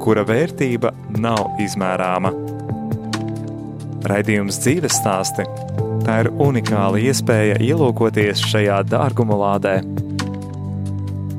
kura 0.00 0.24
vērtība 0.26 0.92
nav 1.20 1.60
izmērāma. 1.60 2.32
Raidījums 4.10 4.60
dzīves 4.62 4.96
stāsti- 4.96 5.44
tā 6.06 6.20
ir 6.24 6.30
unikāla 6.40 7.00
iespēja 7.04 7.58
ielūkoties 7.60 8.40
šajā 8.50 8.80
dārgumu 8.88 9.36
lādē. 9.36 9.76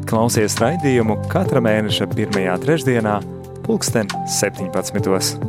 Klausies 0.06 0.58
raidījumu 0.62 1.18
katra 1.32 1.62
mēneša 1.64 2.10
pirmajā 2.14 2.58
trešdienā 2.66 3.16
pulksten 3.66 4.08
17. 4.28 5.40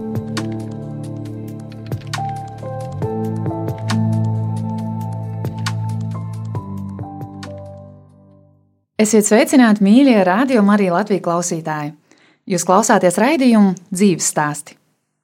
Esiet 9.03 9.27
sveicināti, 9.27 9.83
mīļie 9.83 10.21
radio 10.25 10.63
Marija 10.63 10.95
Latvijas 10.95 11.25
klausītāji! 11.27 12.02
Jūs 12.49 12.65
klausāties 12.67 13.19
raidījumu 13.23 13.77
dzīves 13.95 14.27
stāsti. 14.33 14.75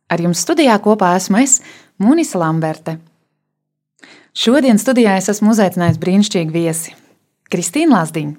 Ar 0.08 0.22
jums 0.22 0.40
studijā 0.44 0.76
kopā 0.82 1.16
esmu 1.18 1.42
es, 1.42 1.58
Munisa 1.98 2.38
Lamberte. 2.38 2.98
Šodien 4.38 4.78
studijā 4.78 5.16
es 5.18 5.26
esmu 5.32 5.50
uzaicinājis 5.50 5.98
brīnišķīgu 5.98 6.54
viesi, 6.54 6.94
Kristīnu 7.50 7.96
Lazdiņu. 7.96 8.36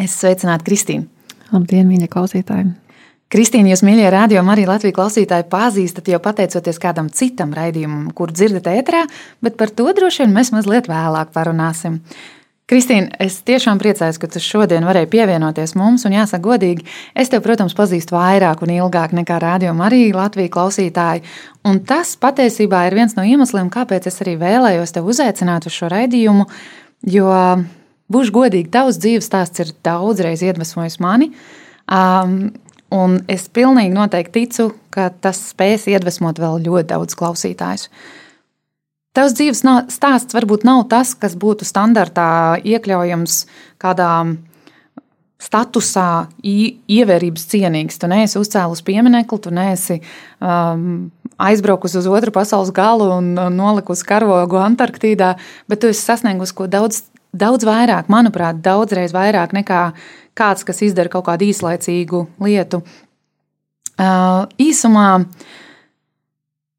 Es 0.00 0.16
sveicinātu 0.16 0.64
Kristīnu. 0.70 1.04
Labdien, 1.52 1.88
mīļie 1.90 2.08
klausītāji! 2.12 2.70
Kristīna, 3.28 3.74
jūs 3.74 3.82
mīļie 3.84 4.08
rādījumi 4.08 4.54
arī 4.54 4.64
Latvijas 4.64 4.96
klausītāji 4.96 5.44
pazīstat 5.52 6.06
jau 6.08 6.20
pateicoties 6.24 6.80
kādam 6.80 7.10
citam 7.12 7.52
raidījumam, 7.52 8.06
kur 8.16 8.32
dzirdat 8.32 8.70
ētrā, 8.72 9.02
bet 9.44 9.58
par 9.60 9.68
to 9.68 9.84
droši 9.92 10.24
vien 10.24 10.32
mēs 10.32 10.48
mazliet 10.54 10.88
vēlāk 10.88 11.34
parunāsim. 11.34 11.98
Kristīna, 12.68 13.08
es 13.24 13.38
tiešām 13.48 13.78
priecājos, 13.80 14.18
ka 14.20 14.28
tu 14.28 14.42
šodien 14.44 14.84
varēji 14.84 15.08
pievienoties 15.14 15.72
mums, 15.78 16.04
un 16.04 16.12
jāsaka 16.12 16.44
godīgi, 16.44 16.84
es 17.16 17.32
tevi, 17.32 17.40
protams, 17.46 17.72
pazīstu 17.78 18.12
vairāk 18.12 18.60
un 18.64 18.74
ilgāk 18.74 19.14
nekā 19.16 19.38
rādījuma 19.40 19.86
arī 19.86 20.02
Latvijas 20.12 20.52
klausītāji, 20.52 21.24
un 21.64 21.80
tas 21.88 22.12
patiesībā 22.20 22.84
ir 22.88 22.98
viens 22.98 23.16
no 23.16 23.24
iemesliem, 23.24 23.72
kāpēc 23.72 24.10
es 24.12 24.20
arī 24.24 24.36
vēlējos 24.42 24.92
tevi 24.98 25.14
uzaicināt 25.14 25.70
uz 25.70 25.80
šo 25.80 25.88
raidījumu, 25.94 26.44
jo, 27.08 27.32
būšu 28.12 28.36
godīgi, 28.36 28.68
tavs 28.76 29.00
dzīves 29.00 29.32
stāsts 29.32 29.64
ir 29.64 29.72
daudzreiz 29.88 30.44
iedvesmojis 30.44 31.00
mani. 31.00 31.32
Um, 31.88 32.50
Un 32.88 33.18
es 33.28 33.50
pilnīgi 33.52 33.92
noteikti 33.92 34.46
ticu, 34.46 34.70
ka 34.88 35.10
tas 35.12 35.40
spēs 35.50 35.84
iedvesmot 35.92 36.38
vēl 36.40 36.62
ļoti 36.64 36.88
daudz 36.88 37.16
klausītājus. 37.20 37.90
Tavs 39.18 39.34
dzīves 39.34 39.64
stāsts 39.90 40.36
varbūt 40.36 40.62
nav 40.62 40.84
tas, 40.92 41.10
kas 41.18 41.32
būtu 41.34 41.66
standartā 41.66 42.60
iekļaujams 42.62 43.40
kādā 43.82 44.10
statusā, 45.42 46.28
ievērības 46.46 47.46
cienīgs. 47.50 47.98
Tu 47.98 48.10
neesi 48.10 48.38
uzcēlus 48.38 48.84
pieminiektu, 48.86 49.40
tu 49.42 49.52
neesi 49.54 49.96
um, 50.38 51.10
aizbraukusi 51.34 51.98
uz 51.98 52.06
otru 52.10 52.34
pasaules 52.34 52.70
galu 52.74 53.10
un 53.16 53.32
nolikusi 53.56 54.06
karogu 54.06 54.60
Antarktīdā, 54.62 55.32
bet 55.70 55.82
tu 55.82 55.90
esi 55.90 56.02
sasniegusi 56.04 56.54
ko 56.58 56.70
daudz, 56.70 57.04
daudz 57.34 57.66
vairāk, 57.66 58.06
manuprāt, 58.14 58.62
daudzreiz 58.62 59.14
vairāk 59.14 59.54
nekā 59.58 59.82
kāds, 60.38 60.62
kas 60.66 60.82
izdara 60.86 61.10
kaut 61.10 61.26
kādu 61.26 61.50
īslaicīgu 61.50 62.24
lietu. 62.46 62.84
Uh, 63.98 64.46
īsumā 64.62 65.10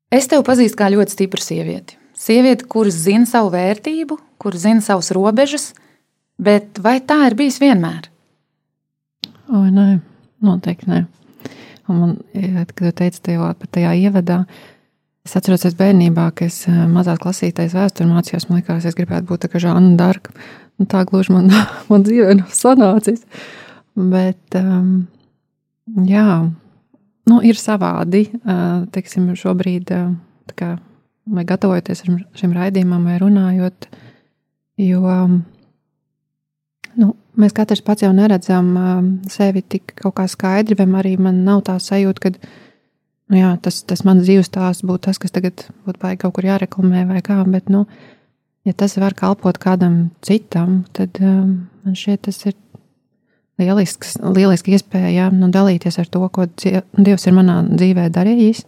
es 0.07 0.31
tevi 0.31 0.47
pazīstu 0.47 0.79
kā 0.79 0.87
ļoti 0.95 1.19
stipru 1.19 1.43
sievieti. 1.43 1.98
Sievieti, 2.19 2.67
kuras 2.67 2.97
zina 3.05 3.27
savu 3.29 3.53
vērtību, 3.53 4.17
kuras 4.41 4.65
zina 4.65 4.83
savas 4.83 5.11
robežas, 5.15 5.69
bet 6.39 6.81
vai 6.83 6.97
tā 6.99 7.21
ir 7.29 7.37
bijis 7.39 7.61
vienmēr? 7.63 8.09
O, 9.47 9.63
nē, 9.71 10.01
noteikti 10.43 10.89
nē. 10.91 11.05
Un 11.89 12.01
man, 12.03 12.17
kad 12.69 12.83
jūs 12.85 12.97
teicāt 12.99 13.21
tajā, 13.25 13.53
tajā 13.71 13.93
ievadā, 14.03 14.43
es 15.25 15.37
atceros, 15.39 15.63
ka 15.63 15.71
bērnībā, 15.79 16.27
kad 16.37 16.51
es 16.51 16.67
mazā 16.91 17.15
klasītē 17.21 17.69
vēsturē 17.71 18.09
mācījos, 18.11 18.49
man 18.49 18.59
liekas, 18.59 18.89
es 18.89 18.97
gribētu 18.99 19.31
būt 19.31 19.45
tā 19.45 19.51
kā 19.53 19.63
Žāna 19.63 19.95
Darka. 19.99 20.35
Tā 20.91 21.05
gluži 21.07 21.33
man, 21.35 21.49
man 21.89 22.05
dzīvē 22.05 22.35
nav 22.41 22.51
sanācis. 22.55 23.23
Bet, 23.95 24.59
um, 24.59 25.07
jā, 26.07 26.27
nu, 27.31 27.39
ir 27.47 27.59
savādi. 27.59 28.27
Uh, 28.43 28.85
teiksim, 28.93 29.31
šobrīd, 29.39 29.91
kā, 30.59 30.75
vai 31.35 31.45
gatavojoties 31.47 32.03
šim 32.39 32.53
raidījumam, 32.55 33.05
vai 33.09 33.17
runājot, 33.21 33.89
jo 34.81 35.03
um, 35.05 35.39
nu, 36.99 37.11
mēs 37.39 37.55
katrs 37.57 37.83
pats 37.85 38.05
jau 38.05 38.11
neredzam 38.15 38.71
um, 38.77 39.11
sevi 39.31 39.63
tik 39.63 39.93
kaut 39.99 40.17
kā 40.19 40.27
skaidri, 40.31 40.77
vai 40.79 40.87
arī 41.01 41.15
man 41.21 41.43
nav 41.47 41.63
tā 41.69 41.77
sajūta, 41.83 42.25
ka 42.25 42.33
nu, 43.29 43.39
jā, 43.39 43.51
tas, 43.63 43.81
tas 43.87 44.05
mans 44.07 44.25
dzīves 44.25 44.49
stāsts 44.49 44.85
būtu 44.87 45.07
tas, 45.09 45.19
kas 45.21 45.35
tagad 45.35 45.67
būtu 45.85 46.01
baigi 46.01 46.23
kaut 46.23 46.35
kur 46.37 46.49
jāreklamē 46.49 47.05
vai 47.09 47.21
kā. 47.25 47.39
Bet, 47.49 47.69
nu, 47.73 47.85
ja 48.67 48.75
tas 48.77 48.97
var 49.01 49.15
kalpot 49.17 49.59
kādam 49.61 50.09
citam, 50.25 50.83
tad 50.97 51.21
um, 51.21 51.69
man 51.85 51.97
šķiet, 51.97 52.25
tas 52.27 52.41
ir 52.49 52.57
lielisks, 53.59 54.17
lieliski 54.23 54.75
iespēja 54.75 55.29
nu, 55.35 55.51
dalīties 55.53 55.99
ar 56.01 56.09
to, 56.11 56.23
ko 56.33 56.47
Dievs 56.59 57.27
ir 57.27 57.35
manā 57.35 57.61
dzīvē 57.69 58.07
darījis, 58.15 58.63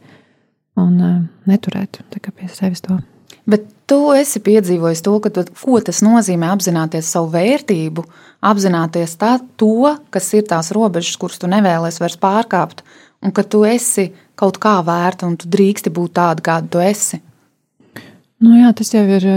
un 0.79 0.97
uh, 1.01 1.17
neturēt 1.49 2.01
pie 2.11 2.49
sevis 2.51 2.83
to. 2.85 2.99
Bet 3.49 3.65
tu 3.89 4.11
esi 4.15 4.39
piedzīvojis 4.43 5.01
to, 5.03 5.17
tu, 5.33 5.43
ko 5.63 5.79
tas 5.83 6.01
nozīmē 6.05 6.51
apzināties 6.53 7.09
savu 7.11 7.31
vērtību, 7.33 8.05
apzināties 8.47 9.17
tā, 9.19 9.37
to, 9.59 9.95
kas 10.13 10.29
ir 10.37 10.45
tās 10.49 10.71
robežas, 10.75 11.17
kuras 11.19 11.41
tu 11.41 11.49
nevēlies 11.51 11.99
vairs 12.01 12.19
pārkāpt, 12.21 12.85
un 13.21 13.33
ka 13.35 13.43
tu 13.43 13.63
esi 13.67 14.11
kaut 14.39 14.61
kā 14.61 14.77
vērta 14.85 15.27
un 15.27 15.37
tu 15.39 15.49
drīksti 15.51 15.93
būt 15.93 16.15
tāda, 16.17 16.45
kāda 16.45 16.71
tu 16.71 16.83
esi. 16.83 17.21
Nu 18.41 18.55
jā, 18.57 18.71
tas 18.77 18.93
jau 18.93 19.03
ir 19.05 19.27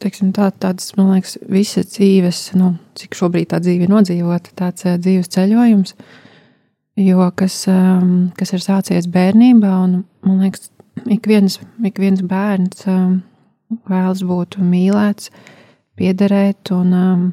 teiksim, 0.00 0.30
tā, 0.36 0.50
tāds, 0.60 0.92
man 0.96 1.14
liekas, 1.16 1.36
visas 1.50 1.88
dzīves, 1.94 2.44
nu, 2.60 2.74
cik 2.96 3.16
šobrīd 3.16 3.50
tā 3.52 3.60
dzīve 3.64 3.86
ir 3.86 3.92
nodzīvota, 3.92 4.52
tāds 4.56 4.86
uh, 4.86 4.96
dzīves 5.00 5.32
ceļojums, 5.32 5.96
jo 7.00 7.26
kas, 7.36 7.58
kas 8.38 8.54
ir 8.56 8.64
sācies 8.64 9.08
bērnībā, 9.12 9.72
un 9.84 9.98
man 10.24 10.44
liekas, 10.44 10.70
ik 11.04 11.26
viens, 11.26 11.58
ik 11.82 11.98
viens 12.00 12.22
bērns 12.24 12.86
um, 12.90 13.20
vēlas 13.90 14.22
būt 14.26 14.58
mīlēts, 14.62 15.30
piederēt, 15.96 16.72
un, 16.76 16.92
um, 16.96 17.28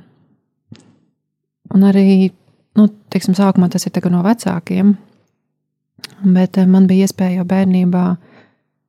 un 1.73 1.87
arī, 1.87 2.31
nu, 2.79 2.87
teiksim, 3.13 3.35
sākumā 3.37 3.69
tas 3.69 3.87
ir 3.87 4.11
no 4.11 4.21
vecākiem, 4.25 4.93
bet 6.23 6.57
uh, 6.57 6.67
man 6.67 6.87
bija 6.87 7.07
iespēja 7.07 7.41
jau 7.41 7.49
bērnībā 7.49 8.05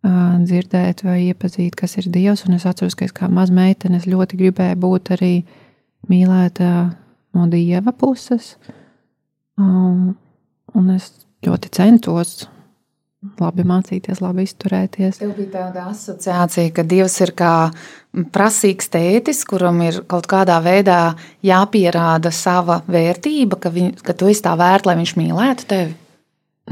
dzirdēt 0.05 1.03
vai 1.05 1.31
iepazīt, 1.31 1.75
kas 1.79 1.97
ir 1.97 2.11
Dievs. 2.13 2.45
Un 2.45 2.59
es 2.59 2.67
atceros, 2.69 2.95
ka 2.95 3.07
es 3.07 3.15
kā 3.17 3.29
maza 3.33 3.55
meitene 3.57 4.01
ļoti 4.05 4.37
gribēju 4.37 4.77
būt 4.77 5.15
arī 5.17 5.35
mīlēta 6.11 6.71
no 7.35 7.47
Dieva 7.49 7.93
puses. 7.97 8.55
Um, 9.57 10.17
un 10.75 10.91
es 10.93 11.11
ļoti 11.47 11.71
centos 11.73 12.45
labi 13.41 13.65
mācīties, 13.67 14.21
labi 14.23 14.45
izturēties. 14.47 15.19
Tev 15.21 15.35
bija 15.37 15.51
tāda 15.53 15.89
asociācija, 15.91 16.73
ka 16.77 16.85
Dievs 16.89 17.17
ir 17.25 17.35
kā 17.39 17.55
prasīgs 18.35 18.91
tētis, 18.93 19.43
kuram 19.49 19.81
ir 19.87 20.03
kaut 20.11 20.29
kādā 20.31 20.61
veidā 20.65 21.15
jāpierāda 21.45 22.33
sava 22.35 22.81
vērtība, 22.87 23.59
ka, 23.61 23.73
viņ, 23.75 23.93
ka 24.05 24.17
tu 24.19 24.31
esi 24.31 24.45
tā 24.45 24.55
vērta, 24.61 24.91
lai 24.91 24.99
viņš 25.01 25.15
mīlētu 25.21 25.69
tevi. 25.71 25.95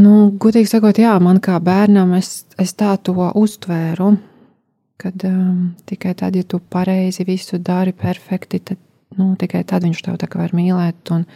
Nu, 0.01 0.31
Gudīgi 0.41 0.71
sakot, 0.71 0.97
jā, 1.01 1.13
man 1.21 1.41
kā 1.45 1.59
bērnam 1.61 2.15
es, 2.17 2.45
es 2.61 2.73
tā 2.79 2.95
to 3.05 3.17
uztvēru. 3.37 4.15
Kad 5.03 5.25
um, 5.27 5.73
tikai 5.89 6.15
tad, 6.17 6.37
ja 6.39 6.47
tu 6.47 6.61
pareizi 6.61 7.27
visu 7.27 7.59
dari 7.59 7.93
perfekti, 7.93 8.61
tad 8.63 8.79
nu, 9.19 9.33
tikai 9.37 9.65
tad 9.69 9.85
viņš 9.85 10.05
tev 10.07 10.21
tā 10.21 10.29
kā 10.31 10.41
var 10.45 10.55
mīlēt. 10.57 11.11
Un, 11.13 11.27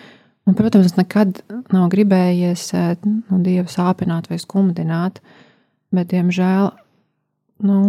un, 0.47 0.55
protams, 0.55 0.95
nekad 0.99 1.43
nav 1.75 1.89
gribējies 1.93 2.67
eh, 2.79 2.95
nu, 3.05 3.41
dievu 3.45 3.71
sāpināt 3.71 4.31
vai 4.31 4.39
skumdināt, 4.43 5.21
bet, 5.95 6.11
diemžēl, 6.15 6.71
nu, 7.67 7.81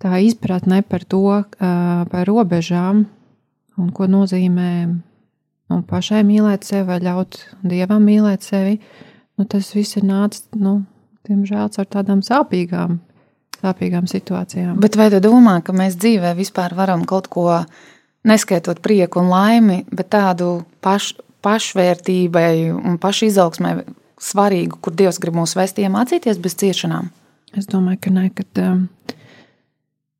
tā 0.00 0.20
izpratne 0.24 0.80
par 0.86 1.04
to, 1.04 1.24
uh, 1.42 2.04
par 2.08 2.28
robežām 2.28 3.04
un 3.80 3.90
ko 3.96 4.06
nozīmē 4.08 4.72
nu, 4.88 5.80
pašai 5.88 6.22
mīlēt 6.26 6.66
sevi 6.66 6.86
vai 6.88 6.98
ļaut 7.04 7.38
dievam 7.66 8.04
mīlēt 8.06 8.46
sevi. 8.46 8.78
Nu, 9.38 9.46
tas 9.48 9.70
viss 9.76 9.96
ir 10.00 10.06
nācis, 10.08 10.46
nu, 10.56 10.80
diemžēl, 11.28 11.68
ar 11.68 11.88
tādām 11.88 12.24
sāpīgām, 12.24 12.98
sāpīgām 13.60 14.08
situācijām. 14.10 14.76
Bet 14.82 14.98
vai 15.00 15.08
tu 15.12 15.20
domā, 15.24 15.60
ka 15.64 15.76
mēs 15.76 15.96
dzīvē 16.00 16.34
vispār 16.38 16.74
varam 16.76 17.06
kaut 17.08 17.30
ko, 17.32 17.46
neskaitot 18.26 18.82
prieku 18.84 19.22
un 19.22 19.30
laimi, 19.32 19.80
bet 19.92 20.10
tādu 20.12 20.60
paš, 20.84 21.14
pašvērtībai 21.44 22.52
un 22.76 22.98
pašizaugsmai 23.00 23.78
svarīgu, 24.20 24.80
kur 24.82 24.96
Dievs 24.96 25.20
grib 25.22 25.38
mūs 25.38 25.56
vest, 25.56 25.80
iemācīties 25.80 26.40
bez 26.42 26.58
ciešanām? 26.60 27.08
Es 27.56 27.66
domāju, 27.70 28.02
ka 28.04 28.12
nē, 28.14 28.26
kad, 28.36 28.60
um, 28.62 28.84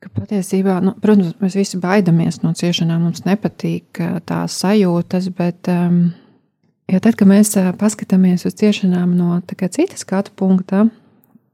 ka 0.01 0.11
patiesībā, 0.17 0.81
nu, 0.83 0.97
protams, 1.03 1.37
mēs 1.43 1.59
visi 1.59 1.79
baidamies 1.83 2.41
no 2.43 2.55
ciešanām, 2.57 3.05
mums 3.05 3.27
nepatīk 3.29 4.01
uh, 4.01 4.17
tās 4.27 4.57
sajūtas, 4.65 5.29
bet 5.37 5.71
um, 5.71 6.09
Jo 6.91 6.99
tad, 6.99 7.15
kad 7.15 7.29
mēs 7.31 7.53
paskatāmies 7.79 8.43
uz 8.49 8.57
ciešanām 8.59 9.13
no 9.15 9.37
citas 9.47 10.03
skatu 10.03 10.33
punkta, 10.35 10.89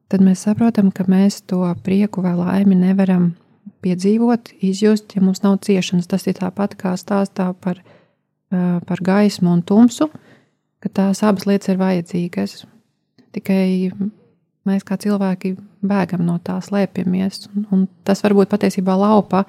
tad 0.08 0.22
mēs 0.24 0.46
saprotam, 0.46 0.88
ka 0.88 1.04
mēs 1.04 1.42
to 1.44 1.60
prieku 1.84 2.22
vai 2.24 2.32
laimi 2.38 2.78
nevaram 2.78 3.34
piedzīvot, 3.86 4.52
izjust, 4.66 5.14
ja 5.14 5.22
mums 5.22 5.44
nav 5.46 5.60
ciešanas. 5.66 6.10
Tas 6.10 6.26
ir 6.26 6.38
tāpat 6.40 6.74
kā 6.80 6.96
stāstā 6.98 7.52
par, 7.62 7.80
par 8.50 9.02
gaismu 9.06 9.54
un 9.54 9.62
tumsu, 9.66 10.10
ka 10.82 10.92
tās 11.00 11.22
abas 11.26 11.46
lietas 11.48 11.72
ir 11.72 11.80
vajadzīgas. 11.80 12.58
Tikai 13.36 13.92
mēs 14.66 14.86
kā 14.86 14.98
cilvēki 15.00 15.54
bēgam 15.86 16.24
no 16.26 16.38
tā, 16.42 16.58
slēpjamies. 16.64 17.46
Un, 17.52 17.66
un 17.72 17.84
tas 18.06 18.22
varbūt 18.24 18.50
patiesībā 18.52 18.96
laupa 18.98 19.44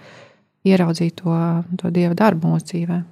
ieraudzīt 0.67 1.21
to, 1.21 1.37
to 1.79 1.91
dieva 1.93 2.17
darbu 2.17 2.53
mūsu 2.53 2.73
dzīvēm. 2.73 3.05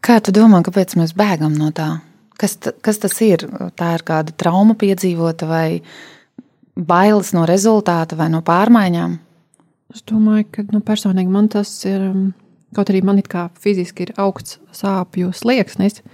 Kā 0.00 0.16
tu 0.24 0.32
domā, 0.32 0.62
kāpēc 0.64 0.96
mēs 0.96 1.12
bēgam 1.16 1.56
no 1.60 1.68
tā? 1.76 1.90
Kas, 2.40 2.56
kas 2.56 3.00
tas 3.02 3.18
ir? 3.24 3.44
Tā 3.76 3.90
ir 3.98 4.04
kāda 4.06 4.32
trauma 4.32 4.76
piedzīvota 4.80 5.48
vai 5.48 5.82
bailes 6.72 7.34
no 7.36 7.44
rezultāta 7.48 8.16
vai 8.16 8.30
no 8.32 8.40
pārmaiņām? 8.44 9.18
Es 9.90 10.04
domāju, 10.06 10.46
ka 10.54 10.64
nu, 10.70 10.82
personīgi 10.86 11.32
man 11.32 11.50
tas 11.52 11.72
ir. 11.88 12.04
Um, 12.12 12.30
kaut 12.76 12.92
arī 12.92 13.00
man 13.02 13.18
it 13.18 13.26
kā 13.30 13.48
fiziski 13.58 14.06
ir 14.06 14.14
augsts 14.20 14.60
sāpju 14.76 15.32
slieksnis, 15.34 16.04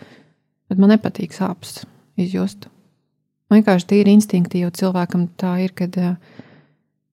bet 0.71 0.81
man 0.81 0.95
nepatīk 0.95 1.37
sāpes 1.37 1.83
izjust. 2.17 2.71
Man 3.47 3.61
vienkārši 3.61 3.91
tīri 3.93 4.15
instinktīvi 4.17 4.73
cilvēkam 4.75 5.29
tā 5.39 5.53
ir, 5.67 5.75
kad 5.77 5.97
uh, 6.01 6.17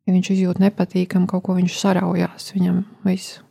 ja 0.08 0.16
viņš 0.16 0.32
izjūt 0.36 0.62
nepatīkamu 0.64 1.28
kaut 1.30 1.46
ko, 1.46 1.58
viņš 1.60 1.76
saraujās 1.82 2.54
viņam 2.56 2.84
visu. 3.08 3.44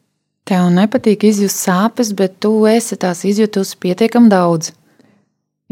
Tev 0.48 0.72
nepatīk 0.74 1.28
izjust 1.28 1.60
sāpes, 1.62 2.10
bet 2.18 2.40
tu 2.42 2.64
esi 2.66 2.98
tās 2.98 3.22
izjutusi 3.28 3.78
pietiekami 3.84 4.32
daudz. 4.32 4.72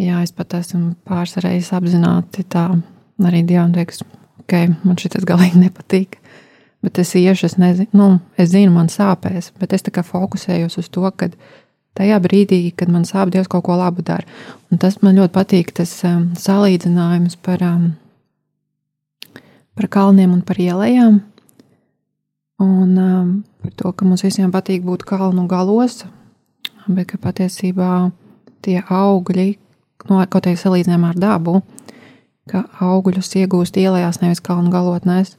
Jā, 0.01 0.21
es 0.23 0.31
pat 0.33 0.55
esmu 0.61 0.95
pāris 1.09 1.35
reizes 1.43 1.73
apzināti 1.77 2.45
tā, 2.49 2.69
arī 3.27 3.43
Dievs 3.49 3.75
teiks, 3.75 4.05
ok, 4.45 4.55
man 4.87 5.01
šis 5.01 5.27
galīgi 5.29 5.65
nepatīk. 5.65 6.20
Bet 6.81 6.99
es 6.99 7.13
iešu, 7.15 7.47
es 7.51 7.57
nezinu, 7.61 7.91
nu, 7.93 8.07
es 8.41 8.55
zinu, 8.55 8.73
man 8.73 8.89
sāpēs, 8.89 9.51
bet 9.61 9.75
es 9.77 9.85
tā 9.85 9.93
kā 9.93 10.05
fokusējos 10.07 10.79
uz 10.81 10.89
to, 10.89 11.05
ka 11.13 11.29
tajā 11.99 12.17
brīdī, 12.25 12.61
kad 12.73 12.89
man 12.89 13.05
sāp, 13.05 13.33
Dievs 13.35 13.51
kaut 13.53 13.67
ko 13.67 13.77
labu 13.77 14.05
dara. 14.07 14.25
Un 14.73 14.81
tas 14.81 14.97
man 15.05 15.19
ļoti 15.19 15.35
patīk, 15.35 15.75
tas 15.77 15.93
um, 16.09 16.31
salīdzinājums 16.41 17.37
par, 17.45 17.65
um, 17.67 17.91
par 19.77 19.91
kalniem 19.93 20.33
un 20.39 20.41
par 20.47 20.61
ielām. 20.63 21.21
Un 22.61 22.97
um, 22.97 23.29
par 23.61 23.77
to, 23.77 23.93
ka 23.93 24.09
mums 24.09 24.25
visiem 24.25 24.53
patīk 24.53 24.85
būt 24.87 25.05
kalnu 25.09 25.45
galos, 25.51 26.05
bet 26.89 27.13
ka 27.13 27.21
patiesībā 27.21 28.11
tie 28.65 28.81
augļi, 28.81 29.51
nu, 30.09 30.21
kaut 30.33 30.49
arī 30.49 30.57
salīdzinājumā 30.61 31.13
ar 31.13 31.21
dabu, 31.21 31.61
ka 32.51 32.65
augļus 32.85 33.33
iegūst 33.43 33.77
ielās, 33.81 34.21
nevis 34.25 34.41
kalnu 34.45 34.73
galotnēs. 34.73 35.37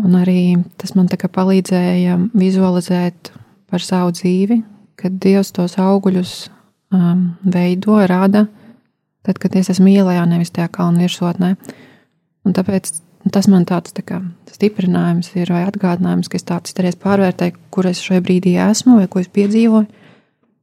Un 0.00 0.16
arī 0.18 0.56
tas 0.80 0.94
man 0.96 1.10
palīdzēja 1.10 2.16
vizualizēt 2.32 3.32
par 3.70 3.84
savu 3.84 4.14
dzīvi, 4.16 4.62
kad 4.96 5.18
Dievs 5.20 5.52
tos 5.52 5.76
augļus 5.80 6.34
um, 6.94 7.32
veido, 7.44 7.98
rada, 8.08 8.46
tad, 9.22 9.38
kad 9.38 9.54
es 9.56 9.70
esmu 9.72 9.92
ielā, 9.92 10.16
nevis 10.26 10.50
tajā 10.50 10.68
kalnu 10.72 11.04
virsotnē. 11.04 11.54
Un 12.42 12.56
tāpēc 12.56 12.90
Tas 13.30 13.46
man 13.46 13.62
tāds 13.68 13.94
tā 13.94 14.02
kā, 14.02 14.18
stiprinājums 14.50 15.28
ir 15.38 15.52
vai 15.54 15.62
atgādinājums, 15.68 16.26
ka 16.30 16.38
es 16.40 16.46
tāds 16.46 16.74
reiz 16.82 16.96
pārvērtēju, 16.98 17.54
kur 17.70 17.86
es 17.86 18.00
šajā 18.02 18.22
brīdī 18.24 18.56
esmu 18.58 18.98
vai 18.98 19.06
ko 19.10 19.22
es 19.22 19.30
piedzīvoju. 19.30 19.86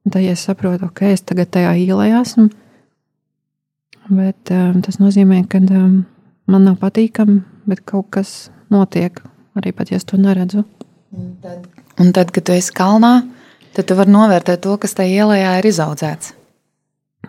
Un 0.04 0.14
tad 0.14 0.26
ja 0.26 0.34
es 0.36 0.44
saprotu, 0.44 0.90
ok, 0.90 1.06
es 1.14 1.24
tagad 1.24 1.54
tajā 1.56 1.72
ielā 1.80 2.10
esmu. 2.20 2.50
Bet 4.10 4.52
um, 4.52 4.82
tas 4.84 5.00
nozīmē, 5.00 5.46
ka 5.48 5.62
um, 5.62 6.02
man 6.52 6.68
nav 6.68 6.76
patīkami, 6.82 7.40
bet 7.70 7.86
kaut 7.88 8.10
kas 8.18 8.50
notiek, 8.74 9.22
arī 9.60 9.74
pat 9.76 9.94
ja 9.94 10.00
es 10.02 10.08
to 10.10 10.18
neredzu. 10.20 10.66
Un 11.16 11.30
tad, 11.42 11.70
un 12.02 12.12
tad 12.14 12.34
kad 12.34 12.46
tu 12.46 12.54
esi 12.58 12.74
kalnā, 12.76 13.22
tad 13.78 13.90
tu 13.90 13.98
vari 13.98 14.14
novērtēt 14.14 14.66
to, 14.66 14.76
kas 14.82 14.98
tajā 14.98 15.24
ielā 15.24 15.40
ir 15.60 15.70
izaudzēts 15.70 16.36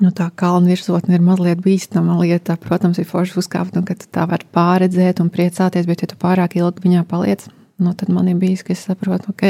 nu, 0.00 0.10
tā 0.16 0.28
kalna 0.38 0.70
virsotne 0.70 1.16
ir 1.16 1.25
mazliet 1.25 1.60
bīstama 1.64 2.16
lieta. 2.20 2.56
Protams, 2.60 3.00
ir 3.00 3.08
forši 3.08 3.38
uzkāpt, 3.42 3.76
un 3.78 3.87
ka 3.88 3.96
tu 3.98 4.08
tā 4.12 4.26
vari 4.31 4.46
pārredzēt 4.54 5.22
un 5.22 5.31
priecāties, 5.32 5.88
bet, 5.88 6.04
ja 6.04 6.10
tu 6.10 6.19
pārāk 6.20 6.56
ilgi 6.60 6.87
viņā 6.87 7.04
paliec, 7.10 7.46
nu, 7.82 7.94
tad 7.96 8.12
man 8.12 8.31
ir 8.31 8.38
bijis, 8.40 8.64
ka 8.66 8.75
es 8.76 8.84
saprotu, 8.87 9.34
ok, 9.34 9.44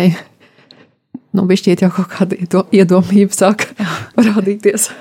nu, 1.37 1.47
bišķiet 1.51 1.85
jau 1.85 1.93
kaut 1.95 2.11
kāda 2.15 2.41
iedomība 2.73 3.37
sāk 3.37 3.69
parādīties. 4.17 4.91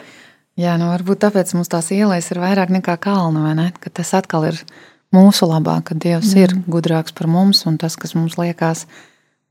Jā, 0.59 0.73
nu 0.75 0.89
varbūt 0.89 1.21
tāpēc 1.23 1.53
mums 1.55 1.69
tās 1.71 1.87
ielas 1.95 2.25
ir 2.33 2.41
vairāk 2.41 2.71
nekā 2.73 2.97
kalna, 2.99 3.45
vai 3.45 3.53
ne? 3.55 3.69
Ka 3.79 3.93
tas 3.95 4.09
atkal 4.17 4.49
ir 4.49 4.57
mūsu 5.15 5.49
labā, 5.49 5.79
ka 5.85 5.97
Dievs 5.97 6.33
mm. 6.33 6.41
ir 6.43 6.55
gudrāks 6.69 7.15
par 7.15 7.29
mums, 7.31 7.63
un 7.69 7.79
tas, 7.81 7.97
kas 7.99 8.15
mums 8.17 8.37
liekas 8.39 8.85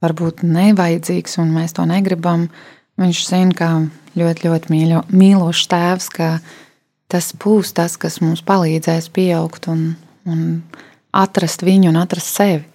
varbūt 0.04 0.44
nevajadzīgs, 0.46 1.38
un 1.42 1.52
mēs 1.56 1.74
to 1.76 1.86
negribam, 1.88 2.46
viņš 3.00 3.24
zina, 3.26 3.54
kā 3.56 3.70
ļoti, 4.18 4.46
ļoti 4.46 4.72
mīļo, 4.74 5.04
mīlošs 5.10 5.66
tēvs, 5.70 6.08
ka 6.14 6.30
tas 7.10 7.32
būs 7.34 7.74
tas, 7.74 7.96
kas 7.98 8.20
mums 8.22 8.44
palīdzēs 8.46 9.10
pieaugt 9.14 9.70
un, 9.72 9.92
un 10.28 10.42
atrast 11.14 11.64
viņu 11.66 11.90
un 11.92 12.02
atrast 12.02 12.38
sevi. 12.38 12.66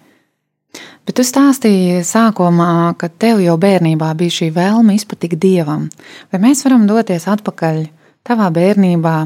Bet 1.04 1.18
tu 1.18 1.24
stāstīji 1.26 2.02
sākumā, 2.06 2.94
ka 2.98 3.08
tev 3.08 3.42
jau 3.44 3.54
bērnībā 3.60 4.08
bija 4.18 4.40
šī 4.40 4.48
vēlme 4.56 4.96
izpatikt 4.96 5.38
dievam. 5.40 5.86
Vai 6.32 6.40
mēs 6.42 6.64
varam 6.66 6.88
doties 6.88 7.28
atpakaļ 7.30 7.84
tavā 8.26 8.48
bērnībā? 8.54 9.16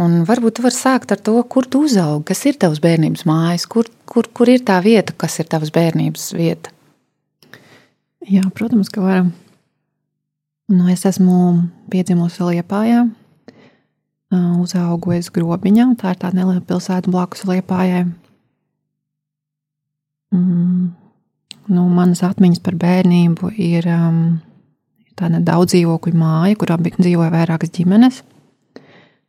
Un 0.00 0.22
varbūt 0.24 0.56
tu 0.56 0.64
vari 0.64 0.76
sākt 0.76 1.12
ar 1.12 1.20
to, 1.20 1.34
kur 1.44 1.66
tu 1.68 1.82
uzaugi, 1.84 2.30
kas 2.30 2.40
ir 2.48 2.56
tavs 2.60 2.80
bērnības 2.80 3.26
mājas, 3.28 3.66
kur, 3.68 3.88
kur, 4.08 4.28
kur 4.32 4.48
ir 4.48 4.62
tā 4.64 4.78
vieta, 4.84 5.12
kas 5.12 5.36
ir 5.42 5.48
tavs 5.50 5.72
bērnības 5.74 6.30
vieta. 6.38 6.72
Jā, 8.24 8.46
protams, 8.56 8.88
ka 8.92 9.02
varam. 9.04 9.32
Nu, 10.70 10.86
es 10.92 11.02
esmu 11.08 11.66
piedzimusi 11.90 12.46
Liepājā, 12.46 13.02
uzaugu 14.62 15.16
es 15.16 15.28
grobiņā, 15.34 15.88
tā 16.00 16.14
ir 16.14 16.20
tāda 16.22 16.38
neliela 16.38 16.62
pilsēta 16.64 17.10
blakus 17.10 17.44
Liepājai. 17.48 18.04
Mm, 20.30 20.92
nu, 21.74 21.86
manas 21.90 22.22
atmiņas 22.24 22.62
par 22.62 22.78
bērnību 22.78 23.50
ir 23.58 23.88
um, 23.90 24.20
tāda 25.18 25.42
daudz 25.42 25.74
dzīvokļu 25.74 26.16
māja, 26.16 26.56
kurā 26.60 26.78
dzīvoja 26.78 27.32
vairākas 27.34 27.74
ģimenes. 27.74 28.22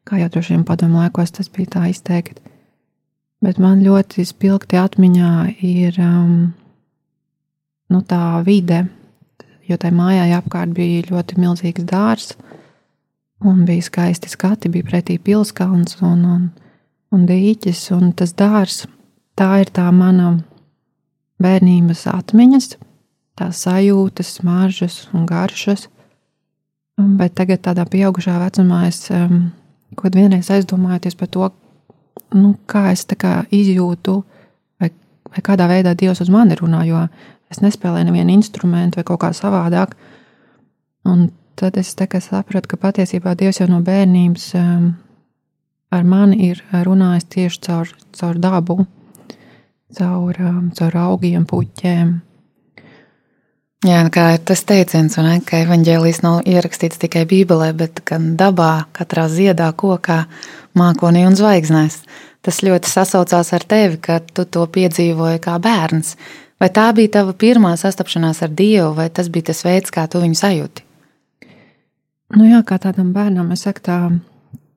Kā 0.07 0.17
jau 0.17 0.29
droši 0.33 0.55
vien 0.55 0.63
padomu 0.65 1.01
laikos 1.01 1.33
tas 1.35 1.49
bija 1.53 1.75
tā 1.77 1.83
izteikti. 1.91 2.41
Bet 3.41 3.57
man 3.61 3.81
ļoti 3.85 4.25
spilgti 4.25 4.77
atmiņā 4.77 5.33
ir 5.65 5.97
um, 6.01 6.51
nu, 7.89 8.01
tā 8.05 8.41
vide, 8.45 8.85
jo 9.67 9.77
tai 9.81 9.91
mājai 9.95 10.31
apkārt 10.37 10.73
bija 10.77 11.07
ļoti 11.09 11.39
milzīgs 11.41 11.85
dārzs, 11.89 12.35
un 13.41 13.63
bija 13.65 13.85
skaisti 13.87 14.29
skati, 14.29 14.69
bija 14.69 14.85
pretī 14.87 15.17
pilskalns 15.17 15.97
un, 16.05 16.25
un, 16.35 16.43
un 17.13 17.25
dīķis, 17.29 17.87
un 17.97 18.11
tas 18.17 18.35
dārzs, 18.37 18.85
tā 19.37 19.49
ir 19.63 19.71
tā 19.73 19.87
mana 19.95 20.35
bērnības 21.41 22.05
atmiņas, 22.11 22.75
tās 23.39 23.63
sajūtas, 23.65 24.35
smaržas 24.37 24.99
un 25.17 25.25
garšas, 25.29 25.87
bet 27.17 27.33
tagad 27.39 27.63
tādā 27.65 27.87
pieaugušā 27.89 28.37
vecumā 28.43 28.85
es 28.91 29.07
um, 29.09 29.49
kaut 29.95 30.15
vienreiz 30.15 30.49
aizdomājoties 30.51 31.17
par 31.19 31.27
to, 31.27 31.51
nu, 32.37 32.55
kā 32.67 32.91
es 32.91 33.05
kā 33.05 33.41
izjūtu, 33.51 34.17
vai, 34.79 34.91
vai 35.29 35.43
kādā 35.43 35.67
veidā 35.67 35.95
Dievs 35.97 36.23
uz 36.23 36.31
mani 36.31 36.55
runā, 36.55 36.85
jo 36.87 37.05
Es 37.51 37.59
nespēlēju 37.59 38.07
nevienu 38.07 38.37
instrumentu 38.37 39.01
vai 39.01 39.05
kaut 39.07 39.21
kā 39.25 39.31
savādāk. 39.35 39.97
Un 41.07 41.27
tad 41.59 41.77
es 41.77 41.91
sapratu, 41.91 42.69
ka 42.71 42.79
patiesībā 42.79 43.35
Dievs 43.35 43.59
jau 43.59 43.67
no 43.67 43.81
bērnības 43.83 44.53
um, 44.55 44.93
ar 45.91 46.03
mani 46.07 46.47
ir 46.47 46.63
runājis 46.71 47.27
tieši 47.27 47.61
caur, 47.67 47.91
caur 48.15 48.39
dabu, 48.39 48.85
caur, 49.97 50.39
um, 50.39 50.71
caur 50.77 50.97
augiem, 50.97 51.45
puķiem. 51.45 52.21
Jā, 53.81 54.03
kā 54.13 54.27
ir 54.35 54.43
tas 54.45 54.61
teiciens, 54.69 55.15
ne, 55.25 55.39
ka 55.41 55.63
evanģēlijas 55.63 56.19
nav 56.21 56.43
ierakstīts 56.45 56.99
tikai 57.01 57.23
Bībelē, 57.25 57.71
bet 57.73 58.03
gan 58.05 58.35
dabā, 58.37 58.85
katrā 58.93 59.23
ziedā, 59.25 59.71
kokā, 59.73 60.19
mākonī 60.77 61.23
un 61.25 61.33
zvaigznēs. 61.39 62.03
Tas 62.45 62.61
ļoti 62.61 62.89
sasaucās 62.89 63.49
ar 63.57 63.65
tevi, 63.65 63.97
kad 63.97 64.27
tu 64.37 64.45
to 64.45 64.67
piedzīvoji 64.69 65.41
kā 65.41 65.55
bērns. 65.61 66.13
Vai 66.61 66.69
tā 66.69 66.83
bija 66.93 67.15
tava 67.15 67.33
pirmā 67.33 67.71
sastapšanās 67.73 68.43
ar 68.45 68.53
Dievu, 68.53 68.91
vai 68.99 69.07
tas 69.09 69.31
bija 69.33 69.49
tas 69.49 69.63
veids, 69.65 69.89
kā 69.89 70.05
tu 70.05 70.21
viņu 70.21 70.37
sajūti? 70.37 70.85
Nu 72.37 72.51
jā, 72.51 72.61
kā 72.61 72.77
tādam 72.85 73.09
bērnam, 73.17 73.49
es 73.57 73.65
saku, 73.65 73.81
tā, 73.89 73.97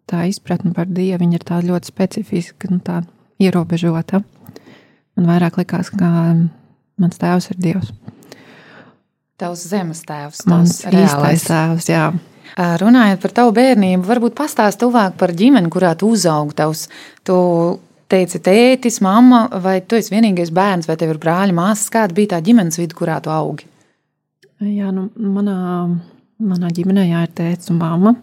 tā 0.08 0.24
izpratne 0.32 0.72
par 0.72 0.88
Dievu 0.88 1.28
ir 1.28 1.44
tā 1.44 1.60
ļoti 1.60 1.92
specifiska, 1.92 2.72
nu, 2.72 2.80
tā 2.80 3.02
ierobežota. 3.36 4.24
Man 5.12 5.28
vairāk 5.28 5.60
likās, 5.60 5.92
ka 5.92 6.08
mans 6.96 7.20
tēvs 7.20 7.52
ir 7.52 7.60
Dievs. 7.68 7.92
Tavs 9.34 9.64
zemes 9.66 10.04
tēvs, 10.06 10.44
mans 10.46 10.76
īstais 10.86 11.48
tēvs. 11.48 11.88
Jā. 11.90 12.04
Runājot 12.54 13.22
par 13.24 13.32
tavu 13.34 13.54
bērnību, 13.56 14.06
varbūt 14.06 14.36
pastāst 14.38 14.78
tuvāk 14.78 15.16
par 15.18 15.32
ģimeni, 15.34 15.72
kurā 15.74 15.90
tu 15.98 16.12
uzaugi. 16.14 16.54
Tavs, 16.60 16.84
tu 17.26 17.36
teici, 18.10 18.38
tētis, 18.38 19.00
mamma, 19.02 19.48
vai 19.64 19.80
tu 19.82 19.98
esi 19.98 20.14
vienīgais 20.14 20.54
bērns, 20.54 20.86
vai 20.86 20.94
tev 21.00 21.16
ir 21.16 21.20
brāļi, 21.22 21.56
māsas? 21.56 21.90
Kāda 21.90 22.14
bija 22.14 22.36
tā 22.36 22.40
ģimenes 22.46 22.78
vidi, 22.78 22.94
kurā 22.94 23.18
tu 23.24 23.34
augi? 23.34 23.66
Jā, 24.62 24.94
nu, 24.94 25.08
manā, 25.18 25.58
manā 26.38 26.70
ģimenē 26.78 27.08
jā, 27.08 27.26
ir 27.26 27.34
tēvs 27.34 27.74
un 27.74 27.82
mamma. 27.82 28.14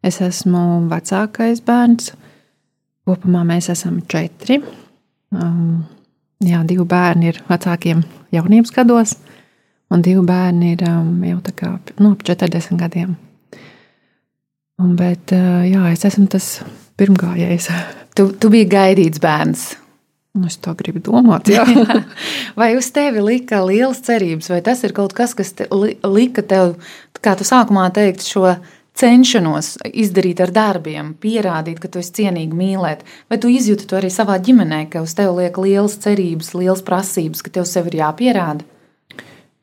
Es 0.00 0.22
esmu 0.24 0.64
vecākais 0.88 1.60
bērns. 1.66 2.14
Kopumā 3.04 3.44
mēs 3.44 3.68
esam 3.76 4.00
četri. 4.08 4.62
Um, 5.28 5.82
jā, 6.40 6.64
divi 6.64 6.88
bērni 6.88 7.34
ir 7.34 7.44
vecākiem 7.52 8.06
jaunības 8.32 8.72
gados 8.72 9.18
un 9.94 10.04
divi 10.04 10.22
bērni 10.24 10.74
ir 10.76 10.84
um, 10.88 11.16
jau 11.26 11.40
tā 11.44 11.54
kā 11.56 11.72
no 11.98 12.12
nu, 12.12 12.14
40 12.16 12.78
gadiem. 12.80 13.16
Un, 14.78 14.94
bet 14.98 15.34
uh, 15.34 15.64
jā, 15.66 15.88
es 15.90 16.04
esmu 16.06 16.28
tas 16.30 16.58
pirmgājējs. 17.00 17.72
Tu, 18.18 18.24
tu 18.34 18.48
biji 18.50 18.66
gaidīts 18.66 19.20
bērns. 19.22 19.60
Nu, 20.34 20.48
es 20.50 20.56
to 20.58 20.72
gribu 20.74 20.98
domāt. 21.06 21.46
Jā. 21.54 21.62
vai 22.58 22.72
uz 22.74 22.88
tevi 22.90 23.22
lika 23.22 23.60
liels 23.62 24.00
cerības, 24.02 24.48
vai 24.50 24.58
tas 24.66 24.82
ir 24.82 24.94
kaut 24.96 25.14
kas, 25.14 25.36
kas 25.38 25.52
te 25.54 25.68
li, 25.70 25.92
lika 26.02 26.42
tev, 26.42 26.72
kā 27.22 27.36
tu 27.38 27.46
sākumā 27.46 27.84
teikt, 27.94 28.26
šo 28.26 28.56
cenšanos 28.98 29.76
izdarīt 29.92 30.42
ar 30.42 30.50
darbiem, 30.54 31.12
pierādīt, 31.22 31.78
ka 31.78 31.90
tu 31.92 32.02
esi 32.02 32.16
cienīgi 32.20 32.58
mīlēt, 32.58 33.04
vai 33.30 33.38
tu 33.38 33.50
izjūti 33.54 33.86
to 33.86 34.00
arī 34.00 34.10
savā 34.10 34.40
ģimenē, 34.42 34.84
ka 34.90 35.04
uz 35.06 35.14
tevi 35.14 35.44
liek 35.44 35.62
liels 35.62 35.94
cerības, 36.02 36.50
liels 36.58 36.82
prasības, 36.86 37.44
ka 37.46 37.54
tev 37.54 37.70
sev 37.70 37.86
ir 37.92 38.00
jāpierāda? 38.02 38.66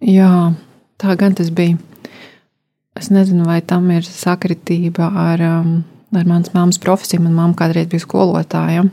Jā, 0.05 0.53
tā 1.01 1.15
gan 1.17 1.33
tas 1.33 1.50
bija. 1.50 1.79
Es 2.95 3.09
nezinu, 3.09 3.47
vai 3.50 3.57
tam 3.65 3.88
ir 3.89 4.05
sakritība 4.05 5.07
ar, 5.17 5.41
um, 5.41 5.71
ar 6.13 6.29
manas 6.29 6.53
mammas 6.53 6.77
profesiju. 6.81 7.24
Manā 7.24 7.39
mamma 7.39 7.57
kādreiz 7.57 7.89
bija 7.89 8.03
skolotāja. 8.05 8.85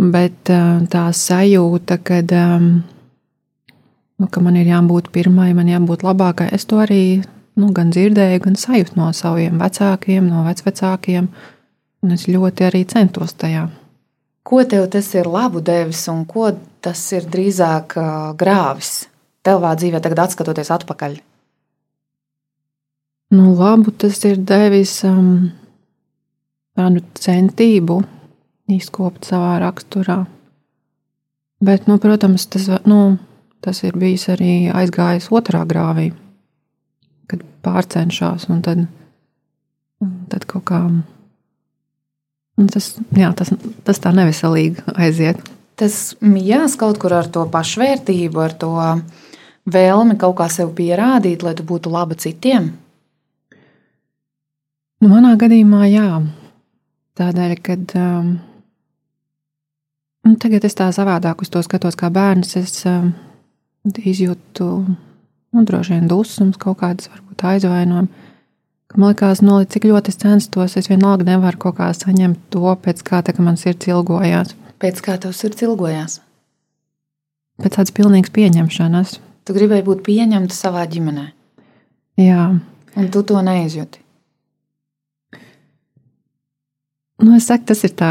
Bet 0.00 0.50
uh, 0.50 0.80
tā 0.90 1.04
sajūta, 1.12 2.00
kad, 2.00 2.32
um, 2.32 2.66
nu, 4.16 4.30
ka 4.32 4.40
man 4.40 4.56
ir 4.56 4.72
jābūt 4.72 5.12
pirmai, 5.12 5.52
man 5.54 5.68
jābūt 5.68 6.08
labākai, 6.08 6.48
es 6.56 6.64
to 6.64 6.80
arī 6.80 7.04
nu, 7.60 7.68
gan 7.76 7.92
dzirdēju, 7.92 8.42
gan 8.48 8.58
sajūtu 8.58 8.96
no 8.96 9.12
saviem 9.12 9.60
vecākiem, 9.60 10.26
no 10.26 10.48
vecvecākiem. 10.48 11.28
Un 12.04 12.16
es 12.16 12.30
ļoti 12.32 12.70
arī 12.72 12.86
centos 12.88 13.36
tajā. 13.36 13.68
Ko 14.44 14.64
tev 14.68 14.88
tas 14.92 15.06
ir 15.14 15.28
labu 15.28 15.60
devis 15.64 16.06
un 16.08 16.24
ko 16.28 16.48
tas 16.80 17.10
ir 17.12 17.28
drīzāk 17.28 18.00
uh, 18.00 18.32
grāvis? 18.40 19.04
Tavā 19.44 19.74
dzīvē, 19.78 20.00
tagad 20.04 20.32
skatoties 20.32 20.72
atpakaļ? 20.74 21.18
Nu, 23.34 23.54
labu 23.58 23.90
tas 23.98 24.20
ir 24.28 24.38
devis 24.46 24.98
um, 25.08 25.50
tādu 26.78 27.02
centību 27.18 28.02
izkopt 28.70 29.26
savā 29.28 29.56
raksturā. 29.62 30.22
Bet, 31.64 31.88
nu, 31.88 31.96
protams, 32.02 32.46
tas, 32.52 32.68
nu, 32.88 33.16
tas 33.64 33.80
ir 33.86 33.96
bijis 33.98 34.28
arī 34.34 34.68
aizgājis 34.74 35.30
otrā 35.34 35.62
grāvī, 35.68 36.10
kad 37.30 37.42
pārcenšas 37.64 38.46
un 38.52 38.62
tad, 38.64 38.84
tad 40.32 40.46
kaut 40.50 40.66
kā. 40.68 40.82
Tas, 42.70 42.92
jā, 43.16 43.32
tas, 43.34 43.50
tas 43.86 44.02
tā 44.02 44.12
neveselīgi 44.14 44.84
aiziet. 44.94 45.40
Tas 45.80 46.14
mījās 46.22 46.76
kaut 46.78 47.00
kur 47.02 47.16
ar 47.16 47.26
to 47.32 47.48
pašvērtību, 47.50 48.42
ar 48.44 48.52
to 48.60 48.74
vēlme 49.70 50.16
kaut 50.20 50.36
kā 50.40 50.48
sev 50.52 50.72
pierādīt, 50.76 51.44
lai 51.44 51.54
tu 51.56 51.66
būtu 51.66 51.92
laba 51.92 52.16
citiem? 52.18 52.72
Nu, 55.00 55.10
manā 55.10 55.34
gadījumā, 55.40 55.84
jā. 55.90 56.08
Tādēļ, 57.18 57.54
ka 57.62 57.76
um, 58.00 58.30
nu, 60.24 60.36
tagad 60.40 60.64
es 60.66 60.76
tā 60.78 60.88
savādāk 60.94 61.44
uz 61.44 61.52
to 61.52 61.62
skatos, 61.62 61.98
kā 62.00 62.10
bērns. 62.10 62.56
Es 62.58 62.80
um, 62.88 63.12
izjūtu 63.84 64.68
nu, 65.54 65.64
droši 65.64 65.94
vien 65.94 66.08
dusmas, 66.10 66.58
kaut 66.58 66.80
kādas 66.82 67.10
varbūt 67.12 67.44
aizvainojumus. 67.54 68.30
Man 68.94 69.10
liekas, 69.10 69.40
no 69.42 69.58
nu, 69.58 69.66
cik 69.66 69.88
ļoti 69.90 70.12
es 70.12 70.20
censtos, 70.22 70.76
es 70.78 70.86
vienalga 70.86 71.26
nevaru 71.26 71.58
kaut 71.64 71.80
kā 71.80 71.88
saņemt 71.90 72.44
to, 72.54 72.62
pēc 72.78 73.00
kā 73.02 73.24
tā, 73.26 73.34
man 73.42 73.56
sirds 73.58 73.88
ilgojās. 73.90 74.52
Pēc 74.78 75.00
kā 75.02 75.16
tev 75.18 75.32
sirds 75.34 75.64
ilgojās? 75.66 76.20
Pēc 77.58 77.74
tādas 77.74 77.94
pilnīgas 77.96 78.30
pieņemšanas. 78.34 79.16
Tu 79.44 79.56
gribēji 79.56 79.84
būt 79.84 80.00
pieņemta 80.06 80.56
savā 80.56 80.86
ģimenē. 80.88 81.26
Jā. 82.22 82.46
Un 82.94 83.10
tu 83.12 83.22
to 83.26 83.40
neizjūti. 83.44 84.00
Nu, 87.24 87.36
es 87.36 87.46
saku, 87.48 87.68
tas 87.70 87.84
ir 87.86 87.92
tā 87.96 88.10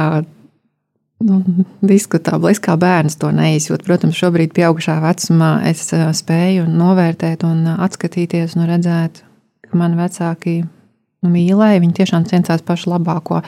nu, 1.24 1.40
diskutabli. 1.86 2.54
Es 2.54 2.62
kā 2.64 2.76
bērns 2.80 3.18
to 3.22 3.32
neizjūtu. 3.36 3.86
Protams, 3.88 4.18
šobrīd, 4.20 4.54
pieaugušā 4.56 5.00
vecumā, 5.04 5.52
es 5.70 5.86
spēju 6.20 6.68
novērtēt 6.70 7.46
un 7.48 7.66
atskatīties 7.74 8.58
un 8.58 8.68
redzēt, 8.70 9.24
ka 9.68 9.80
mani 9.80 10.00
vecāki 10.00 10.58
nu, 10.64 11.32
mīlēja. 11.34 11.84
Viņi 11.84 12.00
tiešām 12.02 12.28
centās 12.30 12.66
pašu 12.66 12.94
labāko. 12.94 13.42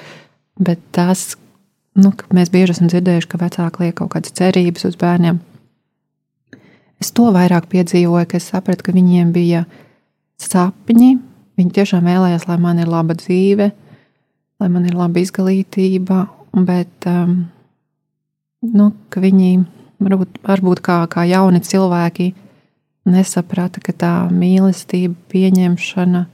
Bet 0.62 0.82
tas, 0.96 1.34
nu, 2.00 2.14
mēs 2.36 2.52
bieži 2.54 2.78
esam 2.78 2.92
dzirdējuši, 2.92 3.32
ka 3.32 3.42
vecāki 3.42 3.86
liek 3.86 4.00
kaut 4.00 4.14
kādas 4.16 4.36
cerības 4.38 4.90
uz 4.92 4.98
bērniem. 5.00 5.42
Es 7.02 7.12
to 7.16 7.28
vairāk 7.36 7.68
piedzīvoju, 7.72 8.28
ka 8.30 8.40
es 8.40 8.48
sapratu, 8.52 8.88
ka 8.88 8.96
viņiem 8.96 9.34
bija 9.36 9.66
sapņi. 10.42 11.16
Viņi 11.56 11.74
tiešām 11.76 12.08
vēlējās, 12.08 12.48
lai 12.50 12.58
man 12.60 12.80
ir 12.84 12.92
laba 12.92 13.16
dzīve, 13.16 13.70
lai 14.60 14.70
man 14.72 14.88
ir 14.88 14.96
laba 14.98 15.22
izglītība, 15.22 16.26
bet 16.68 17.08
um, 17.08 17.38
nu, 18.76 18.90
viņi 19.16 19.52
varbūt, 20.04 20.42
varbūt 20.44 20.82
kā, 20.84 20.98
kā 21.12 21.24
jauni 21.30 21.62
cilvēki 21.64 22.34
nesaprata, 23.08 23.84
ka 23.84 23.96
tā 23.96 24.14
mīlestība, 24.34 25.16
pieņemšana, 25.32 26.26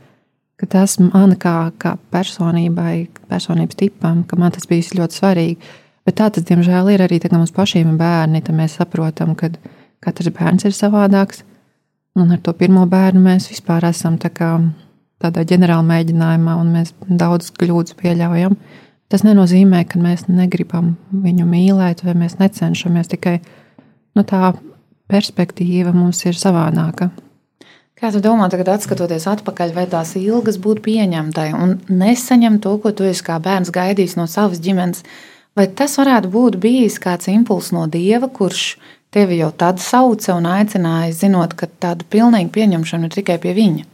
ka 0.62 0.70
tas 0.70 0.98
man 1.04 1.36
kā, 1.42 1.58
kā 1.82 1.98
personībai, 2.14 3.12
personības 3.30 3.78
tipam, 3.78 4.24
ka 4.26 4.40
man 4.42 4.54
tas 4.56 4.70
bija 4.70 5.02
ļoti 5.02 5.22
svarīgi. 5.22 5.72
Bet 6.06 6.18
tā 6.18 6.32
tas, 6.34 6.46
diemžēl, 6.48 6.90
ir 6.96 7.06
arī 7.06 7.20
tagad 7.22 7.38
mums 7.38 7.54
pašiem 7.54 7.94
bērni, 8.00 8.42
tad 8.42 8.58
mēs 8.58 8.80
saprotam, 8.80 9.36
ka 9.38 9.52
mēs 9.54 9.81
Katrs 10.02 10.34
bērns 10.34 10.66
ir 10.66 10.76
savādāks. 10.76 11.44
Un 12.18 12.34
ar 12.34 12.42
to 12.44 12.54
pirmo 12.58 12.84
bērnu 12.90 13.22
mēs 13.24 13.48
vispār 13.52 13.86
esam 13.88 14.18
tā 14.20 14.32
kā 14.34 14.56
tādā 15.22 15.46
ģenerāla 15.48 15.86
mēģinājumā, 15.88 16.58
un 16.60 16.72
mēs 16.76 16.96
daudz 17.08 17.52
kļūdas 17.56 17.96
pieļaujam. 18.00 18.58
Tas 19.12 19.26
nenozīmē, 19.28 19.84
ka 19.88 20.00
mēs 20.02 20.26
negribam 20.32 20.96
viņu 21.12 21.46
mīlēt, 21.48 22.04
vai 22.08 22.16
mēs 22.18 22.38
necenšamies. 22.40 23.12
Tikai 23.12 23.38
nu, 24.18 24.24
tā 24.28 24.54
perspektīva 25.12 25.94
mums 25.96 26.24
ir 26.26 26.40
savādāka. 26.40 27.12
Kā 28.02 28.10
tu 28.10 28.18
domā, 28.24 28.48
tagad 28.50 28.82
skatoties 28.82 29.28
atpakaļ, 29.30 29.76
vai 29.76 29.84
tās 29.92 30.16
ilgas 30.18 30.58
būtu 30.58 30.82
pieņemtai 30.88 31.52
un 31.54 31.76
nesaņemt 31.86 32.64
to, 32.64 32.78
ko 32.82 32.94
tu 32.98 33.06
esi 33.06 33.22
kā 33.28 33.36
bērns 33.44 33.70
gaidījis 33.76 34.18
no 34.18 34.26
savas 34.32 34.64
ģimenes, 34.64 35.04
vai 35.54 35.68
tas 35.70 36.00
varētu 36.02 36.32
būt 36.34 36.58
bijis 36.64 36.98
kāds 37.04 37.30
impulss 37.30 37.76
no 37.76 37.86
dieva, 37.92 38.32
kurš 38.32 38.80
tevi 39.12 39.40
jau 39.42 39.52
tad 39.52 39.82
sauca 39.84 40.36
un 40.38 40.48
aicināja, 40.50 41.14
zinot, 41.16 41.56
ka 41.60 41.68
tāda 41.84 42.08
pilnīga 42.08 42.52
pieņemšana 42.56 43.10
ir 43.10 43.18
tikai 43.20 43.38
pie 43.44 43.56
viņa? 43.58 43.88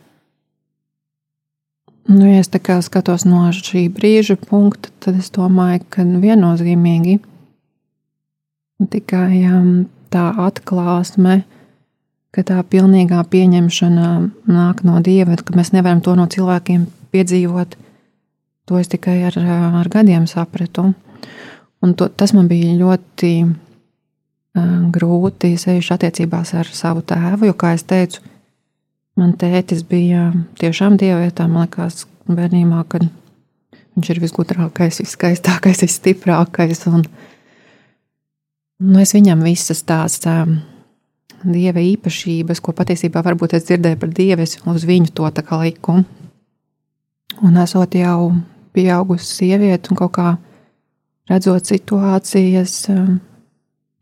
Nu, 2.08 2.24
ja 2.30 2.40
es 2.40 2.48
tā 2.48 2.62
kā 2.64 2.78
skatos 2.86 3.26
no 3.28 3.50
šī 3.52 3.90
brīža 3.92 4.38
punkta, 4.40 4.94
tad 5.04 5.18
es 5.20 5.28
domāju, 5.36 5.84
ka 5.92 6.06
viennozīmīgi 6.08 7.18
tikai 8.94 9.42
um, 9.50 9.72
tā 10.14 10.30
atklāsme, 10.46 11.42
ka 12.32 12.46
tā 12.48 12.62
pilnīgā 12.64 13.20
pieņemšana 13.28 14.08
nāk 14.48 14.86
no 14.88 15.02
dieva, 15.04 15.36
ka 15.36 15.58
mēs 15.58 15.74
nevaram 15.76 16.00
to 16.06 16.14
no 16.16 16.30
cilvēkiem 16.32 16.86
piedzīvot. 17.12 17.76
To 18.68 18.80
es 18.80 18.92
tikai 18.92 19.18
ar, 19.28 19.36
ar 19.82 19.90
gadiem 19.92 20.28
sapratu. 20.32 20.92
Un 21.84 21.94
to, 21.98 22.08
tas 22.08 22.34
man 22.36 22.48
bija 22.48 22.72
ļoti 22.78 23.32
grūti 24.94 25.54
sevišķi 25.60 25.94
attiecībās 25.96 26.54
ar 26.58 26.70
savu 26.74 27.04
tēvu, 27.08 27.50
jo, 27.50 27.56
kā 27.58 27.74
jau 27.76 27.84
teicu, 27.94 28.24
man 29.20 29.34
tētis 29.40 29.84
bija 29.88 30.30
tiešām 30.62 30.98
dievietā. 31.00 31.48
Man 31.52 31.68
liekas, 31.68 32.06
bērnībā, 32.28 32.84
kad 32.92 33.08
viņš 33.98 34.12
ir 34.14 34.22
visgudrākais, 34.24 35.02
viskaistākais, 35.04 35.84
visstiprākais. 35.86 36.84
Un, 36.92 37.06
nu, 38.84 39.00
es 39.02 39.14
viņam 39.16 39.46
visas 39.46 39.84
tās 39.88 40.20
um, 40.30 40.60
dieva 41.44 41.84
īpašības, 41.84 42.62
ko 42.64 42.76
patiesībā 42.78 43.24
varbūt 43.26 43.58
es 43.58 43.68
dzirdēju 43.70 44.02
par 44.02 44.14
dievu, 44.14 44.48
uz 44.74 44.88
viņu 44.88 45.14
to 45.18 45.32
tā 45.34 45.46
kā 45.46 45.62
liku. 45.64 46.02
Un 47.46 47.58
esot 47.62 47.94
jau 47.98 48.34
pieaugusi 48.74 49.42
sieviete 49.42 49.92
un 49.92 50.00
kaut 50.00 50.14
kā 50.16 50.30
redzot 51.30 51.70
situācijas, 51.70 52.86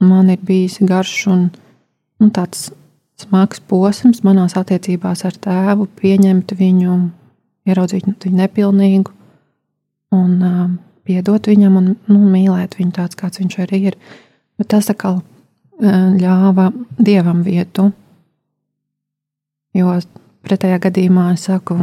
man 0.03 0.29
ir 0.29 0.41
bijis 0.43 0.79
garš 0.81 1.27
un 1.31 1.45
nu, 2.19 2.29
tāds 2.29 2.69
smags 3.19 3.61
posms 3.69 4.23
manās 4.27 4.57
attiecībās 4.59 5.23
ar 5.27 5.37
tēvu, 5.39 5.87
pieņemt 5.99 6.51
viņu, 6.59 6.97
ieraudzīt 7.69 8.25
viņu 8.25 8.41
nepilnīgu 8.41 9.13
un 10.15 10.33
uh, 10.43 10.65
piedot 11.07 11.47
viņam 11.47 11.79
un 11.79 11.89
nu, 11.95 12.19
mīlēt 12.19 12.77
viņu 12.79 12.95
tāds, 12.95 13.17
kāds 13.19 13.39
viņš 13.41 13.59
arī 13.65 13.81
ir. 13.91 13.97
Bet 14.59 14.71
tas 14.73 14.89
atkal 14.91 15.21
uh, 15.21 16.11
ļāva 16.19 16.69
dievam 16.99 17.43
vietu, 17.45 17.89
jo 19.75 19.97
pretējā 20.45 20.79
gadījumā 20.87 21.31
es 21.33 21.47
saku, 21.49 21.79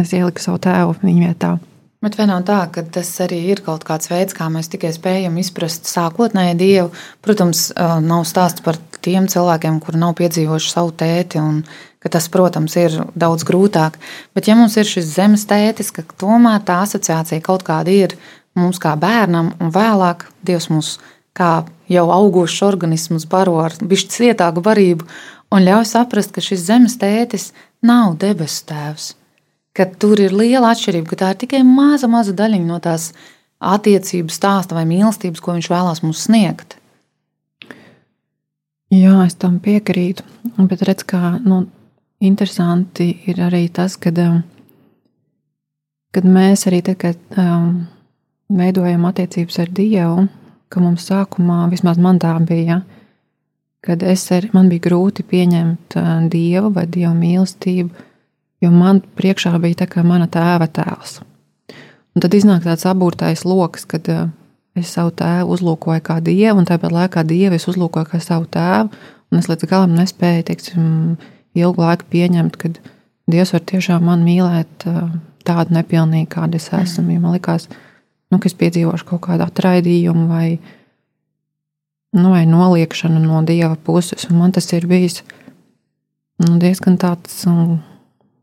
es 0.00 0.12
ieliku 0.16 0.42
savu 0.42 0.60
tēvu 0.66 0.98
viņa 1.02 1.28
vietā. 1.28 1.56
Bet 2.04 2.18
vai 2.18 2.26
nav 2.28 2.42
tā, 2.46 2.58
ka 2.72 2.84
tas 2.92 3.08
arī 3.24 3.38
ir 3.54 3.62
kaut 3.64 3.86
kāds 3.88 4.10
veids, 4.10 4.36
kā 4.36 4.50
mēs 4.52 4.68
tikai 4.72 4.92
spējam 4.94 5.38
izprast 5.40 5.88
sākotnēji 5.88 6.58
dievu? 6.60 6.90
Protams, 7.24 7.70
nav 8.04 8.26
stāsts 8.28 8.64
par 8.64 8.76
tiem 9.04 9.30
cilvēkiem, 9.32 9.80
kuri 9.80 10.02
nav 10.02 10.12
piedzīvojuši 10.20 10.72
savu 10.72 10.92
tēti, 11.00 11.40
un 11.40 11.62
tas, 12.06 12.28
protams, 12.30 12.76
ir 12.78 13.00
daudz 13.18 13.46
grūtāk. 13.48 13.96
Bet, 14.36 14.46
ja 14.46 14.54
mums 14.58 14.76
ir 14.78 14.86
šis 14.86 15.08
zemes 15.16 15.48
tētis, 15.48 15.90
ka 15.94 16.04
tomēr 16.20 16.60
tā 16.68 16.82
asociācija 16.84 17.42
kaut 17.42 17.64
kāda 17.66 17.90
ir 17.90 18.14
mums 18.56 18.78
kā 18.82 18.94
bērnam, 19.00 19.54
un 19.58 19.72
vēlāk 19.74 20.28
Dievs 20.46 20.70
mūs 20.70 20.96
kā 21.36 21.64
jau 21.92 22.06
augošs 22.12 22.62
organisms 22.64 23.26
baro 23.28 23.58
ar 23.64 23.74
bišķi 23.80 24.14
cietāku 24.20 24.62
barību 24.64 25.08
un 25.52 25.66
ļauj 25.66 25.86
saprast, 25.90 26.32
ka 26.34 26.44
šis 26.44 26.64
zemes 26.68 26.96
tētis 27.00 27.52
nav 27.84 28.16
debesu 28.20 28.64
tēvs 28.70 29.14
ka 29.76 29.86
tur 30.00 30.20
ir 30.22 30.32
liela 30.32 30.72
atšķirība, 30.72 31.10
ka 31.10 31.18
tā 31.20 31.32
ir 31.32 31.40
tikai 31.44 31.60
maza, 31.66 32.08
maza 32.08 32.32
daļiņa 32.36 32.68
no 32.68 32.78
tās 32.82 33.10
attiecības 33.60 34.38
stāsta 34.38 34.76
vai 34.76 34.86
mīlestības, 34.88 35.42
ko 35.44 35.56
viņš 35.56 35.70
vēlās 35.72 36.02
mums 36.04 36.24
sniegt. 36.28 36.78
Jā, 38.92 39.18
es 39.26 39.34
tam 39.34 39.58
piekrītu. 39.60 40.24
Bet 40.70 40.84
redz, 40.86 41.04
kā 41.08 41.36
nu, 41.42 41.64
interesanti 42.22 43.10
ir 43.28 43.40
arī 43.42 43.66
tas, 43.72 43.96
kad, 44.00 44.18
um, 44.22 44.40
kad 46.14 46.28
mēs 46.28 46.68
arī 46.70 46.82
tagad 46.86 47.18
um, 47.36 47.86
veidojam 48.48 49.08
attiecības 49.08 49.58
ar 49.64 49.72
Dievu, 49.74 50.28
ka 50.70 50.82
mums 50.82 51.08
sākumā, 51.10 51.64
vismaz 51.72 51.98
man 52.00 52.20
tā 52.22 52.32
bija, 52.46 52.80
kad 53.84 54.02
es 54.06 54.24
ar, 54.34 54.46
man 54.54 54.70
bija 54.70 54.86
grūti 54.86 55.26
pieņemt 55.26 55.98
uh, 55.98 56.12
Dievu 56.30 56.70
vai 56.76 56.86
Dieva 56.86 57.12
mīlestību 57.18 58.06
jo 58.64 58.72
man 58.72 59.02
priekšā 59.18 59.54
bija 59.62 59.82
tā 59.84 59.90
kā 59.90 60.04
mana 60.06 60.28
tēva 60.30 60.68
tēls. 60.68 61.20
Un 62.16 62.24
tad 62.24 62.34
iznāk 62.34 62.64
tāds 62.64 62.86
aburtais 62.88 63.44
lokus, 63.44 63.84
kad 63.88 64.08
uh, 64.08 64.28
es 64.76 64.92
savu 64.92 65.12
tēvu 65.16 65.52
uzlūkoju 65.56 66.04
kā 66.04 66.18
dievu, 66.24 66.60
un 66.60 66.68
tāpat 66.68 66.94
laikā 66.94 67.24
dievu 67.28 67.58
es 67.58 67.68
uzlūkoju 67.68 68.08
kā 68.12 68.20
savu 68.24 68.48
tēvu, 68.48 68.92
un 69.32 69.40
es 69.40 69.48
līdz 69.50 69.68
galam 69.68 69.96
nespēju, 69.98 70.46
teiksim, 70.48 70.84
ilgu 71.56 71.82
laiku 71.82 72.08
pieņemt, 72.12 72.60
ka 72.60 72.72
Dievs 73.26 73.50
var 73.56 73.62
tiešām 73.66 74.04
man 74.06 74.20
mīlēt 74.22 74.84
uh, 74.86 75.08
tādu 75.46 75.74
nepilnīgu, 75.74 76.28
kāda 76.30 76.60
es 76.60 76.68
esmu. 76.70 77.08
Mm. 77.08 77.24
Man 77.24 77.34
liekas, 77.34 77.66
nu, 78.30 78.38
ka 78.38 78.46
es 78.46 78.54
piedzīvošu 78.58 79.08
kaut 79.08 79.24
kādu 79.24 79.42
atraidījumu 79.48 80.28
vai, 80.30 80.60
nu, 82.14 82.30
vai 82.30 82.44
noliekšanu 82.46 83.24
no 83.24 83.42
Dieva 83.46 83.74
puses, 83.74 84.28
un 84.30 84.38
man 84.38 84.54
tas 84.54 84.70
ir 84.78 84.86
bijis 84.86 85.24
nu, 86.44 86.54
diezgan 86.62 87.00
tāds. 87.02 87.42
Um, 87.50 87.80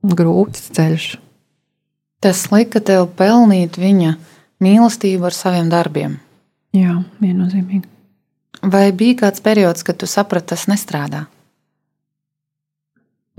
grūts 0.04 0.70
ceļš. 0.76 1.08
Tas 2.24 2.46
lika 2.52 2.80
tev 2.84 3.10
pelnīt 3.18 3.80
viņa 3.80 4.14
mīlestību 4.64 5.28
ar 5.28 5.36
saviem 5.36 5.72
darbiem. 5.72 6.20
Jā, 6.74 7.02
viennozīmīgi. 7.22 7.90
Vai 8.64 8.88
bija 8.96 9.26
kāds 9.26 9.44
periods, 9.44 9.84
kad 9.84 10.00
tu 10.00 10.08
saprati, 10.08 10.54
tas 10.54 10.68
nestrādā? 10.72 11.26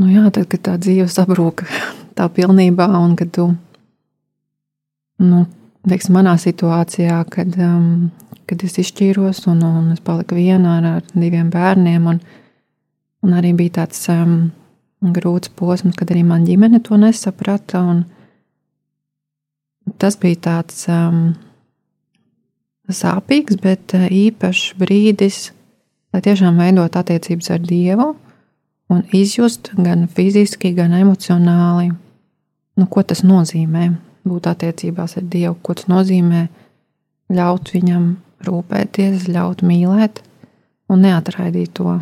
Nu 0.01 0.11
jā, 0.11 0.27
tad, 0.35 0.49
kad 0.51 0.63
tā 0.67 0.75
dzīve 0.81 1.07
sabrūk 1.11 1.65
tā 2.19 2.29
pilnībā, 2.29 2.89
un 2.99 3.15
kad 3.19 3.31
tu, 3.35 3.47
nu, 5.23 5.45
teiksim, 5.89 6.19
manā 6.19 6.35
situācijā, 6.41 7.21
kad, 7.31 7.57
um, 7.63 8.11
kad 8.51 8.67
es 8.67 8.77
izšķīros 8.83 9.47
un, 9.53 9.63
un 9.65 9.93
es 9.95 10.03
paliku 10.05 10.37
viena 10.37 10.79
ar, 10.81 10.91
ar 10.99 11.09
diviem 11.15 11.49
bērniem, 11.55 12.11
un, 12.11 12.21
un 13.25 13.39
arī 13.39 13.55
bija 13.57 13.81
tāds 13.81 14.03
um, 14.13 14.51
grūts 15.13 15.51
posms, 15.59 15.97
kad 15.99 16.13
arī 16.15 16.23
man 16.27 16.47
ģimene 16.47 16.81
to 16.85 16.97
nesaprata. 17.01 17.83
Tas 20.01 20.17
bija 20.21 20.41
tāds 20.49 20.87
um, 20.89 21.35
sāpīgs, 22.89 23.59
bet 23.61 23.95
uh, 23.97 24.07
īpašs 24.09 24.75
brīdis, 24.81 25.51
lai 26.15 26.23
tiešām 26.25 26.61
veidot 26.61 26.97
attiecības 26.97 27.51
ar 27.53 27.61
Dievu 27.65 28.15
un 28.93 29.03
izjust 29.17 29.73
gan 29.77 30.07
fiziski, 30.09 30.73
gan 30.77 30.95
emocionāli, 30.97 31.91
nu, 32.79 32.87
ko 32.87 33.03
tas 33.03 33.25
nozīmē 33.27 33.91
būt 34.25 34.49
attiecībās 34.53 35.19
ar 35.21 35.27
Dievu, 35.29 35.57
ko 35.63 35.77
tas 35.77 35.89
nozīmē 35.93 36.47
ļaut 37.35 37.73
viņam 37.75 38.09
rūpēties, 38.45 39.29
ļaut 39.33 39.65
mīlēt 39.65 40.21
un 40.93 41.05
neatraidīt 41.05 41.73
to 41.79 41.99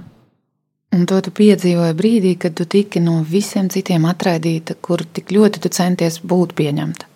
Un 0.93 1.07
to 1.09 1.19
tu 1.25 1.33
piedzīvoji 1.33 1.97
brīdī, 1.97 2.35
kad 2.37 2.57
tu 2.59 2.67
tiki 2.69 3.01
no 3.01 3.23
visiem 3.25 3.71
citiem 3.73 4.05
atraidīta, 4.11 4.77
kur 4.77 5.01
tik 5.05 5.33
ļoti 5.33 5.63
tu 5.65 5.71
centies 5.73 6.19
būt 6.21 6.53
pieņemta. 6.59 7.09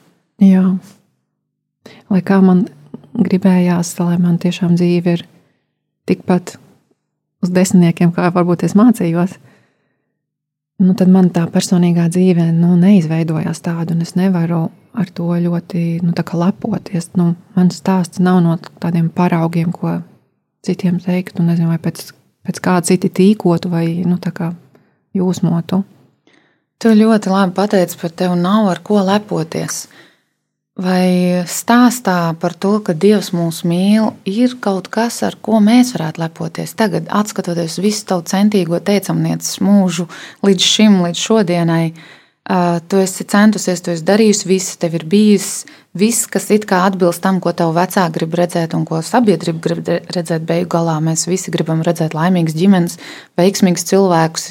Jā, 0.45 0.65
lai 2.13 2.23
kā 2.25 2.41
man 2.45 2.67
gribējās, 3.17 3.95
lai 4.01 4.17
man 4.21 4.39
tiešām 4.41 4.77
dzīve 4.77 5.17
ir 5.19 5.27
tikpat 6.09 6.57
uz 7.45 7.53
desmitniekiem, 7.53 8.15
kā 8.17 8.31
varbūt 8.33 8.65
es 8.65 8.77
mācījos, 8.79 9.37
nu, 10.81 10.97
tad 10.97 11.13
man 11.13 11.31
tā 11.35 11.47
personīgā 11.53 12.09
dzīve 12.13 12.51
nu, 12.57 12.75
neizveidojās 12.81 13.63
tāda, 13.65 13.97
un 13.97 14.05
es 14.05 14.17
nevaru 14.17 14.67
ar 14.97 15.13
to 15.13 15.29
ļoti 15.29 16.01
nu, 16.05 16.15
lepoties. 16.17 17.11
Nu, 17.17 17.35
mans 17.57 17.81
stāsts 17.81 18.21
nav 18.25 18.41
no 18.45 18.57
tādiem 18.81 19.11
paraugiem, 19.13 19.73
ko 19.73 20.01
citiem 20.65 21.01
teikt, 21.01 21.41
un 21.41 21.53
nezinu, 21.53 21.69
vai 21.75 21.81
pēc 21.81 22.13
pēc 22.47 22.63
kā 22.63 22.79
citi 22.87 23.11
tīkotu 23.11 23.71
vai 23.73 23.87
nu, 24.07 24.19
jūsmotu. 25.17 25.83
Tu 26.77 26.93
ļoti 26.93 27.31
labi 27.33 27.55
pateici 27.57 27.97
par 28.01 28.13
tevi, 28.13 28.37
nav 28.37 28.69
ar 28.69 28.83
ko 28.85 29.01
lepoties. 29.05 29.87
Vai 30.77 31.41
stāstā 31.49 32.35
par 32.37 32.53
to, 32.53 32.75
ka 32.85 32.93
Dievs 32.93 33.31
mūs 33.33 33.63
mīl, 33.65 34.11
ir 34.29 34.59
kaut 34.61 34.91
kas, 34.93 35.23
ar 35.25 35.39
ko 35.41 35.57
mēs 35.65 35.95
varētu 35.95 36.21
lepoties? 36.21 36.75
Tagad, 36.77 37.09
skatoties 37.31 37.79
visu 37.81 38.05
tavu 38.11 38.27
centīgo 38.29 38.77
teicamnieces 38.85 39.63
mūžu 39.65 40.05
līdz 40.45 40.69
šim, 40.75 40.99
līdz 41.07 41.23
šodienai, 41.23 41.87
tu 42.93 43.01
esi 43.01 43.25
centusies, 43.25 43.81
tu 43.81 43.95
esi 43.95 44.05
darījusi 44.05 44.51
visu, 44.53 44.77
tev 44.83 45.01
ir 45.01 45.09
bijis 45.09 45.65
viss, 45.99 46.27
kas 46.31 46.49
it 46.55 46.67
kā 46.69 46.83
atbilst 46.87 47.23
tam, 47.25 47.41
ko 47.43 47.53
tev 47.57 47.73
vecāki 47.77 48.15
grib 48.19 48.37
redzēt 48.39 48.77
un 48.77 48.85
ko 48.89 49.01
sabiedrība 49.05 49.63
grib 49.65 49.91
redzēt. 50.15 50.45
Beigu 50.49 50.71
galā 50.77 50.97
mēs 51.05 51.27
visi 51.29 51.53
gribam 51.55 51.83
redzēt 51.87 52.17
laimīgas 52.17 52.57
ģimenes, 52.59 52.99
veiksmīgus 53.41 53.89
cilvēkus, 53.91 54.47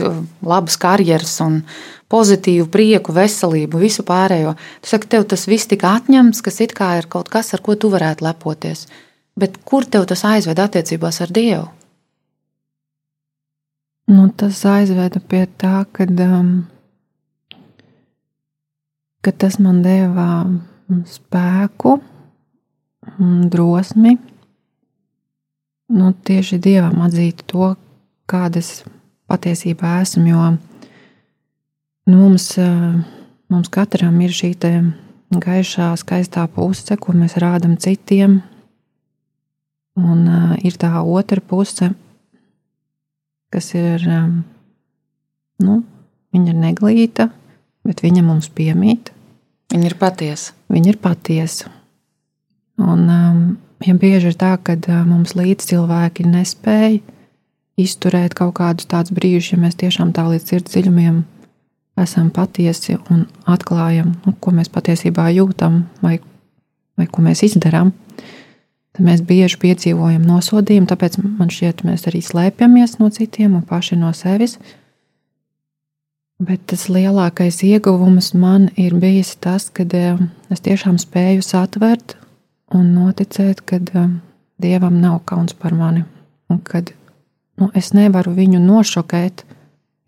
labas 0.46 0.78
karjeras 0.82 1.38
un 1.46 1.62
pozitīvu 2.12 2.68
prieku, 2.74 3.16
veselību, 3.16 3.82
visu 3.82 4.06
pārējo. 4.08 4.54
Tu 4.82 4.92
saki, 4.92 5.10
tev 5.16 5.26
tas 5.32 5.48
viss 5.50 5.70
tika 5.72 5.96
atņemts, 6.00 6.44
kas 6.46 6.62
it 6.66 6.76
kā 6.78 6.96
ir 7.00 7.10
kaut 7.12 7.32
kas, 7.34 7.54
ar 7.56 7.64
ko 7.66 7.78
tu 7.80 7.90
varētu 7.94 8.26
lepoties. 8.28 8.86
Bet 9.36 9.58
kur 9.68 9.86
tev 9.86 10.06
tas 10.08 10.24
aizved 10.28 10.62
attiecībās 10.62 11.22
ar 11.26 11.34
Dievu? 11.36 11.66
Nu, 14.06 14.30
tas 14.38 14.60
aizveda 14.70 15.18
pie 15.18 15.48
tā, 15.58 15.80
ka 15.92 16.06
um, 16.06 16.50
ka 19.26 19.32
tas 19.34 19.58
man 19.58 19.82
deva 19.82 20.46
spēku, 20.90 21.98
drosmi. 23.52 24.18
Nu, 25.96 26.12
tieši 26.26 26.58
dievam 26.62 27.04
atzīt 27.06 27.44
to, 27.50 27.76
kāda 28.30 28.62
es 28.62 28.82
patiesībā 29.30 30.00
esmu. 30.02 30.26
Jo 30.32 30.48
nu, 32.10 32.18
mums, 32.18 32.50
mums 33.54 33.70
katram 33.74 34.18
ir 34.26 34.34
šī 34.34 34.56
gaišā, 35.36 35.92
skaistā 36.00 36.48
puse, 36.52 36.98
ko 36.98 37.14
mēs 37.14 37.38
rādām 37.42 37.78
citiem. 37.82 38.42
Un 39.96 40.26
uh, 40.28 40.56
ir 40.60 40.76
tā 40.76 40.92
otra 41.00 41.40
puse, 41.40 41.94
kas 43.54 43.70
ir, 43.78 44.04
um, 44.12 44.42
nu, 45.64 45.78
viņa 46.36 46.52
ir 46.52 46.58
neglīta, 46.60 47.30
bet 47.88 48.04
viņa 48.04 48.26
mums 48.26 48.50
piemīt. 48.52 49.14
Viņa 49.72 49.88
ir 49.88 49.96
patiesa. 50.00 50.55
Viņa 50.72 50.92
ir 50.92 51.02
patiesa. 51.02 51.70
Un, 52.82 53.06
um, 53.08 53.44
ja 53.86 53.94
bieži 53.96 54.32
ir 54.32 54.40
tā, 54.40 54.56
ka 54.58 54.76
uh, 54.76 55.04
mums 55.08 55.36
līdz 55.38 55.70
cilvēki 55.70 56.26
nespēja 56.28 57.00
izturēt 57.80 58.36
kaut 58.36 58.56
kādus 58.60 58.88
tādus 58.92 59.14
brīžus, 59.16 59.54
ja 59.54 59.60
mēs 59.62 59.78
tiešām 59.80 60.14
tā 60.16 60.26
līdz 60.32 60.52
sirds 60.52 60.74
dziļumiem 60.74 61.24
esam 62.00 62.30
patiesi 62.34 62.98
un 63.12 63.26
atklājam, 63.48 64.16
nu, 64.26 64.34
ko 64.40 64.52
mēs 64.56 64.72
patiesībā 64.72 65.30
jūtam 65.36 65.86
vai, 66.04 66.18
vai 67.00 67.08
ko 67.08 67.24
mēs 67.24 67.46
izdarām, 67.48 67.94
tad 68.96 69.04
mēs 69.08 69.24
bieži 69.28 69.60
piedzīvojam 69.62 70.26
nosodījumu. 70.28 70.90
Tāpēc 70.92 71.20
man 71.24 71.52
šķiet, 71.52 71.86
mēs 71.88 72.08
arī 72.12 72.24
slēpjamies 72.24 72.98
no 73.00 73.12
citiem 73.16 73.56
un 73.60 73.64
paši 73.68 74.00
no 74.00 74.12
sevis. 74.16 74.58
Bet 76.36 76.66
tas 76.68 76.90
lielākais 76.92 77.62
ieguvums 77.64 78.34
man 78.36 78.68
ir 78.76 78.98
bijis 79.00 79.38
tas, 79.40 79.70
ka 79.72 79.86
eh, 79.96 80.20
es 80.52 80.60
tiešām 80.60 80.98
spēju 81.00 81.46
satvert 81.46 82.18
un 82.76 82.92
noticēt, 82.92 83.64
ka 83.64 83.80
eh, 83.80 84.10
Dievam 84.60 85.00
nav 85.00 85.22
kauns 85.28 85.56
par 85.56 85.74
mani. 85.76 86.06
Un 86.52 86.60
kad 86.64 86.92
nu, 87.60 87.70
es 87.76 87.94
nevaru 87.96 88.32
viņu 88.36 88.60
nošokēt, 88.64 89.44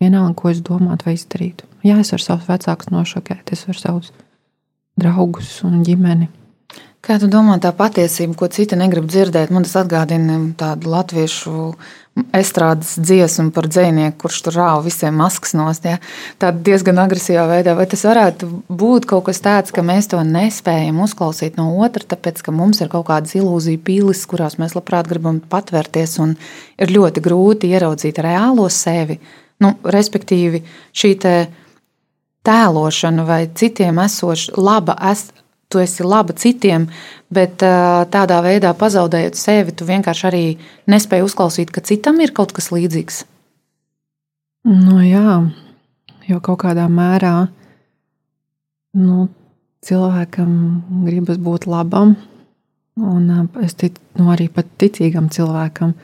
vienalga, 0.00 0.34
ko 0.36 0.52
es 0.52 0.60
domātu 0.64 1.08
vai 1.08 1.16
izdarītu. 1.16 1.64
Jā, 1.84 1.98
es 2.00 2.12
varu 2.12 2.24
savus 2.24 2.48
vecākus 2.48 2.92
nošokēt, 2.92 3.52
es 3.52 3.64
varu 3.68 3.80
savus 3.80 4.12
draugus 5.00 5.62
un 5.64 5.82
ģimeni. 5.84 6.28
Kā 7.04 7.16
tu 7.20 7.28
domā, 7.30 7.56
tā 7.62 7.70
patiesība, 7.76 8.34
ko 8.36 8.48
citi 8.52 8.76
negrib 8.76 9.06
dzirdēt, 9.08 9.52
man 9.54 9.64
tas 9.64 9.76
atgādina 9.80 10.40
tādu 10.58 10.90
latviešu 10.92 11.72
estrādes 12.36 12.94
dziesmu 13.00 13.50
par 13.54 13.68
dzinieku, 13.70 14.16
kurš 14.24 14.40
tur 14.46 14.56
rāva 14.58 14.82
visiem 14.84 15.16
maskas 15.18 15.54
nost. 15.58 15.86
Ja? 15.88 15.98
Tādā 16.40 16.62
diezgan 16.68 17.00
agresīvā 17.02 17.44
veidā. 17.50 17.74
Vai 17.78 17.86
tas 17.90 18.04
varētu 18.06 18.48
būt 18.68 19.08
kaut 19.10 19.26
kas 19.28 19.42
tāds, 19.44 19.74
ka 19.74 19.84
mēs 19.86 20.10
to 20.12 20.20
nespējam 20.26 21.00
uzklausīt 21.04 21.58
no 21.60 21.70
otra, 21.84 22.04
tāpēc 22.14 22.42
ka 22.44 22.54
mums 22.54 22.82
ir 22.84 22.92
kaut 22.92 23.08
kādas 23.10 23.36
ilūziju 23.38 23.82
pīlis, 23.86 24.24
kurās 24.30 24.58
mēs 24.60 24.76
labprāt 24.78 25.10
gribam 25.10 25.40
patvērties, 25.40 26.18
un 26.24 26.36
ir 26.78 26.94
ļoti 26.94 27.24
grūti 27.24 27.72
ieraudzīt 27.72 28.20
reālo 28.24 28.68
sevi. 28.72 29.18
Nu, 29.62 29.74
respektīvi, 29.82 30.62
šī 30.94 31.14
tēlošana 32.46 33.24
vai 33.26 33.42
citiem 33.58 33.98
esoša 34.04 34.54
laba 34.56 34.94
es, 35.10 35.28
tu 35.68 35.80
esi 35.82 36.04
laba 36.06 36.32
citiem, 36.32 36.86
bet 37.32 37.60
tādā 38.12 38.40
veidā 38.44 38.72
pazaudējot 38.76 39.36
sevi, 39.36 39.74
tu 39.76 39.88
vienkārši 39.88 40.26
arī 40.30 40.44
nespēji 40.88 41.26
uzklausīt, 41.26 41.72
ka 41.72 41.84
citam 41.84 42.20
ir 42.24 42.32
kaut 42.36 42.54
kas 42.56 42.70
līdzīgs. 42.72 43.24
Nu, 44.68 44.98
jā, 45.04 45.38
jo 46.28 46.40
kaut 46.44 46.62
kādā 46.64 46.88
mērā 46.92 47.48
nu, 48.98 49.28
cilvēkam 49.84 50.52
gribas 51.06 51.38
būt 51.40 51.68
labam, 51.70 52.16
un 52.98 53.48
es 53.62 53.76
ticu, 53.78 54.00
nu, 54.18 54.28
arī 54.34 54.48
pat 54.52 54.68
ticīgam 54.80 55.28
cilvēkam. 55.32 55.94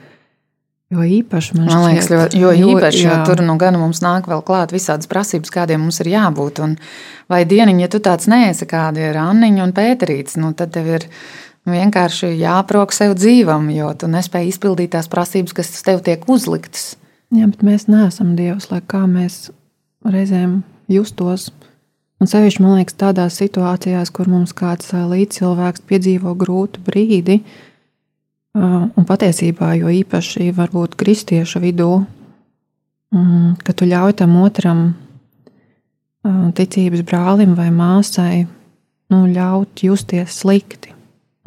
Jo 0.95 1.05
īpaši 1.19 1.57
man, 1.59 1.67
man 1.67 1.85
liekas, 1.89 2.07
šķiet, 2.07 2.37
jo, 2.39 2.51
jo 2.55 2.75
īpaši, 2.75 3.01
jo, 3.03 3.11
jo 3.11 3.23
tur 3.27 3.43
nu 3.43 3.57
gan 3.59 3.79
mums 3.81 4.03
nāk 4.05 4.29
vēl 4.31 4.45
klāt 4.47 4.75
visādas 4.75 5.11
prasības, 5.11 5.51
kādiem 5.51 5.83
mums 5.83 5.99
ir 6.05 6.13
jābūt. 6.13 6.61
Un, 6.63 6.77
vai 7.33 7.43
dieniņ, 7.51 7.81
ja 7.83 7.89
tu 7.91 8.01
tāds 8.05 8.29
neesi, 8.31 8.69
kādi 8.71 9.03
ir 9.09 9.19
Anniņa 9.19 9.65
un 9.65 9.75
Pēterīts, 9.75 10.39
nu, 10.39 10.53
tad 10.55 10.75
tev 10.77 10.93
ir 11.01 11.09
vienkārši 11.67 12.35
jāprok 12.39 12.95
sev 12.95 13.17
dzīvam, 13.19 13.67
jo 13.75 13.91
tu 13.99 14.11
nespēji 14.13 14.53
izpildīt 14.53 14.95
tās 14.95 15.11
prasības, 15.11 15.57
kas 15.57 15.73
tev 15.83 16.05
tiek 16.07 16.23
uzliktas. 16.31 16.95
Jā, 17.35 17.49
bet 17.51 17.65
mēs 17.67 17.89
neesam 17.91 18.37
Dievs, 18.39 18.71
lai 18.71 18.83
kā 18.87 19.03
mēs 19.11 19.49
reizēm 20.07 20.61
justos. 20.93 21.49
Un 22.23 22.31
sevišķi, 22.31 22.63
man 22.63 22.79
liekas, 22.79 22.95
tādās 23.01 23.41
situācijās, 23.41 24.13
kur 24.15 24.31
mums 24.31 24.55
kāds 24.57 24.93
līdzcilvēks 24.95 25.83
piedzīvo 25.89 26.37
grūtu 26.39 26.85
brīdi, 26.87 27.41
Un 28.55 29.07
patiesībā, 29.07 29.73
jo 29.81 29.91
īpaši 29.91 30.53
varbūt 30.55 30.95
kristiešu 30.99 31.59
vidū, 31.65 32.05
ka 33.65 33.75
tu 33.75 33.89
ļauj 33.91 34.15
tam 34.21 34.37
otram 34.43 34.85
ticības 36.55 37.03
brālim 37.07 37.57
vai 37.59 37.71
māsai 37.75 38.45
nu, 39.11 39.25
ļaut 39.27 39.83
justies 39.85 40.39
slikti. 40.39 40.95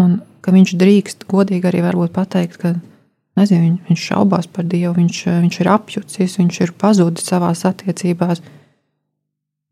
Un 0.03 0.19
ka 0.43 0.53
viņš 0.53 0.75
drīkst 0.79 1.25
godīgi 1.31 1.67
arī 1.67 1.81
pateikt, 2.13 2.59
ka 2.61 2.75
nezinu, 3.37 3.77
viņš 3.87 4.03
šaubās 4.11 4.47
par 4.47 4.65
Dievu, 4.65 4.93
viņš, 4.97 5.23
viņš 5.43 5.59
ir 5.61 5.69
apjucis, 5.73 6.37
viņš 6.39 6.59
ir 6.61 6.73
pazudis 6.77 7.27
savā 7.27 7.51
attiecībās. 7.51 8.41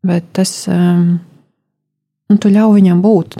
Bet 0.06 0.24
tas, 0.32 0.52
nu, 0.68 2.36
tu 2.38 2.48
ļauj 2.52 2.74
viņam 2.78 3.02
būt 3.02 3.38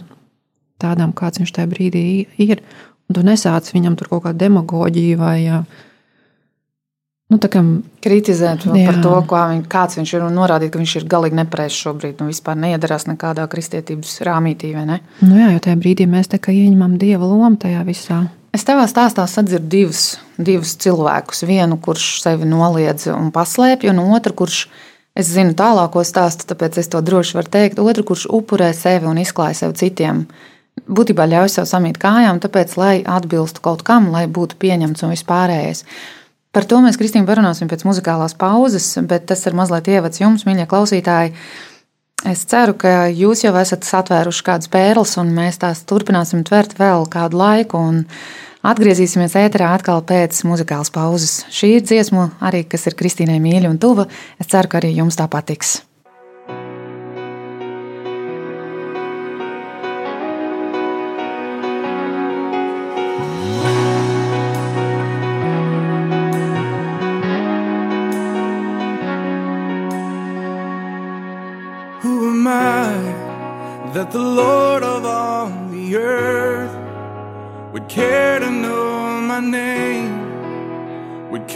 tādam, 0.83 1.13
kāds 1.17 1.41
viņš 1.41 1.53
tajā 1.57 1.71
brīdī 1.71 2.05
ir. 2.43 2.63
Un 3.07 3.19
tu 3.19 3.23
nesāc 3.27 3.69
viņam 3.71 3.99
tur 3.99 4.11
kaut 4.11 4.25
kādu 4.27 4.41
demagoģiju 4.41 5.19
vai 5.21 5.39
nu, 7.31 7.39
kā, 7.39 7.63
kritizēt 8.03 8.67
jā. 8.67 8.87
par 8.89 8.99
to, 9.03 9.15
kā 9.31 9.43
viņ, 9.53 9.61
kāds 9.71 9.99
viņš 9.99 10.15
ir 10.17 10.25
un 10.27 10.35
norādīt, 10.39 10.73
ka 10.75 10.81
viņš 10.81 10.97
ir 11.01 11.07
galīgi 11.11 11.39
nepareizs 11.39 11.79
šobrīd. 11.85 12.17
Nu, 12.21 12.31
vispār 12.31 12.59
neiedarās 12.59 13.07
nekādā 13.11 13.47
kristietības 13.51 14.19
rāmītī. 14.27 14.73
Ne? 14.79 15.01
Nu, 15.23 15.37
jā, 15.39 15.53
jo 15.55 15.63
tajā 15.63 15.79
brīdī 15.83 16.09
mēs 16.11 16.33
ieņemam 16.35 16.99
dieva 17.03 17.29
lomu 17.29 17.55
tajā 17.63 17.87
visā. 17.87 18.25
Es 18.57 18.65
tavā 18.65 18.87
stāstā 18.89 19.27
sadzirdu 19.29 19.69
divus, 19.69 20.03
divus 20.41 20.77
cilvēkus. 20.81 21.43
Vienu, 21.45 21.77
kurš 21.83 22.23
sevi 22.23 22.49
noliedz 22.49 23.11
un 23.13 23.29
paslēpj, 23.35 23.91
un 23.93 24.01
otru, 24.17 24.33
kurš 24.39 24.63
es 25.17 25.29
zinu 25.29 25.53
tālāko 25.59 26.01
stāstu, 26.07 26.47
tāpēc 26.49 26.79
es 26.81 26.89
to 26.93 27.03
droši 27.05 27.37
varu 27.37 27.53
teikt. 27.53 27.83
Otru, 27.83 28.07
kurš 28.13 28.25
upurē 28.33 28.71
sevi 28.77 29.11
un 29.11 29.21
izklāja 29.21 29.59
sev 29.61 29.77
citiem 29.77 30.25
būtībā 30.85 31.27
ļauj 31.31 31.53
sev 31.57 31.69
samīt 31.69 31.99
kājām, 32.03 32.41
tāpēc, 32.43 32.77
lai 32.81 32.95
atbilstu 33.03 33.63
kaut 33.65 33.85
kam, 33.87 34.11
lai 34.15 34.27
būtu 34.29 34.59
pieņemts 34.61 35.07
un 35.07 35.15
vispārējais. 35.15 35.85
Par 36.57 36.65
to 36.65 36.81
mēs, 36.81 36.97
Kristīna, 36.97 37.29
parunāsim 37.29 37.69
pēc 37.69 37.85
muzikālās 37.85 38.37
pauzes, 38.39 38.89
bet 39.09 39.27
tas 39.29 39.45
ir 39.45 39.57
mazliet 39.59 39.91
ievads 39.93 40.23
jums, 40.23 40.47
mīļie 40.49 40.65
klausītāji. 40.71 41.35
Es 42.27 42.47
ceru, 42.49 42.73
ka 42.81 43.11
jūs 43.13 43.45
jau 43.45 43.53
esat 43.61 43.85
satvēruši 43.85 44.45
kādas 44.47 44.71
pērles, 44.73 45.13
un 45.21 45.35
mēs 45.37 45.61
tās 45.61 45.85
turpināsim 45.87 46.47
tvert 46.49 46.73
vēl 46.79 47.05
kādu 47.13 47.39
laiku. 47.43 47.83
Atgriezīsimies 48.67 49.37
ēterā 49.39 49.75
atkal 49.77 50.01
pēc 50.03 50.41
muzikālas 50.49 50.91
pauzes. 50.95 51.43
Šī 51.53 51.77
ir 51.77 51.85
dziesma, 51.87 52.31
arī 52.43 52.65
kas 52.67 52.89
ir 52.89 52.97
Kristīnai 52.99 53.37
mīļa 53.45 53.75
un 53.75 53.79
tuva. 53.83 54.09
Es 54.41 54.49
ceru, 54.51 54.73
ka 54.73 54.81
arī 54.81 54.97
jums 54.97 55.21
tā 55.21 55.29
patiks. 55.31 55.83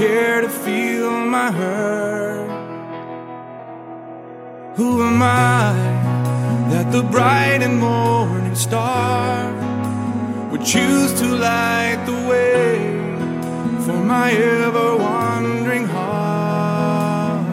Care 0.01 0.41
to 0.41 0.49
feel 0.49 1.11
my 1.11 1.51
hurt. 1.53 2.49
Who 4.77 5.03
am 5.03 5.21
I 5.23 5.75
that 6.71 6.91
the 6.91 7.03
bright 7.03 7.61
and 7.67 7.79
morning 7.79 8.55
star 8.55 9.53
would 10.51 10.65
choose 10.65 11.13
to 11.21 11.27
light 11.27 12.01
the 12.07 12.19
way 12.31 12.79
for 13.85 13.99
my 14.15 14.33
ever 14.33 14.97
wandering 14.97 15.85
heart? 15.85 17.45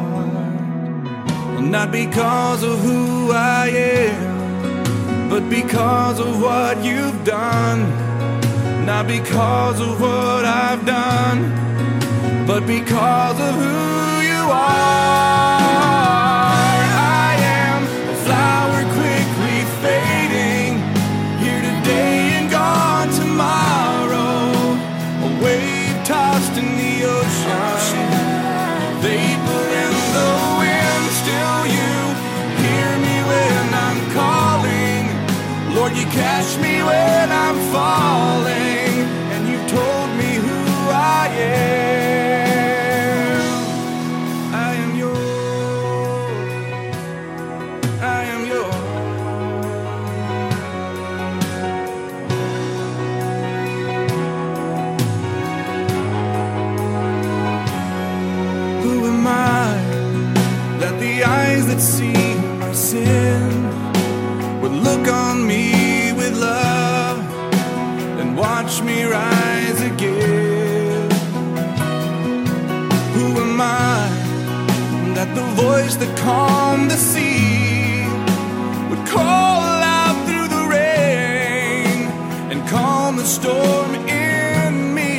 Not 1.76 1.92
because 1.92 2.64
of 2.64 2.80
who 2.80 3.32
I 3.34 3.68
am 3.68 5.30
but 5.30 5.50
because 5.50 6.18
of 6.22 6.42
what 6.42 6.82
you've 6.82 7.26
done. 7.26 7.80
Not 8.86 9.06
because 9.06 9.82
of 9.82 10.00
what 10.00 10.46
I've 10.46 10.86
done, 10.86 11.67
but 12.48 12.66
because 12.66 13.40
of 13.42 13.54
who 13.56 14.22
you 14.32 14.44
are. 14.50 15.60
I 17.28 17.36
am 17.68 17.84
a 17.84 18.16
flower 18.24 18.82
quickly 18.98 19.60
fading, 19.84 20.80
here 21.44 21.62
today 21.70 22.40
and 22.40 22.48
gone 22.50 23.10
tomorrow. 23.22 24.80
A 25.28 25.30
wave 25.44 25.98
tossed 26.06 26.56
in 26.62 26.70
the 26.82 26.94
ocean, 27.18 28.08
vapor 29.04 29.66
in 29.84 29.94
the 30.16 30.32
wind, 30.62 31.06
still 31.20 31.62
you 31.78 31.94
hear 32.64 32.90
me 33.06 33.16
when 33.30 33.66
I'm 33.86 34.00
calling. 34.16 35.04
Lord, 35.76 35.94
you 36.00 36.08
catch 36.16 36.50
me 36.64 36.74
when 36.82 37.28
I'm 37.44 37.60
falling, 37.76 38.67
voice 75.88 75.96
that 75.96 76.18
calm 76.18 76.90
the 76.90 76.98
sea 76.98 78.04
would 78.90 79.08
call 79.08 79.64
out 80.00 80.18
through 80.28 80.48
the 80.48 80.64
rain 80.68 82.10
and 82.52 82.68
calm 82.68 83.16
the 83.16 83.24
storm 83.24 83.96
in 83.96 84.94
me? 84.94 85.14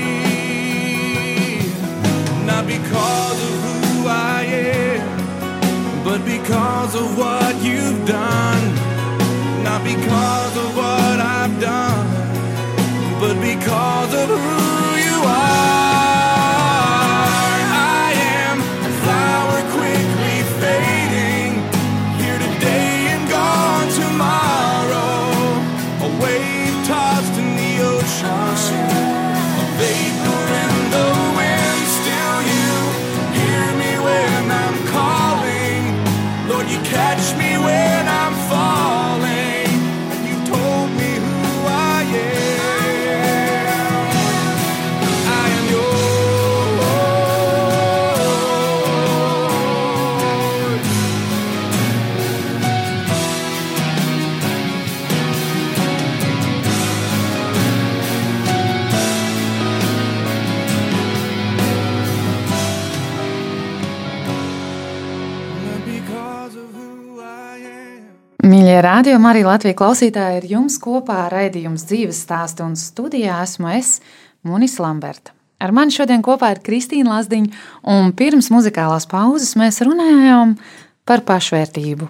Not 2.44 2.66
because 2.66 3.38
of 3.48 3.54
who 3.64 4.09
I 4.09 4.42
am, 4.44 6.04
but 6.04 6.20
because 6.24 6.94
of 6.94 7.16
what 7.16 7.54
you've 7.62 8.07
done. 8.07 8.64
Not 9.64 9.83
because 9.85 10.54
of 10.64 10.76
what 10.76 11.16
I've 11.37 11.59
done, 11.61 12.09
but 13.20 13.35
because 13.40 14.12
of 14.22 14.28
who 14.28 14.96
you 15.07 15.16
are. 15.24 16.17
Mīļie 68.48 68.78
rādījumi, 68.80 69.26
arī 69.28 69.40
Latvijas 69.44 69.76
klausītāji 69.76 70.38
ir 70.38 70.44
jums 70.54 70.78
kopā 70.80 71.26
raidījums 71.28 71.82
dzīves 71.84 72.20
stāstu 72.24 72.64
un 72.64 72.78
studijā 72.80 73.42
esmu 73.44 73.68
es, 73.74 73.98
Munis 74.46 74.78
Lamberta. 74.80 75.34
Ar 75.61 75.74
mani 75.76 75.92
šodien 75.92 76.22
kopā 76.24 76.54
ir 76.54 76.62
Kristīna 76.64 77.18
Lazdiņa, 77.18 77.50
un 77.92 78.14
pirms 78.16 78.48
muzikālās 78.54 79.04
pauzes 79.11 79.52
mēs 79.58 79.82
runājām 79.84 80.54
par 81.04 81.26
pašvērtību. 81.28 82.08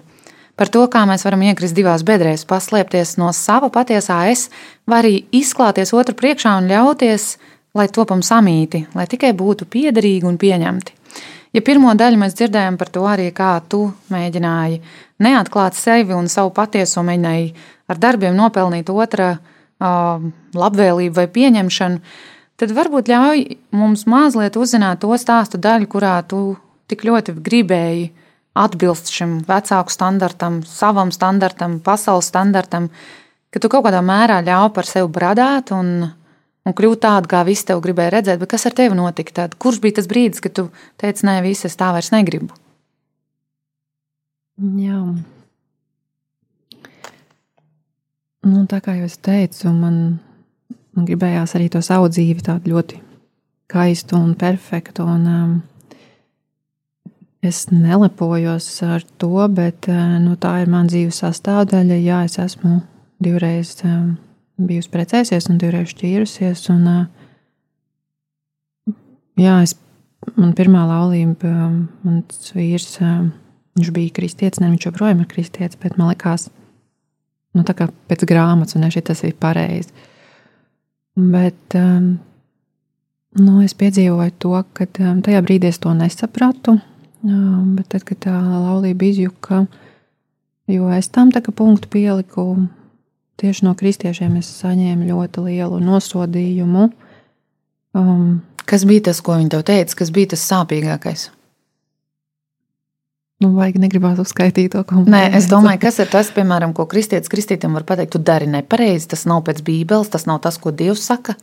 Par 0.55 0.71
to, 0.71 0.85
kā 0.93 1.01
mēs 1.09 1.25
varam 1.27 1.43
iekrist 1.49 1.75
divās 1.75 2.05
bedrēs, 2.07 2.45
paslēpties 2.47 3.17
no 3.19 3.33
sava 3.35 3.67
patiesā 3.73 4.21
es, 4.31 4.47
vai 4.87 5.01
arī 5.03 5.13
izklāties 5.41 5.91
otru 5.97 6.15
priekšā 6.21 6.55
un 6.61 6.71
ļauties, 6.71 7.33
lai 7.75 7.89
topam 7.91 8.23
samīti, 8.23 8.85
lai 8.95 9.09
tikai 9.11 9.33
būtu 9.35 9.67
piederīgi 9.67 10.29
un 10.29 10.39
pieņemti. 10.39 10.95
Ja 11.57 11.65
pirmo 11.65 11.91
daļu 11.97 12.21
mēs 12.21 12.37
dzirdējām 12.37 12.77
par 12.77 12.93
to 12.93 13.03
arī, 13.09 13.31
kā 13.33 13.57
tu 13.67 13.87
mēģināji 14.13 14.83
neatklāt 15.23 15.77
sevi 15.77 16.15
un 16.15 16.29
savu 16.31 16.51
patieso, 16.55 17.03
mēģināji 17.05 17.53
ar 17.89 18.01
darbiem 18.01 18.35
nopelnīt 18.37 18.89
otra 18.93 19.37
labvēlību 19.79 21.15
vai 21.15 21.27
pieņemšanu, 21.31 21.99
tad 22.59 22.73
varbūt 22.75 23.11
ļauj 23.11 23.45
mums 23.71 24.05
mazliet 24.09 24.57
uzzināt 24.59 25.01
to 25.03 25.15
stāstu 25.17 25.59
daļu, 25.61 25.87
kurā 25.87 26.17
tu 26.27 26.57
tik 26.91 27.05
ļoti 27.07 27.37
gribēji 27.39 28.09
atbilst 28.59 29.11
šim 29.13 29.39
vecāku 29.47 29.93
standartam, 29.93 30.61
savam 30.67 31.13
standartam, 31.15 31.79
pasaules 31.79 32.27
standartam, 32.27 32.89
ka 33.53 33.61
tu 33.61 33.71
kaut 33.71 33.85
kādā 33.87 34.01
mērā 34.03 34.41
ļauj 34.43 34.71
par 34.75 34.89
sevi 34.89 35.07
bradāt 35.15 35.71
un, 35.75 36.09
un 36.67 36.75
kļūt 36.75 37.03
tādu, 37.05 37.31
kā 37.31 37.45
visi 37.47 37.69
tevi 37.69 37.85
gribēja 37.87 38.17
redzēt. 38.17 38.41
Bet 38.41 38.51
kas 38.51 38.67
ar 38.67 38.75
tevi 38.75 38.97
notika? 38.99 39.37
Tad, 39.43 39.55
kurš 39.61 39.79
bija 39.85 40.01
tas 40.01 40.09
brīdis, 40.11 40.43
kad 40.43 40.57
tu 40.57 40.67
teici, 40.99 41.23
nē, 41.29 41.39
visi 41.45 41.69
es 41.69 41.79
tā 41.79 41.93
vairs 41.95 42.11
negribu? 42.15 42.51
Jā. 44.59 44.99
Nu, 48.43 48.65
tā 48.67 48.79
kā 48.83 48.97
jau 48.97 49.07
es 49.07 49.15
teicu, 49.23 49.71
man, 49.71 50.19
man 50.95 51.07
gribējās 51.07 51.55
arī 51.55 51.69
to 51.71 51.79
savu 51.85 52.09
dzīvi 52.11 52.43
tādu 52.43 52.73
ļoti 52.73 52.99
skaistu 53.69 54.19
un 54.19 54.35
perfektu. 54.35 55.05
Un, 55.07 55.27
um, 55.31 55.55
es 57.39 57.69
nelepojos 57.71 58.67
ar 58.83 59.07
to, 59.21 59.47
bet 59.47 59.87
uh, 59.87 60.19
nu, 60.19 60.35
tā 60.35 60.57
ir 60.63 60.71
mana 60.71 60.91
dzīves 60.91 61.21
sastāvdaļa. 61.23 62.03
Jā, 62.03 62.23
es 62.27 62.35
esmu 62.43 62.81
divreiz 63.23 63.77
um, 63.87 64.17
bijusi 64.59 64.91
precējusies 64.91 65.47
un 65.53 65.59
divreiz 65.61 65.87
šķīrusies. 65.95 66.67
Un, 66.75 66.87
uh, 66.91 67.05
jā, 69.39 69.61
es, 69.63 69.79
man 70.35 70.51
pirmā 70.57 70.83
laulība, 70.89 71.47
um, 71.47 71.85
mans 72.03 72.51
vīrs. 72.57 72.97
Um, 72.99 73.29
Viņš 73.79 73.91
bija 73.95 74.11
kristietis, 74.11 74.59
ne 74.59 74.67
viņš 74.73 74.89
joprojām 74.89 75.21
ir 75.23 75.27
kristietis, 75.31 75.79
bet 75.79 75.95
man 75.95 76.11
liekas, 76.11 76.49
nu, 77.55 77.63
tā 77.63 77.75
kā 77.77 77.87
pēc 78.11 78.25
grāmatas, 78.27 78.75
un 78.75 78.89
šī 78.91 79.03
tas 79.07 79.23
ir 79.23 79.37
pareizi. 79.39 79.93
Bet 81.15 81.77
um, 81.79 82.17
nu, 83.39 83.61
es 83.63 83.75
piedzīvoju 83.79 84.35
to, 84.43 84.51
ka 84.75 84.87
um, 84.99 85.21
tajā 85.23 85.39
brīdī 85.45 85.71
es 85.71 85.79
to 85.79 85.93
nesapratu. 85.95 86.75
Um, 87.23 87.77
bet 87.77 87.87
tad, 87.95 88.03
kad 88.07 88.19
tā 88.27 88.35
laulība 88.35 89.07
izjuka, 89.07 89.63
jo 90.71 90.91
es 90.95 91.07
tam 91.11 91.31
tā 91.35 91.43
kā 91.43 91.55
punktu 91.55 91.87
pieliku, 91.91 92.45
tieši 93.39 93.67
no 93.67 93.73
kristiešiem 93.79 94.35
es 94.39 94.51
saņēmu 94.59 95.07
ļoti 95.07 95.47
lielu 95.47 95.79
nosodījumu. 95.87 96.91
Um, 97.95 98.39
Kas 98.69 98.83
bija 98.85 99.07
tas, 99.07 99.17
ko 99.25 99.33
viņi 99.39 99.49
tev 99.49 99.63
teica, 99.65 99.95
kas 99.97 100.11
bija 100.13 100.35
tas 100.35 100.43
sāpīgākais? 100.45 101.29
Nu, 103.39 103.53
vajag 103.55 103.77
negribās 103.79 104.17
uzskaitīt 104.19 104.73
to 104.73 104.81
komponentu. 104.83 105.13
Nē, 105.15 105.37
es 105.37 105.45
domāju, 105.47 105.79
kas 105.85 106.01
ir 106.03 106.09
tas, 106.11 106.27
piemēram, 106.35 106.73
ko 106.75 106.83
kristietis 106.91 107.31
kristītam 107.31 107.77
var 107.77 107.85
pateikt, 107.87 108.17
tu 108.17 108.19
dari 108.19 108.49
nepareizi, 108.51 109.07
tas 109.13 109.23
nav 109.31 109.45
pēc 109.47 109.61
bībeles, 109.63 110.11
tas 110.11 110.27
nav 110.27 110.41
tas, 110.43 110.57
ko 110.59 110.73
Dievs 110.75 111.05
saka. 111.07 111.37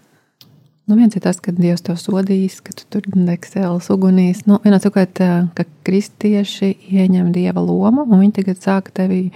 Nu, 0.86 0.98
viens 0.98 1.16
ir 1.16 1.24
tas, 1.24 1.40
ka 1.40 1.54
Dievs 1.56 1.82
to 1.86 1.96
sodīs, 1.98 2.60
ka 2.60 2.76
tu 2.76 2.84
tur 2.92 3.08
deksēlis 3.08 3.88
ugunīs. 3.90 4.44
Nu, 4.46 4.60
vienā 4.62 4.78
sakot, 4.84 5.24
ka 5.56 5.66
kristieši 5.88 6.74
ieņem 6.92 7.32
Dieva 7.34 7.64
lomu, 7.64 8.04
un 8.04 8.20
viņi 8.26 8.36
tagad 8.42 8.60
sāk 8.60 8.92
tevi 8.94 9.30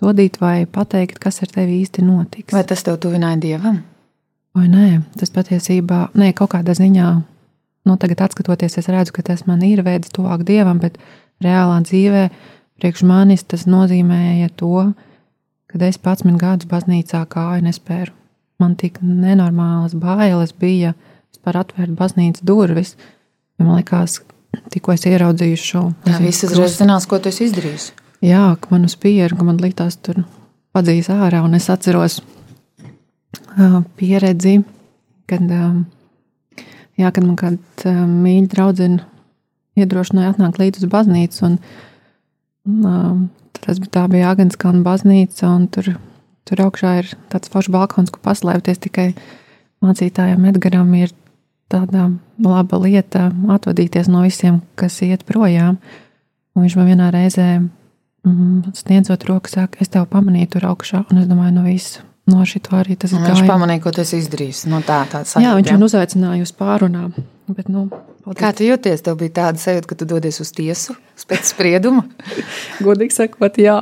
sodīt 0.00 0.40
vai 0.40 0.64
pateikt, 0.64 1.20
kas 1.20 1.44
ar 1.44 1.52
tevi 1.52 1.82
īsti 1.84 2.08
notiks. 2.08 2.56
Vai 2.56 2.64
tas 2.64 2.82
tev 2.86 2.96
tuvināja 3.04 3.42
Dievam? 3.44 3.82
Vai 4.56 4.66
nē, 4.72 4.88
tas 5.20 5.30
patiesībā, 5.36 6.06
nē, 6.18 6.32
kaut 6.34 6.56
kādā 6.56 6.72
ziņā, 6.74 7.10
nu, 7.86 8.00
tagad 8.00 8.24
atskatoties, 8.24 8.80
es 8.80 8.88
redzu, 8.88 9.14
ka 9.14 9.28
tas 9.28 9.44
man 9.46 9.60
ir 9.68 9.84
veids 9.86 10.10
tuvāk 10.16 10.48
Dievam, 10.48 10.80
bet 10.82 10.96
reālā 11.44 11.80
dzīvē 11.86 12.24
priekš 12.80 13.04
manis 13.08 13.44
tas 13.44 13.66
nozīmēja 13.68 14.50
to, 14.56 14.90
kad 15.70 15.84
es 15.86 16.00
pats 16.00 16.24
gadus 16.24 16.68
baznīcā 16.70 17.22
kāju 17.30 17.64
nespēru. 17.66 18.12
Man 18.60 18.74
tik 18.76 18.98
nenormālas 19.00 19.94
bailes 19.96 20.52
bija 20.52 20.94
vispār 21.30 21.62
atvērt 21.62 21.96
baznīcas 21.96 22.44
durvis. 22.44 22.96
Man 23.60 23.78
liekas, 23.78 24.20
tikko 24.72 24.92
es 24.96 25.06
ieraudzīju 25.08 25.60
šo 25.60 25.82
Jā, 26.08 26.18
viss 26.20 26.44
uzreiz 26.44 26.76
zinās, 26.80 27.06
ko 27.08 27.20
tu 27.20 27.30
esi 27.32 27.46
izdarījis. 27.48 27.90
Jā, 28.24 28.56
ka 28.60 28.74
man 28.74 28.84
uz 28.88 28.96
pieru, 29.00 29.38
ka 29.38 29.46
man 29.48 29.60
likās 29.62 29.96
tur 29.96 30.24
padzīs 30.76 31.08
ārā, 31.12 31.40
un 31.44 31.56
es 31.56 31.70
atceros 31.72 32.18
uh, 32.20 33.80
pieredzi, 33.96 34.58
kad, 35.30 35.40
um, 35.40 35.86
jā, 37.00 37.08
kad 37.08 37.24
man 37.24 37.38
kāda 37.40 37.88
uh, 37.88 38.02
mīļa 38.04 38.52
draudzene 38.52 39.09
iedrošināja 39.78 40.34
atnākt 40.34 40.60
līdzi 40.60 40.84
uz 40.84 40.90
baznīcu. 40.90 41.44
Un, 41.48 41.58
um, 42.86 43.24
tas 43.60 43.80
bija, 43.82 44.06
bija 44.10 44.32
Agenskalna 44.34 44.82
baznīca, 44.86 45.48
un 45.50 45.68
tur, 45.72 45.92
tur 46.48 46.64
augšā 46.66 46.96
ir 47.02 47.12
tāds 47.32 47.52
foršs 47.52 47.72
balkons, 47.74 48.12
kur 48.14 48.22
paslēpties 48.24 48.82
tikai 48.86 49.10
mācītājiem 49.84 50.48
Edgaram 50.50 50.92
ir 50.98 51.14
tāda 51.70 52.10
laba 52.42 52.80
lieta 52.82 53.28
atvadīties 53.30 54.10
no 54.10 54.24
visiem, 54.26 54.60
kas 54.78 54.98
iet 55.06 55.24
projām. 55.28 55.78
Un 56.56 56.66
viņš 56.66 56.76
man 56.76 56.88
vienā 56.90 57.10
reizē 57.14 57.48
mm, 58.26 58.72
sniedzot 58.76 59.24
roku, 59.28 59.52
saka, 59.52 59.78
es 59.80 59.92
tev 59.92 60.08
pamanīju 60.10 60.56
tur 60.56 60.70
augšā, 60.72 61.04
un 61.12 61.22
es 61.22 61.28
domāju, 61.30 61.54
no 61.56 61.66
visu. 61.68 62.02
No 62.30 62.44
šito 62.46 62.76
arī 62.78 62.94
tas 63.00 63.14
ir. 63.14 63.22
Viņš 63.22 63.46
pamanīja, 63.48 63.82
ko 63.82 63.92
tas 63.94 64.12
izdarījis. 64.14 64.66
No 64.70 64.82
tā, 64.86 65.02
sajūta, 65.10 65.42
jā, 65.42 65.54
viņš 65.56 65.70
man 65.74 65.86
uzaicināja 65.86 66.44
uz 66.44 66.52
pārunām. 66.54 67.14
Bet, 67.50 67.68
nu, 67.72 67.88
paldies. 67.90 68.38
Kā 68.38 68.52
tu 68.54 68.66
jūties? 68.66 69.02
Tev 69.02 69.18
bija 69.20 69.34
tāda 69.40 69.60
sajūta, 69.62 69.88
ka 69.90 69.98
tu 69.98 70.06
dodies 70.08 70.38
uz 70.42 70.52
tiesu 70.54 70.94
pēc 71.30 71.50
sprieduma? 71.50 72.04
Godīgi 72.86 73.16
sakot, 73.16 73.58
jā. 73.60 73.78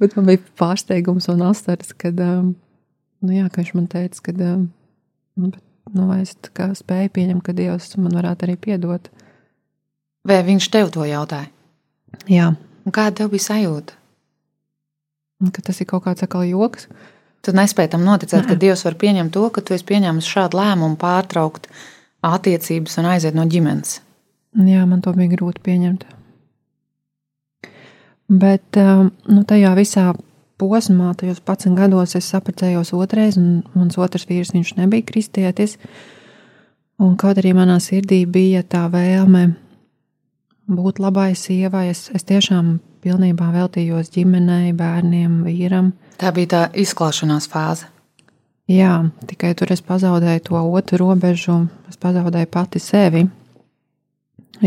Bet 0.00 0.16
man 0.18 0.28
bija 0.28 0.42
pārsteigums 0.60 1.30
un 1.32 1.46
asaras, 1.48 1.94
kad, 1.96 2.20
um, 2.20 2.52
nu 3.24 3.36
jā, 3.36 3.48
ka 3.48 3.62
viņš 3.62 3.72
man 3.78 3.88
teica, 3.92 4.22
ka 4.28 4.36
um, 4.36 4.68
nu, 5.40 5.50
bet, 5.54 5.62
nu, 5.96 6.10
es 6.20 6.36
spēju 6.82 7.14
pieņemt, 7.16 7.44
ka 7.46 7.56
Dievs 7.56 7.96
man 7.96 8.14
varētu 8.18 8.48
arī 8.48 8.58
piedot. 8.68 9.10
Vai 10.26 10.42
viņš 10.46 10.70
tev 10.74 10.92
to 10.94 11.06
jautāja? 11.08 11.48
Jā, 12.30 12.52
Un 12.86 12.94
kāda 12.94 13.18
tev 13.18 13.32
bija 13.34 13.48
sajūta? 13.48 13.96
un 15.42 15.50
ka 15.52 15.60
tas 15.60 15.80
ir 15.82 15.88
kaut 15.90 16.06
kāds 16.06 16.24
atkal 16.24 16.46
joks. 16.48 16.86
Tu 17.44 17.52
nespēji 17.52 17.92
tam 17.92 18.06
noticēt, 18.06 18.46
Nē. 18.46 18.48
ka 18.48 18.58
Dievs 18.62 18.86
var 18.86 18.96
pieņemt 18.98 19.34
to, 19.34 19.42
ka 19.52 19.60
tu 19.60 19.74
esi 19.76 19.84
pieņēmis 19.86 20.30
šādu 20.32 20.56
lēmumu 20.56 20.96
pārtraukt 20.98 21.68
attiecības 22.34 22.98
un 23.00 23.08
aiziet 23.12 23.36
no 23.36 23.46
ģimenes. 23.48 24.00
Jā, 24.66 24.86
man 24.88 25.02
to 25.04 25.12
bija 25.16 25.34
grūti 25.34 25.62
pieņemt. 25.64 26.06
Bet 28.26 28.78
um, 28.80 29.10
nu, 29.30 29.44
tajā 29.46 29.74
visā 29.76 30.06
posmā, 30.58 31.12
tajos 31.18 31.42
11 31.44 31.76
gados, 31.78 32.16
es 32.18 32.32
apprecējos 32.34 32.94
otrais, 32.96 33.36
un 33.38 33.60
mans 33.76 33.98
otrs 34.00 34.26
vīrs 34.26 34.54
viņš 34.56 34.74
nebija 34.80 35.06
kristietis. 35.06 35.76
Un 36.98 37.14
kaut 37.20 37.38
arī 37.38 37.52
manā 37.52 37.76
sirdī 37.84 38.24
bija 38.24 38.64
tā 38.64 38.86
vēlme 38.88 39.50
būt 40.66 40.98
labai 40.98 41.34
sievai, 41.38 41.90
es, 41.92 42.06
es 42.16 42.24
tiešām 42.26 42.78
pilnībā 43.04 43.50
veltījos 43.54 44.10
ģimenei, 44.14 44.72
bērniem, 44.74 45.42
vīram. 45.46 45.92
Tā 46.18 46.32
bija 46.34 46.52
tā 46.54 46.62
izklāšanās 46.82 47.46
fāze. 47.52 47.92
Jā, 48.66 49.06
tikai 49.30 49.52
tur 49.54 49.70
es 49.70 49.82
pazaudēju 49.86 50.42
to 50.48 50.58
otru 50.58 50.98
robežu, 51.04 51.60
es 51.86 51.98
pazaudēju 52.02 52.48
pati 52.50 52.82
sevi. 52.82 53.22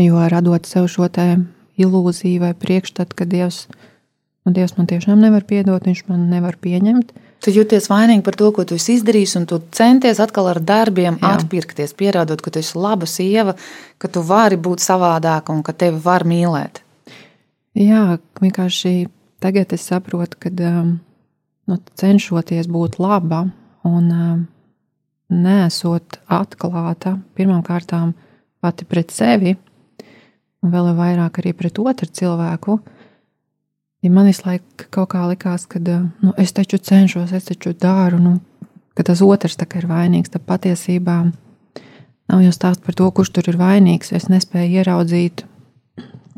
Jo 0.00 0.22
radot 0.32 0.64
sev 0.64 0.86
šo 0.88 1.08
ilūziju 1.80 2.40
vai 2.40 2.54
priekšstatu, 2.56 3.16
ka 3.16 3.26
Dievs, 3.28 3.66
nu, 4.44 4.54
Dievs 4.56 4.76
man 4.78 4.88
tiešām 4.88 5.20
nevar 5.20 5.44
piedot, 5.44 5.84
Viņš 5.84 6.06
man 6.08 6.30
nevar 6.30 6.56
pieņemt. 6.56 7.12
Tu 7.40 7.52
jūties 7.52 7.88
vainīgi 7.88 8.24
par 8.24 8.36
to, 8.36 8.50
ko 8.52 8.64
tu 8.64 8.76
esi 8.76 8.96
izdarījis, 8.96 9.36
un 9.36 9.46
tu 9.48 9.60
centies 9.72 10.20
atkal 10.20 10.48
ar 10.48 10.60
darbiem 10.60 11.16
Jā. 11.16 11.20
Jā. 11.20 11.36
atpirkties, 11.36 11.92
pierādot, 11.96 12.40
ka 12.40 12.52
tu 12.52 12.60
esi 12.60 12.76
laba 12.80 13.08
sieva, 13.08 13.56
ka 14.00 14.08
tu 14.08 14.24
vari 14.24 14.56
būt 14.56 14.80
savādāka 14.84 15.52
un 15.52 15.62
ka 15.64 15.76
tevi 15.76 16.00
var 16.04 16.24
mīlēt. 16.28 16.80
Jā, 17.76 18.18
vienkārši 18.40 19.08
tagad 19.40 19.72
es 19.72 19.84
saprotu, 19.88 20.40
ka 20.40 20.52
um, 20.68 21.00
nu, 21.68 21.80
cenšoties 22.00 22.68
būt 22.68 23.00
laba 23.00 23.46
un 23.86 24.10
nesot 25.30 26.18
atklāta 26.26 27.16
pirmkārt 27.38 27.92
pati 28.60 28.84
pret 28.84 29.12
sevi, 29.14 29.54
un 30.60 30.72
vēl 30.72 30.90
vairāk 30.96 31.40
arī 31.40 31.52
pret 31.56 31.78
otru 31.78 32.08
cilvēku. 32.08 32.80
Ja 34.00 34.10
man 34.10 34.28
visu 34.28 34.46
laiku 34.46 34.88
kaut 34.92 35.10
kā 35.12 35.26
likās, 35.28 35.66
ka 35.68 35.80
nu, 35.80 36.32
es 36.40 36.52
taču 36.56 36.78
cenšos, 36.78 37.32
es 37.36 37.44
taču 37.44 37.72
daru, 37.72 38.18
nu, 38.18 38.38
ka 38.96 39.04
tas 39.04 39.20
otrs 39.22 39.56
ir 39.60 39.86
vainīgs, 39.86 40.32
tad 40.32 40.44
patiesībā 40.48 41.16
nav 42.30 42.42
jau 42.44 42.52
stāsts 42.52 42.84
par 42.84 42.94
to, 42.94 43.10
kurš 43.10 43.32
tur 43.32 43.48
ir 43.48 43.58
vainīgs. 43.60 44.12
Es 44.12 44.28
nespēju 44.28 44.80
ieraudzīt, 44.80 45.44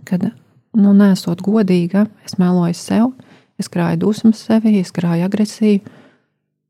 kad 0.05 0.31
nu, 0.75 0.93
nesot 0.93 1.43
godīga, 1.43 2.07
es 2.25 2.39
meloju 2.39 2.75
sev, 2.75 3.13
es 3.59 3.69
krāju 3.69 4.01
dusmas 4.07 4.43
sevi, 4.43 4.79
es 4.81 4.93
krāju 4.95 5.27
agresiju. 5.29 5.83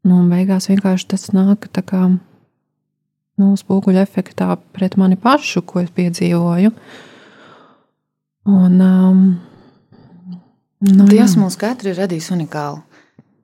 Nu, 0.02 0.18
un 0.18 0.30
beigās 0.32 0.66
vienkārši 0.70 1.08
tas 1.14 1.28
nāk 1.34 1.68
tā 1.70 1.84
kā 1.86 2.02
nu, 2.10 3.52
spoguļa 3.58 4.02
efektā 4.02 4.50
pret 4.74 4.98
mani 4.98 5.18
pašu, 5.20 5.62
ko 5.66 5.82
es 5.82 5.92
piedzīvoju. 5.94 6.72
Un, 8.50 8.80
um, 8.82 9.20
nu, 10.82 11.06
Dievs 11.06 11.36
jā. 11.36 11.42
mūs 11.44 11.58
katru 11.60 11.92
ir 11.92 12.00
radījis 12.02 12.32
unikāli. 12.34 12.82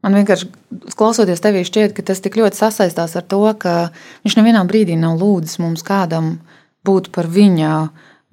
Man 0.03 0.15
vienkārši, 0.15 0.49
klausoties 0.99 1.43
tevī, 1.43 1.65
šķiet, 1.67 1.95
ka 1.95 2.05
tas 2.07 2.23
tik 2.23 2.39
ļoti 2.39 2.59
sasaistās 2.59 3.17
ar 3.19 3.25
to, 3.27 3.41
ka 3.59 3.91
viņš 4.25 4.37
nevienā 4.39 4.63
brīdī 4.67 4.99
nav 4.99 5.19
lūdzis 5.19 5.59
mums 5.63 5.83
kādam 5.87 6.37
būt 6.87 7.11
par 7.15 7.27
viņa 7.31 7.73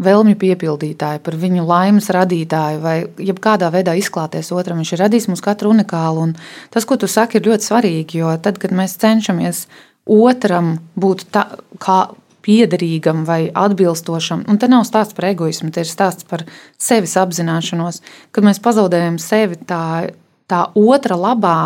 vēlmju 0.01 0.35
piepildītāju, 0.39 1.21
par 1.23 1.37
viņu 1.39 1.63
laimes 1.67 2.09
radītāju, 2.11 2.81
vai 2.83 2.95
jebkādā 3.21 3.69
veidā 3.71 3.95
izklāties 3.95 4.51
otram. 4.51 4.81
Viņš 4.81 4.91
ir 4.93 5.03
radījis 5.05 5.29
mums 5.31 5.43
katru 5.45 5.71
unikālu. 5.71 6.27
Un 6.27 6.35
tas, 6.73 6.87
ko 6.87 6.97
tu 6.99 7.07
saki, 7.07 7.39
ir 7.39 7.47
ļoti 7.47 7.69
svarīgi, 7.69 8.19
jo 8.19 8.33
tad, 8.43 8.59
kad 8.59 8.75
mēs 8.75 8.97
cenšamies 9.01 9.65
otram 10.05 10.75
būt 10.99 11.25
tā, 11.33 11.47
kā 11.81 11.99
piederīgam 12.45 13.23
vai 13.25 13.47
atbilstošam, 13.49 14.43
un 14.51 14.59
te 14.61 14.69
nav 14.69 14.83
stāsts 14.85 15.17
par 15.17 15.31
egoismu, 15.31 15.71
te 15.73 15.81
ir 15.81 15.89
stāsts 15.89 16.27
par 16.29 16.43
sevis 16.77 17.15
apzināšanos, 17.17 18.03
kad 18.35 18.45
mēs 18.45 18.61
pazaudējam 18.61 19.17
sevi 19.21 19.57
tā, 19.65 20.11
tā 20.51 20.61
otra 20.77 21.17
labā. 21.17 21.59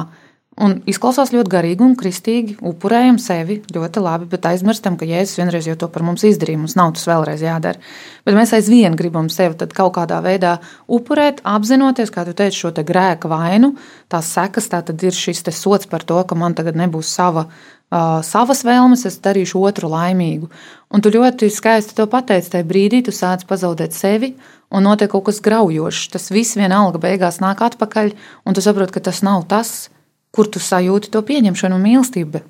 Un 0.60 0.74
izklausās 0.92 1.30
ļoti 1.32 1.52
garīgi 1.54 1.84
un 1.86 1.94
kristīgi. 1.96 2.58
Upurējam 2.68 3.16
sevi 3.24 3.62
ļoti 3.72 4.02
labi, 4.04 4.26
bet 4.28 4.44
aizmirstam, 4.50 4.98
ka 5.00 5.08
Jēzus 5.08 5.38
vienreiz 5.40 5.70
jau 5.70 5.78
to 5.80 5.88
par 5.92 6.04
mums 6.04 6.26
izdarīja. 6.28 6.60
Mums 6.60 6.76
nav 6.76 6.92
tas 6.98 7.06
vēlreiz 7.08 7.46
jādara. 7.46 7.80
Bet 8.28 8.36
mēs 8.36 8.52
aizvien 8.58 8.98
gribam 9.00 9.30
sevi 9.32 9.56
kaut 9.72 9.94
kādā 9.96 10.18
veidā 10.26 10.58
upurēt, 10.92 11.40
apzinoties, 11.48 12.12
kā 12.12 12.26
tu 12.28 12.34
teici, 12.36 12.60
šo 12.60 12.74
te 12.76 12.84
grēka 12.84 13.32
vainu. 13.32 13.72
Tās 14.12 14.34
sekas 14.36 14.68
tā 14.72 14.82
tad 14.84 15.00
ir 15.00 15.16
šis 15.16 15.46
sots 15.56 15.88
par 15.88 16.04
to, 16.04 16.20
ka 16.28 16.36
man 16.36 16.58
tagad 16.58 16.76
nebūs 16.76 17.08
sava, 17.08 17.46
uh, 17.48 18.20
savas 18.28 18.66
vēlmes, 18.68 19.06
es 19.08 19.16
darīšu 19.24 19.62
otru 19.64 19.88
laimīgu. 19.94 20.50
Un 20.92 21.00
tu 21.00 21.14
ļoti 21.14 21.48
skaisti 21.56 21.96
to 21.96 22.08
pateici, 22.12 22.52
tajā 22.52 22.68
brīdī 22.68 23.00
tu 23.06 23.14
sāc 23.16 23.46
pazaudēt 23.48 23.96
sevi. 23.96 24.34
Un 24.76 24.84
notiek 24.84 25.10
kaut 25.10 25.30
kas 25.30 25.40
graujošs. 25.40 26.12
Tas 26.12 26.28
viss 26.36 26.60
vienalga 26.60 27.00
beigās 27.00 27.40
nāk 27.40 27.64
atpakaļ, 27.64 28.12
un 28.44 28.60
tu 28.60 28.62
saproti, 28.62 28.98
ka 28.98 29.06
tas 29.08 29.24
nav 29.26 29.48
tas, 29.50 29.88
kur 30.36 30.48
tu 30.52 30.62
sajūti 30.62 31.12
to 31.14 31.22
pieņemšanu 31.26 31.78
un 31.78 31.86
mīlestību. 31.86 32.42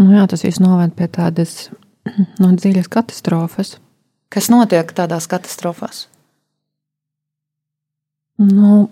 Nu, 0.00 0.08
jā, 0.16 0.24
tas 0.30 0.42
viss 0.46 0.62
noved 0.62 0.94
pie 0.98 1.08
tādas 1.12 1.68
no 2.42 2.50
dziļas 2.54 2.90
katastrofas. 2.90 3.76
Kas 4.32 4.50
notiek 4.50 4.90
tādās 4.96 5.28
katastrofās? 5.30 6.08
Nu, 8.42 8.88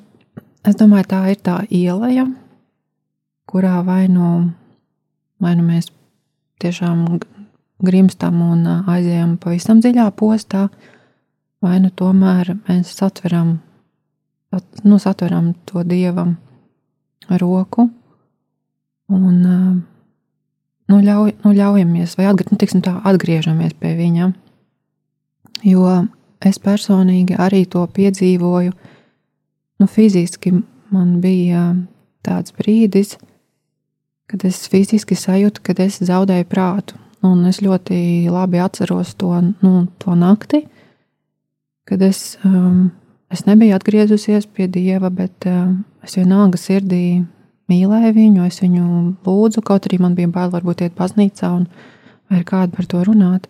es 0.62 0.76
domāju, 0.78 1.08
tā 1.10 1.22
ir 1.32 1.40
tā 1.42 1.56
iela, 1.74 2.28
kurā 3.50 3.80
vai 3.84 4.06
nu, 4.12 4.52
vai 5.42 5.56
nu 5.58 5.64
mēs 5.66 5.88
tiešām 6.62 7.18
grimstam 7.82 8.38
un 8.46 8.62
ā, 8.70 8.76
aizejam 8.94 9.34
pavisam 9.42 9.80
dziļā 9.82 10.06
postā, 10.14 10.68
vai 11.62 11.80
nu 11.82 11.90
tomēr 11.90 12.54
mēs 12.68 12.94
satveram, 12.94 13.56
at- 14.54 14.84
nu, 14.86 15.00
satveram 15.02 15.54
to 15.66 15.82
dievam 15.82 16.36
roku 17.28 17.88
un 19.12 19.36
ā, 19.46 19.58
nu, 20.90 21.00
ļauj, 21.02 21.36
nu, 21.44 21.52
ļaujamies, 21.56 22.16
vai 22.18 22.28
atgr, 22.30 22.52
nu, 22.52 22.58
tiksim, 22.60 22.82
tā, 22.84 22.96
atgriežamies 23.08 23.76
pie 23.80 23.94
viņa. 23.98 24.32
Jo 25.68 26.02
es 26.42 26.58
personīgi 26.62 27.36
arī 27.38 27.64
to 27.70 27.84
piedzīvoju. 27.86 28.72
Nu, 29.80 29.88
fiziski 29.90 30.54
man 30.92 31.20
bija 31.22 31.72
tāds 32.26 32.54
brīdis, 32.56 33.16
kad 34.30 34.44
es 34.48 34.64
fiziski 34.70 35.16
sajūtu, 35.18 35.62
ka 35.64 35.76
es 35.84 36.00
zaudēju 36.02 36.48
prātu. 36.50 36.98
Un 37.22 37.44
es 37.46 37.60
ļoti 37.62 38.26
labi 38.32 38.58
atceros 38.58 39.12
to, 39.14 39.30
nu, 39.62 39.72
to 40.02 40.14
nakti, 40.18 40.64
kad 41.86 42.02
es, 42.02 42.36
um, 42.46 42.90
es 43.32 43.46
nebiju 43.48 43.76
atgriezusies 43.76 44.46
pie 44.46 44.68
dieva, 44.68 45.10
bet 45.10 45.46
um, 45.48 45.80
es 46.04 46.16
vienalga 46.18 46.60
sirdī 46.60 47.22
mīlēju 47.72 48.12
viņu, 48.16 48.44
es 48.46 48.60
viņu 48.62 48.84
lūdzu, 49.24 49.62
kaut 49.64 49.88
arī 49.88 50.00
man 50.02 50.16
bija 50.18 50.30
bail 50.32 50.52
varbūt 50.52 50.84
iet 50.84 50.96
baznīcā 50.98 51.50
un 51.56 51.66
vai 52.30 52.42
kādu 52.48 52.76
par 52.76 52.88
to 52.88 53.02
runāt. 53.06 53.48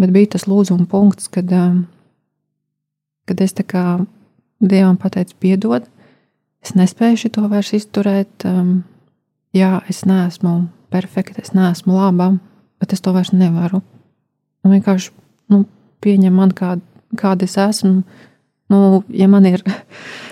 Bet 0.00 0.12
bija 0.12 0.34
tas 0.34 0.46
lūzuma 0.48 0.88
punkts, 0.88 1.28
kad, 1.32 1.52
um, 1.52 1.84
kad 3.28 3.40
es 3.40 3.56
tā 3.56 3.64
kā 3.66 3.86
Dievam 4.56 4.96
pateicu, 4.96 5.34
piedod, 5.36 5.84
es 6.64 6.72
nespēju 6.72 7.28
to 7.34 7.42
vairs 7.52 7.74
izturēt. 7.76 8.46
Um, 8.48 8.86
jā, 9.52 9.82
es 9.92 10.06
neesmu 10.08 10.70
perfekta, 10.92 11.42
es 11.44 11.52
neesmu 11.52 11.92
laba, 11.92 12.30
bet 12.80 12.94
es 12.96 13.04
to 13.04 13.12
vairs 13.12 13.34
nevaru. 13.36 13.82
Un 14.64 14.72
vienkārši 14.72 15.12
nu, 15.52 15.64
pieņem 16.04 16.40
man, 16.40 16.54
kā, 16.56 16.78
kāda 17.20 17.44
es 17.44 17.58
esmu. 17.60 18.00
Nu, 18.72 19.02
ja 19.14 19.28
man 19.30 19.46
ir 19.48 19.62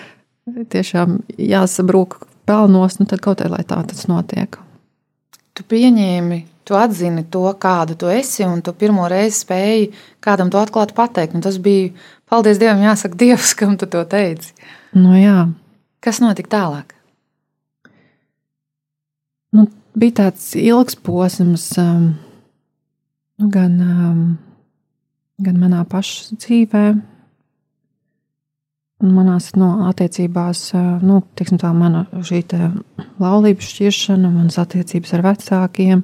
tiešām 0.74 1.20
jāsabrūk 1.38 2.18
pelnos, 2.48 2.98
nu, 3.00 3.08
tad 3.10 3.22
kaut 3.24 3.42
kā 3.42 3.50
lai 3.52 3.62
tā 3.66 3.80
tas 3.88 4.08
notiek. 4.10 4.58
Tu 5.54 5.62
pieņēmi, 5.70 6.40
tu 6.66 6.74
atzini 6.74 7.22
to, 7.30 7.44
kāda 7.62 7.94
tu 7.98 8.10
esi, 8.10 8.42
un 8.46 8.62
tu 8.64 8.74
pirmo 8.74 9.06
reizi 9.10 9.44
spēji 9.44 9.92
kādam 10.24 10.50
to 10.50 10.58
atklāti 10.58 10.96
pateikt. 10.96 11.36
Un 11.38 11.44
tas 11.46 11.60
bija, 11.62 11.92
paldies 12.30 12.58
Dievam, 12.58 12.82
jāsaka 12.82 13.20
Dievs, 13.20 13.54
kam 13.58 13.78
tu 13.78 13.86
to 13.90 14.02
teici. 14.08 14.50
Nu, 14.94 15.14
jā, 15.18 15.46
Kas 16.04 16.18
notika 16.20 16.50
tālāk? 16.52 16.90
nu, 19.54 19.68
bija 19.96 20.18
tāds 20.24 20.50
ilgs 20.58 20.98
posms, 21.06 21.66
um, 21.80 22.10
nu, 23.40 23.48
gan, 23.54 23.78
um, 23.80 24.22
gan 25.44 25.60
manā 25.62 25.84
pašā 25.88 26.36
dzīvē, 26.36 26.84
manās 29.12 29.50
no, 29.58 29.70
attiecībās, 29.90 30.66
nu, 31.04 31.20
teiksim, 31.38 31.58
tā 31.60 31.70
mana 31.76 32.04
laulības 33.20 33.70
šķiršana, 33.70 34.30
manas 34.32 34.58
attiecības 34.62 35.14
ar 35.16 35.24
vecākiem, 35.28 36.02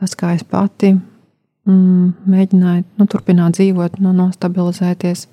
tas, 0.00 0.14
kā 0.18 0.34
es 0.36 0.44
pati 0.46 0.94
mm, 0.94 2.30
mēģināju 2.30 2.86
nu, 3.00 3.08
turpināt 3.10 3.58
dzīvot, 3.58 4.00
nu, 4.04 4.14
nostabilizēties. 4.16 5.26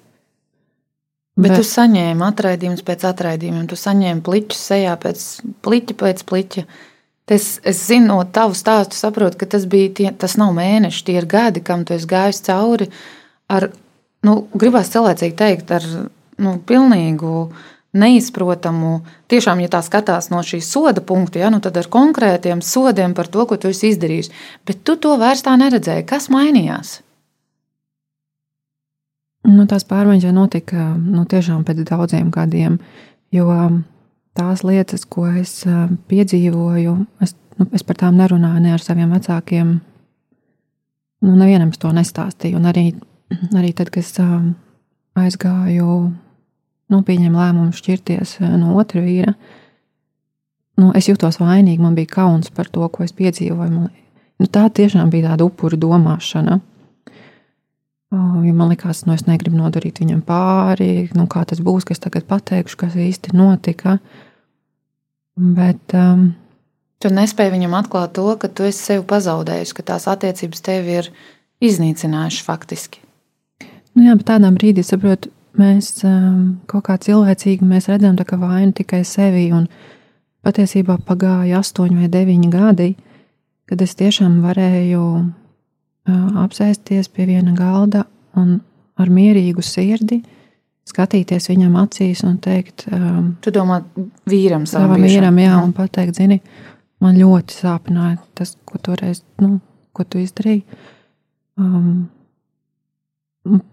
Bet, 1.37 1.51
Bet 1.51 1.59
tu 1.61 1.69
saņēmi 1.69 2.25
atraidījumus 2.25 2.83
pēc 2.85 3.05
atraidījumiem, 3.11 3.67
tu 3.69 3.77
saņēmi 3.77 4.23
pliķus 4.25 4.61
sejā 4.71 4.95
pēc 5.01 5.25
pliķa 5.65 5.97
pēc 5.99 6.23
pliķa. 6.27 6.63
Es, 7.27 7.57
es 7.67 7.81
zinu, 7.89 8.07
no 8.13 8.21
tavu 8.33 8.55
stāstu 8.57 8.95
saprotu, 8.97 9.37
ka 9.41 9.49
tas 9.51 9.67
bija 9.69 9.91
tie, 9.99 10.07
tas 10.15 10.37
nav 10.39 10.53
mēneši, 10.55 11.03
tie 11.05 11.17
ir 11.19 11.27
gadi, 11.29 11.61
kam 11.61 11.83
tu 11.85 11.93
esi 11.93 12.07
gājis 12.09 12.39
cauri 12.47 12.87
ar, 13.51 13.67
nu, 14.25 14.37
gribās 14.55 14.89
cilvēcīgi 14.93 15.35
teikt, 15.37 15.73
ar 15.75 15.85
nu, 16.43 16.57
pilnīgu 16.67 17.47
neizprotamu, 17.97 19.01
tiešām, 19.31 19.61
ja 19.63 19.71
tā 19.71 19.81
skatās 19.85 20.29
no 20.29 20.43
šī 20.45 20.59
soda 20.61 21.01
punkta, 21.01 21.41
ja, 21.41 21.49
nu, 21.53 21.61
tad 21.63 21.77
ar 21.79 21.89
konkrētiem 21.91 22.61
sodiem 22.61 23.15
par 23.17 23.29
to, 23.31 23.47
ko 23.49 23.57
tu 23.57 23.71
esi 23.71 23.91
izdarījis. 23.93 24.31
Bet 24.67 24.83
tu 24.85 24.97
to 25.01 25.15
vairs 25.19 25.45
tā 25.45 25.55
neredzēji. 25.59 26.05
Kas 26.09 26.29
mainījās? 26.33 26.99
Nu, 29.47 29.63
tās 29.69 29.85
pārmaiņas 29.87 30.27
jau 30.27 30.35
notika 30.35 30.89
nu, 30.99 31.23
pēc 31.25 31.83
daudziem 31.87 32.31
gadiem. 32.35 32.79
Jo 33.31 33.47
tās 34.37 34.63
lietas, 34.67 35.05
ko 35.07 35.27
es 35.39 35.61
piedzīvoju, 36.11 36.95
es, 37.23 37.33
nu, 37.57 37.69
es 37.75 37.85
par 37.87 37.99
tām 38.03 38.19
nerunāju 38.19 38.63
ne 38.65 38.75
ar 38.75 38.83
saviem 38.83 39.13
vecākiem. 39.15 39.77
Nu, 41.23 41.33
nevienam 41.39 41.71
to 41.71 41.93
nestāstīju. 41.95 42.59
Un 42.59 42.67
arī, 42.69 42.85
arī 43.55 43.71
tad, 43.73 43.89
kad 43.93 44.03
es 44.03 44.13
aizgāju 45.17 45.87
nu, 46.93 47.01
pieņēma 47.07 47.43
lēmumu 47.43 47.75
šķirties 47.75 48.37
eh, 48.41 48.55
no 48.59 48.77
otra 48.79 49.03
vīra, 49.03 49.33
nu, 50.81 50.91
es 50.97 51.09
jutos 51.09 51.39
vainīgi. 51.41 51.83
Man 51.83 51.97
bija 51.97 52.13
kauns 52.19 52.51
par 52.53 52.69
to, 52.71 52.87
ko 52.93 53.05
es 53.05 53.15
piedzīvoju. 53.17 53.73
Man, 53.73 53.91
nu, 54.39 54.49
tā 54.51 54.67
tiešām 54.69 55.11
bija 55.13 55.33
tāda 55.33 55.47
upuru 55.47 55.79
domāšana. 55.79 56.59
Jo 58.07 58.53
man 58.55 58.69
liekas, 58.71 59.01
nu, 59.03 59.17
es 59.17 59.25
negribu 59.27 59.57
nodarīt 59.59 59.99
viņam 59.99 60.21
pāri, 60.23 61.09
nu, 61.17 61.25
kā 61.27 61.41
tas 61.43 61.59
būs, 61.59 61.83
kas 61.89 61.99
tagad 61.99 62.23
pateikšu, 62.29 62.77
kas 62.79 62.95
īsti 62.95 63.35
notika. 63.35 63.97
Bet. 65.35 65.83
Um, 65.91 66.29
tu 67.03 67.11
nespēji 67.13 67.53
viņam 67.53 67.75
atklāt 67.81 68.15
to, 68.15 68.29
ka 68.39 68.47
tu 68.47 68.65
esi 68.67 68.79
sevi 68.79 69.03
pazaudējis, 69.09 69.73
ka 69.75 69.85
tās 69.91 70.07
attiecības 70.09 70.63
tevi 70.65 70.95
ir 71.01 71.11
iznīcinājušas 71.67 72.47
faktiski. 72.47 73.03
Nu 73.97 74.05
jā, 74.07 74.15
bet 74.17 74.27
tādā 74.29 74.53
brīdī 74.53 74.85
saprotu, 74.85 75.33
mēs 75.59 75.91
um, 76.07 76.59
kaut 76.69 76.87
kā 76.87 76.97
cilvēcīgi 77.01 77.65
redzam 77.89 78.15
vainu 78.41 78.71
tikai 78.77 79.03
sevi. 79.05 79.49
Patiesībā 80.47 80.97
pagāja 81.03 81.59
astoņi 81.59 81.97
vai 81.97 82.07
deviņi 82.07 82.49
gadi, 82.49 82.95
kad 83.67 83.81
es 83.81 83.95
tiešām 83.99 84.39
varēju 84.45 85.03
uh, 85.17 86.43
apsēsties 86.43 87.09
pie 87.09 87.25
viena 87.25 87.51
galda 87.57 88.05
un 88.35 88.61
ar 88.97 89.09
mierīgu 89.09 89.61
sirdi 89.61 90.21
skatīties 90.87 91.49
viņam 91.51 91.77
acīs 91.81 92.23
un 92.27 92.37
teikt, 92.43 92.87
um, 92.93 93.33
tu 93.43 93.51
domā, 93.53 93.81
vīram 94.29 94.65
savam 94.69 95.03
vīram, 95.03 95.39
jā, 95.41 95.55
un 95.59 95.73
pateikt, 95.75 96.19
zini, 96.21 96.39
man 97.03 97.17
ļoti 97.19 97.57
sāpināja 97.61 98.19
tas, 98.37 98.55
ko 98.67 98.79
toreiz, 98.83 99.23
nu, 99.43 99.57
ko 99.95 100.05
tu 100.07 100.21
izdarīji. 100.23 100.63
Um, 101.57 102.07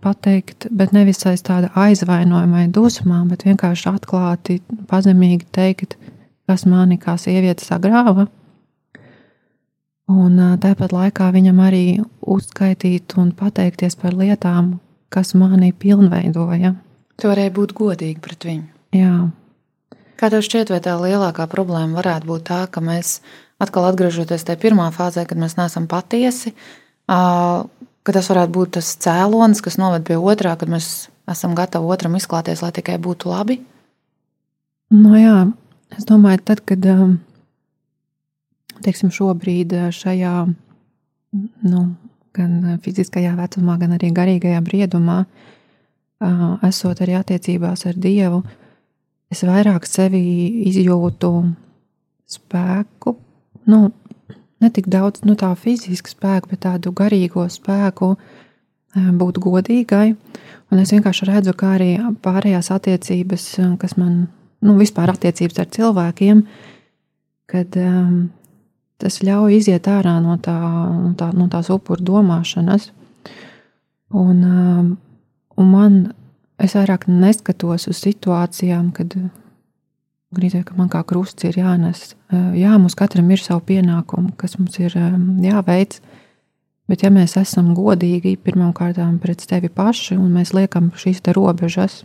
pateikt, 0.04 0.68
bet 0.70 0.94
nevis 0.94 1.22
aiz 1.28 1.42
tāda 1.44 1.70
aizvainojuma 1.78 2.62
vai 2.62 2.68
dusmām, 2.72 3.28
bet 3.32 3.44
vienkārši 3.46 3.90
atklāti, 3.92 4.60
pazemīgi 4.90 5.46
teikt, 5.54 5.98
kas 6.48 6.66
mani 6.68 6.98
kā 7.00 7.16
sievieti 7.20 7.66
sagrāva. 7.66 8.26
Un 10.10 10.36
tāpat 10.60 10.92
laikā 10.92 11.30
viņam 11.32 11.60
arī 11.64 11.84
uzskaitīt 12.20 13.16
un 13.20 13.30
pateikties 13.36 13.96
par 13.96 14.16
lietām, 14.18 14.74
kas 15.08 15.32
mani 15.38 15.72
pilnveidoja. 15.72 16.74
Tu 17.20 17.30
varēji 17.30 17.54
būt 17.56 17.72
godīgi 17.78 18.20
pret 18.20 18.44
viņu. 18.44 18.68
Jā. 18.98 19.14
Kā 20.20 20.30
tev 20.30 20.44
šķiet, 20.46 20.70
vai 20.70 20.80
tā 20.84 20.94
lielākā 21.00 21.46
problēma 21.50 21.98
varētu 21.98 22.28
būt 22.28 22.44
tā, 22.50 22.60
ka 22.70 22.82
mēs 22.84 23.18
atkal 23.62 23.88
atgriežoties 23.88 24.44
tajā 24.46 24.60
pirmā 24.62 24.90
fāzē, 24.94 25.24
kad 25.28 25.40
mēs 25.40 25.56
neesam 25.58 25.88
patiesi, 25.90 26.54
ka 28.05 28.14
tas 28.16 28.28
varētu 28.30 28.52
būt 28.52 28.74
tas 28.78 28.94
cēlonis, 29.00 29.62
kas 29.64 29.78
noved 29.80 30.05
pie 30.07 30.18
otrā, 30.20 30.55
kad 30.61 30.70
mēs 30.70 31.09
esam 31.30 31.55
gatavi 31.57 31.88
otram 31.88 32.16
izklāties, 32.18 32.62
lai 32.64 32.72
tikai 32.76 32.98
būtu 33.00 33.30
labi? 33.32 33.59
Nu, 34.92 35.14
jā, 35.16 35.38
es 35.96 36.05
domāju, 36.09 36.42
tad, 36.50 36.61
kad 36.68 36.84
um, 36.92 37.16
teiksim, 38.84 39.12
šobrīd 39.14 39.72
uh, 39.74 39.88
šajā 39.94 40.34
nu, 41.64 41.84
gan 42.36 42.76
fiziskajā 42.84 43.32
vecumā, 43.38 43.78
gan 43.80 43.96
arī 43.96 44.12
garīgajā 44.14 44.61
briedumā, 44.66 45.22
uh, 45.24 46.46
esot 46.68 47.00
arī 47.02 47.16
attiecībās 47.18 47.86
ar 47.88 47.98
Dievu, 47.98 48.44
es 49.32 49.42
vairāk 49.48 49.88
sevi 49.88 50.22
izjūtu 50.68 51.32
spēku, 52.36 53.16
nu, 53.72 53.86
ne 54.64 54.70
tik 54.72 54.88
daudz 54.92 55.24
nu, 55.28 55.36
tā 55.38 55.50
fizisku 55.58 56.10
spēku, 56.12 56.54
bet 56.54 56.64
tādu 56.64 56.92
garīgo 56.96 57.44
spēku 57.52 58.14
eh, 58.16 59.10
būt 59.20 59.40
godīgai. 59.44 60.14
Un 60.72 60.80
es 60.82 60.94
vienkārši 60.94 61.28
redzu, 61.28 61.54
kā 61.58 61.74
arī 61.76 61.90
pārējās 62.24 62.72
attiecības, 62.74 63.48
eh, 63.60 63.74
kas 63.80 63.98
man, 64.00 64.24
nu, 64.64 64.78
vispār 64.80 65.12
attiecības 65.12 65.60
ar 65.62 65.70
cilvēkiem, 65.76 66.42
kad 67.52 67.76
um, 67.76 68.16
tas 68.98 69.20
ļauj 69.22 69.58
iziet 69.58 69.88
ārā 69.90 70.16
no, 70.24 70.38
tā, 70.42 70.56
no, 70.56 71.12
tā, 71.18 71.28
no 71.36 71.46
tās 71.52 71.68
upuru 71.74 72.02
domāšanas. 72.08 72.88
Un, 74.14 74.40
um, 74.48 74.90
un 75.60 75.70
man, 75.70 75.98
es 76.62 76.76
vairāk 76.78 77.04
neskatos 77.10 77.88
uz 77.90 78.00
situācijām, 78.00 78.90
kad 78.96 79.16
Grīzē, 80.35 80.64
ka 80.66 80.76
man 80.78 80.91
kā 80.93 81.03
krusts 81.07 81.47
ir 81.47 81.59
jānes. 81.61 82.12
Jā, 82.32 82.74
mums 82.78 82.97
katram 82.99 83.30
ir 83.30 83.43
savu 83.43 83.62
pienākumu, 83.68 84.35
kas 84.41 84.59
mums 84.59 84.78
ir 84.82 84.97
jāveic. 85.45 86.01
Bet, 86.91 87.01
ja 87.01 87.09
mēs 87.09 87.39
esam 87.41 87.70
godīgi 87.76 88.35
pirmkārt 88.45 89.01
pret 89.22 89.41
sevi 89.41 89.70
paši 89.72 90.18
un 90.20 90.35
mēs 90.37 90.53
liekam 90.53 90.91
šīs 91.01 91.22
robežas, 91.32 92.03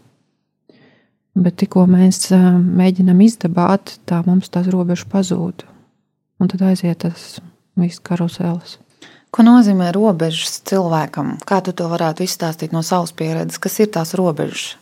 bet 1.35 1.57
tikko 1.59 1.83
mēs 1.89 2.29
mēģinam 2.31 3.19
izdabāt, 3.25 3.97
tā 4.07 4.21
mums 4.23 4.47
tās 4.47 4.71
robežas 4.71 5.09
pazūd. 5.11 5.67
Un 6.39 6.47
tad 6.47 6.63
aiziet 6.63 7.03
tas 7.03 7.41
viss 7.75 7.99
karusēlis. 7.99 8.77
Ko 9.29 9.43
nozīmē 9.45 9.91
robežas 9.93 10.61
cilvēkam? 10.65 11.35
Kā 11.45 11.59
tu 11.61 11.75
to 11.75 11.85
varētu 11.91 12.23
izstāstīt 12.23 12.71
no 12.73 12.81
savas 12.81 13.11
pieredzes? 13.13 13.59
Kas 13.61 13.75
ir 13.83 13.91
tās 13.93 14.15
robežas? 14.17 14.78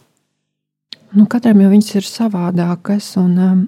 Nu, 1.15 1.23
katram 1.31 1.61
jau 1.63 1.69
viņas 1.71 1.93
ir 1.95 2.07
savādākas, 2.07 3.13
un 3.21 3.35
um, 3.39 3.59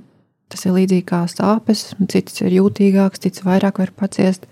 tas 0.51 0.65
ir 0.67 0.75
līdzīgi 0.75 1.05
kā 1.07 1.21
sāpes. 1.31 1.85
Cits 2.11 2.41
ir 2.43 2.57
jūtīgāks, 2.57 3.21
cits 3.23 3.45
vairāk 3.45 3.79
var 3.79 3.93
paciest. 3.95 4.47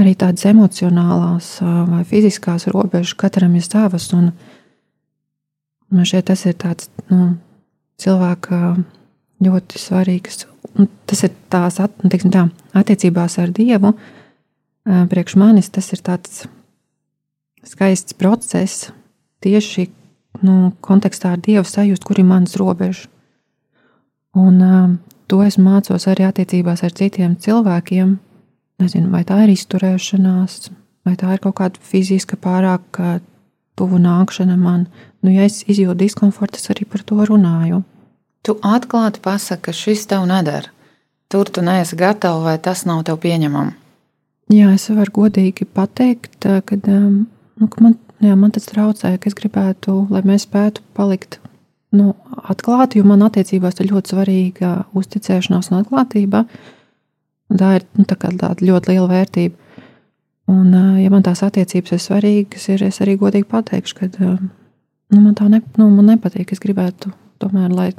Arī 0.00 0.12
tādas 0.18 0.44
emocionālās 0.50 1.54
uh, 1.62 1.84
vai 1.88 2.02
fiziskās 2.08 2.66
robežas 2.74 3.14
katram 3.16 3.54
ir 3.56 3.64
savas. 3.64 4.10
Un 4.16 4.32
man 5.94 6.10
šķiet, 6.10 6.26
tas 6.28 6.44
ir 6.50 6.58
tāds 6.60 6.90
nu, 7.08 7.38
cilvēka 8.02 8.60
ļoti 9.44 9.80
svarīgs. 9.80 10.44
Un 10.74 10.90
tas 11.08 11.24
ir 11.24 11.32
tās 11.52 11.80
nu, 11.80 12.10
teiksim, 12.10 12.34
tā, 12.34 12.48
attiecībās 12.76 13.38
ar 13.40 13.54
Dievu. 13.54 13.94
Uh, 14.84 15.06
priekš 15.08 15.38
manis 15.40 15.72
tas 15.72 15.88
ir 15.96 16.04
tāds 16.04 16.44
skaists 17.64 18.16
process 18.20 18.90
tieši 19.44 19.88
nu, 20.42 20.72
kontekstā 20.80 21.34
ar 21.34 21.42
Dievu 21.42 21.66
sajust, 21.68 22.04
kur 22.04 22.18
ir 22.18 22.26
manas 22.28 22.56
robežas. 22.60 23.08
Un 24.34 24.62
uh, 24.62 24.94
to 25.30 25.42
es 25.44 25.58
mācos 25.60 26.08
arī 26.10 26.26
attiecībās 26.26 26.82
ar 26.82 26.94
citiem 26.96 27.36
cilvēkiem. 27.38 28.16
Nezinu, 28.82 29.12
vai 29.12 29.22
tā 29.22 29.44
ir 29.44 29.52
izturēšanās, 29.54 30.70
vai 31.06 31.14
tā 31.14 31.36
ir 31.36 31.42
kaut 31.44 31.54
kāda 31.60 31.78
fiziska 31.78 32.36
pārāk 32.40 32.98
tuvu 33.78 34.00
nākšana 34.02 34.56
man. 34.58 34.88
Nu, 35.22 35.30
ja 35.30 35.46
es 35.46 35.62
izjūtu 35.62 36.00
diskomfortu, 36.02 36.58
es 36.58 36.70
arī 36.74 36.86
par 36.90 37.04
to 37.06 37.18
runāju. 37.22 37.84
Tu 38.44 38.56
atklāti 38.60 39.22
pasaki, 39.24 39.68
ka 39.68 39.72
šis 39.72 40.04
tev 40.10 40.26
nedara. 40.28 40.72
Tur 41.32 41.48
tu 41.48 41.62
neesi 41.64 41.96
gatava, 41.96 42.42
vai 42.44 42.58
tas 42.62 42.84
nav 42.86 43.06
tev 43.06 43.22
pieņemams. 43.22 43.80
Jā, 44.52 44.74
es 44.76 44.90
varu 44.92 45.22
godīgi 45.22 45.64
pateikt, 45.64 46.44
ka, 46.44 46.76
nu, 46.76 47.68
ka 47.72 47.80
man 47.80 47.94
Jā, 48.24 48.36
man 48.40 48.52
tas 48.54 48.68
traucēja, 48.70 49.18
ka 49.20 49.28
es 49.28 49.36
gribētu, 49.36 50.06
lai 50.12 50.22
mēs 50.24 50.46
spētu 50.46 50.84
palikt 50.96 51.40
nu, 51.94 52.14
atklāti, 52.48 53.00
jo 53.00 53.08
man 53.08 53.24
attiecībās 53.26 53.76
ir 53.82 53.90
ļoti 53.90 54.14
svarīga 54.14 54.70
uzticēšanās 54.96 55.70
un 55.70 55.82
atklātība. 55.82 56.44
Tā 57.54 57.74
ir 57.78 57.84
nu, 57.98 58.06
tā 58.08 58.16
tāda 58.16 58.54
ļoti 58.64 58.94
liela 58.94 59.10
vērtība. 59.10 59.82
Un, 60.54 60.72
ja 61.00 61.12
man 61.12 61.24
tās 61.24 61.44
attiecības 61.44 61.94
ir 61.94 62.02
svarīgas, 62.02 62.66
ir, 62.72 62.82
es 62.88 63.00
arī 63.04 63.16
godīgi 63.20 63.48
pateikšu, 63.48 64.00
ka 64.00 64.08
nu, 64.16 65.20
man 65.20 65.36
tā 65.36 65.48
ne, 65.52 65.60
nu, 65.80 65.88
man 65.92 66.10
nepatīk. 66.14 66.52
Es 66.52 66.60
gribētu 66.64 67.12
tomēr, 67.44 67.72
lai, 67.72 67.90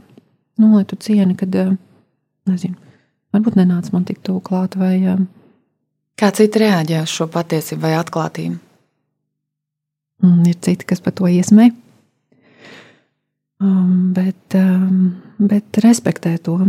nu, 0.61 0.73
lai 0.75 0.83
tu 0.89 0.97
cieni, 1.01 1.37
kad, 1.37 1.53
nezinu, 2.49 2.77
varbūt 3.33 3.57
nenāc 3.61 3.89
man 3.93 4.05
tik 4.09 4.21
tuvu 4.25 4.43
klāt, 4.45 4.77
vai 4.77 4.97
Kā 6.15 6.29
citi 6.31 6.61
reaģē 6.61 7.01
uz 7.03 7.11
šo 7.11 7.25
patiesību 7.27 7.83
vai 7.83 7.97
atklātību? 7.99 8.64
Mm, 10.23 10.45
ir 10.51 10.59
citi, 10.61 10.87
kas 10.87 11.03
par 11.03 11.15
to 11.17 11.29
iesmē. 11.31 11.71
Um, 13.63 14.13
bet, 14.15 14.57
um, 14.59 15.15
bet 15.39 15.79
respektē 15.83 16.35
to. 16.43 16.59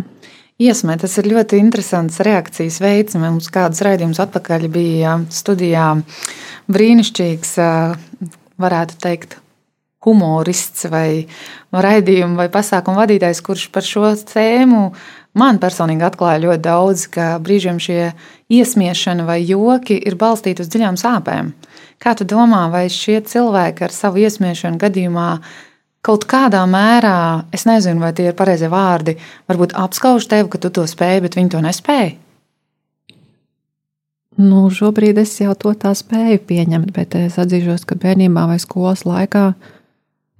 Iesmē, 0.57 0.95
tas 0.97 1.13
ir 1.21 1.27
ļoti 1.29 1.59
interesants 1.61 2.23
reakcijas 2.25 2.79
veids. 2.81 3.19
Mums 3.21 3.51
kādus 3.53 3.83
raidījumus 3.85 4.23
atpakaļ 4.25 4.69
bija 4.73 5.19
studijā 5.29 5.91
brīnišķīgs, 6.73 7.51
ā, 7.61 7.73
varētu 8.63 8.97
teikt, 9.03 9.37
humorists 10.07 10.87
vai 10.89 11.27
raidījuma 11.75 12.45
vai 12.45 12.49
pasākumu 12.55 13.03
vadītājs, 13.03 13.43
kurš 13.45 13.67
par 13.75 13.85
šo 13.87 14.13
tēmu 14.31 14.83
man 15.37 15.61
personīgi 15.63 16.07
atklāja 16.07 16.45
ļoti 16.47 16.65
daudz, 16.65 17.07
ka 17.13 17.29
brīžiem 17.43 17.81
šie 17.83 18.13
iesmiešana 18.53 19.27
vai 19.29 19.41
joki 19.43 19.99
ir 19.99 20.17
balstīti 20.21 20.65
uz 20.65 20.71
dziļām 20.73 20.99
sāpēm. 21.01 21.53
Kā 22.03 22.13
tu 22.19 22.27
domā, 22.29 22.67
vai 22.73 22.87
šie 22.93 23.21
cilvēki 23.25 23.87
ar 23.87 23.95
savu 23.95 24.21
iesmiešanu 24.21 24.81
gadījumā 24.81 25.31
kaut 26.07 26.27
kādā 26.31 26.61
mērā, 26.71 27.47
es 27.57 27.65
nezinu, 27.67 28.03
vai 28.05 28.13
tie 28.15 28.29
ir 28.31 28.37
pareizie 28.39 28.69
vārdi, 28.71 29.17
varbūt 29.51 29.75
apskauž 29.81 30.29
tevi, 30.31 30.51
ka 30.53 30.61
tu 30.63 30.71
to 30.71 30.85
spēji, 30.87 31.25
bet 31.25 31.39
viņi 31.39 31.53
to 31.57 31.63
nespēja? 31.65 32.15
Nu, 34.37 34.67
šobrīd 34.69 35.17
es 35.23 35.33
jau 35.41 35.55
to 35.57 35.73
tā 35.81 35.95
spēju 35.97 36.43
pieņemt, 36.45 36.93
bet 36.93 37.17
es 37.17 37.39
atzīšos, 37.41 37.87
ka 37.89 37.97
bērnībā 37.97 38.45
vai 38.51 38.59
skolas 38.61 39.07
laikā 39.09 39.47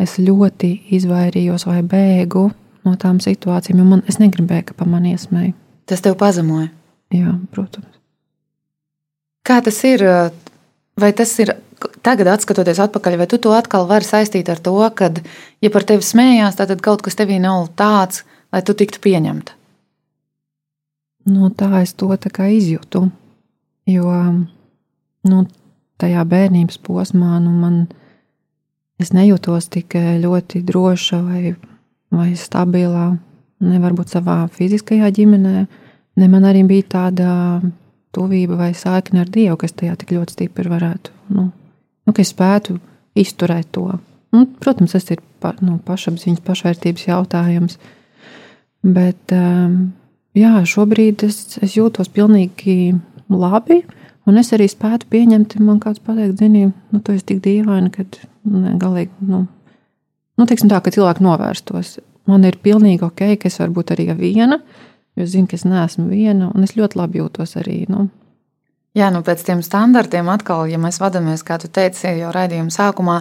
es 0.05 0.19
ļoti 0.21 0.75
izvairījos 0.99 1.65
vai 1.65 1.81
bēgu 1.81 2.51
no 2.85 2.95
tām 3.01 3.23
situācijām, 3.25 3.81
jo 3.81 3.87
man, 3.89 4.05
es 4.07 4.21
negribēju, 4.21 4.69
ka 4.69 4.77
pa 4.77 4.89
mani 4.89 5.17
iesmēja. 5.17 5.57
Tas 5.89 6.05
tev 6.05 6.19
pazemoja. 6.21 6.69
Jā, 7.15 7.33
protams. 7.55 7.89
Kā 9.47 9.61
tas 9.65 9.79
ir? 9.87 10.03
Vai 10.97 11.11
tas 11.13 11.35
ir 11.43 11.53
tagad, 12.01 12.31
skatoties 12.41 12.81
atpakaļ, 12.81 13.19
vai 13.21 13.27
tu 13.29 13.37
to 13.43 13.53
atkal 13.53 13.85
vari 13.89 14.07
saistīt 14.09 14.49
ar 14.49 14.63
to, 14.65 14.79
ka, 14.97 15.11
ja 15.61 15.71
par 15.73 15.85
tevi 15.85 16.05
smējās, 16.05 16.57
tad 16.57 16.73
kaut 16.85 17.05
kas 17.05 17.19
tevī 17.19 17.37
nav 17.43 17.69
tāds, 17.77 18.23
lai 18.55 18.63
tu 18.65 18.73
tiktu 18.73 19.03
pieņemta? 19.05 19.53
Nu, 21.27 21.51
tā 21.51 21.69
es 21.83 21.93
to 21.99 22.09
tā 22.17 22.31
kā 22.33 22.47
izjūtu. 22.55 23.03
Jo 23.91 24.11
nu, 25.27 25.45
tajā 26.01 26.25
bērnības 26.27 26.79
posmā 26.87 27.41
nu, 27.43 27.53
man 27.53 27.81
es 29.03 29.13
nejūtos 29.13 29.69
tik 29.75 29.99
ļoti 30.23 30.63
droša 30.65 31.21
vai, 31.27 31.57
vai 32.15 32.31
stabilā. 32.39 33.09
Ne 33.67 33.81
varbūt 33.81 34.13
savā 34.13 34.45
fiziskajā 34.53 35.09
ģimenē, 35.17 35.67
ne 36.21 36.27
man 36.29 36.45
arī 36.45 36.63
bija 36.69 36.89
tāda 36.97 37.29
tuvība 38.17 38.59
vai 38.59 38.73
saikne 38.77 39.23
ar 39.23 39.31
Dievu, 39.33 39.59
kas 39.61 39.77
tajā 39.77 39.95
tik 40.01 40.17
ļoti 40.17 40.37
stipri 40.39 40.73
varētu, 40.73 41.15
nu, 41.37 41.51
nu 42.07 42.17
ka 42.17 42.25
es 42.25 42.33
spētu 42.35 42.79
izturēt 43.17 43.71
to. 43.77 43.91
Nu, 44.35 44.45
protams, 44.61 44.93
tas 44.97 45.07
ir 45.15 45.23
pa, 45.41 45.55
nu, 45.65 45.79
pašapziņas, 45.87 46.43
pašvērtības 46.45 47.07
jautājums. 47.07 47.79
Bet 48.87 49.33
um, 49.35 49.77
jā, 50.37 50.53
šobrīd 50.69 51.25
es, 51.27 51.39
es 51.65 51.77
jūtos 51.79 52.11
pilnīgi 52.13 52.97
labi. 53.33 53.83
Un 54.27 54.41
es 54.41 54.51
arī 54.55 54.67
spētu 54.71 55.07
pieņemt, 55.11 55.55
man 55.63 55.79
kāds 55.83 56.03
pateikt, 56.03 56.41
zini, 56.43 56.67
nu, 56.67 57.01
tu 57.01 57.15
esi 57.15 57.29
tik 57.29 57.45
dīvaini, 57.45 57.93
ka 57.95 58.03
ne, 58.51 58.75
galīgi, 58.81 59.13
nu, 59.29 59.45
nu, 59.47 60.47
teiksim 60.51 60.71
tā, 60.73 60.81
ka 60.83 60.91
cilvēki 60.95 61.23
novērstos. 61.23 61.93
Man 62.27 62.43
ir 62.49 62.59
pilnīgi 62.63 63.07
ok, 63.07 63.23
ka 63.39 63.47
es 63.47 63.61
varu 63.63 63.77
būt 63.79 63.95
arī 63.95 64.09
viena, 64.19 64.59
jo 65.17 65.25
es 65.25 65.33
zinu, 65.33 65.49
ka 65.51 65.59
es 65.59 65.67
neesmu 65.67 66.07
viena, 66.13 66.53
un 66.55 66.67
es 66.67 66.77
ļoti 66.77 67.01
labi 67.01 67.23
jūtos 67.23 67.57
arī. 67.61 67.83
Nu. 67.93 68.09
Jā, 68.97 69.11
nu 69.13 69.21
pēc 69.25 69.43
tiem 69.45 69.61
standartiem 69.65 70.29
atkal, 70.33 70.65
ja 70.71 70.81
mēs 70.81 71.03
vadāmies, 71.03 71.45
kā 71.45 71.59
tu 71.61 71.69
teici, 71.69 72.09
jau 72.17 72.33
raidījuma 72.33 72.73
sākumā, 72.73 73.21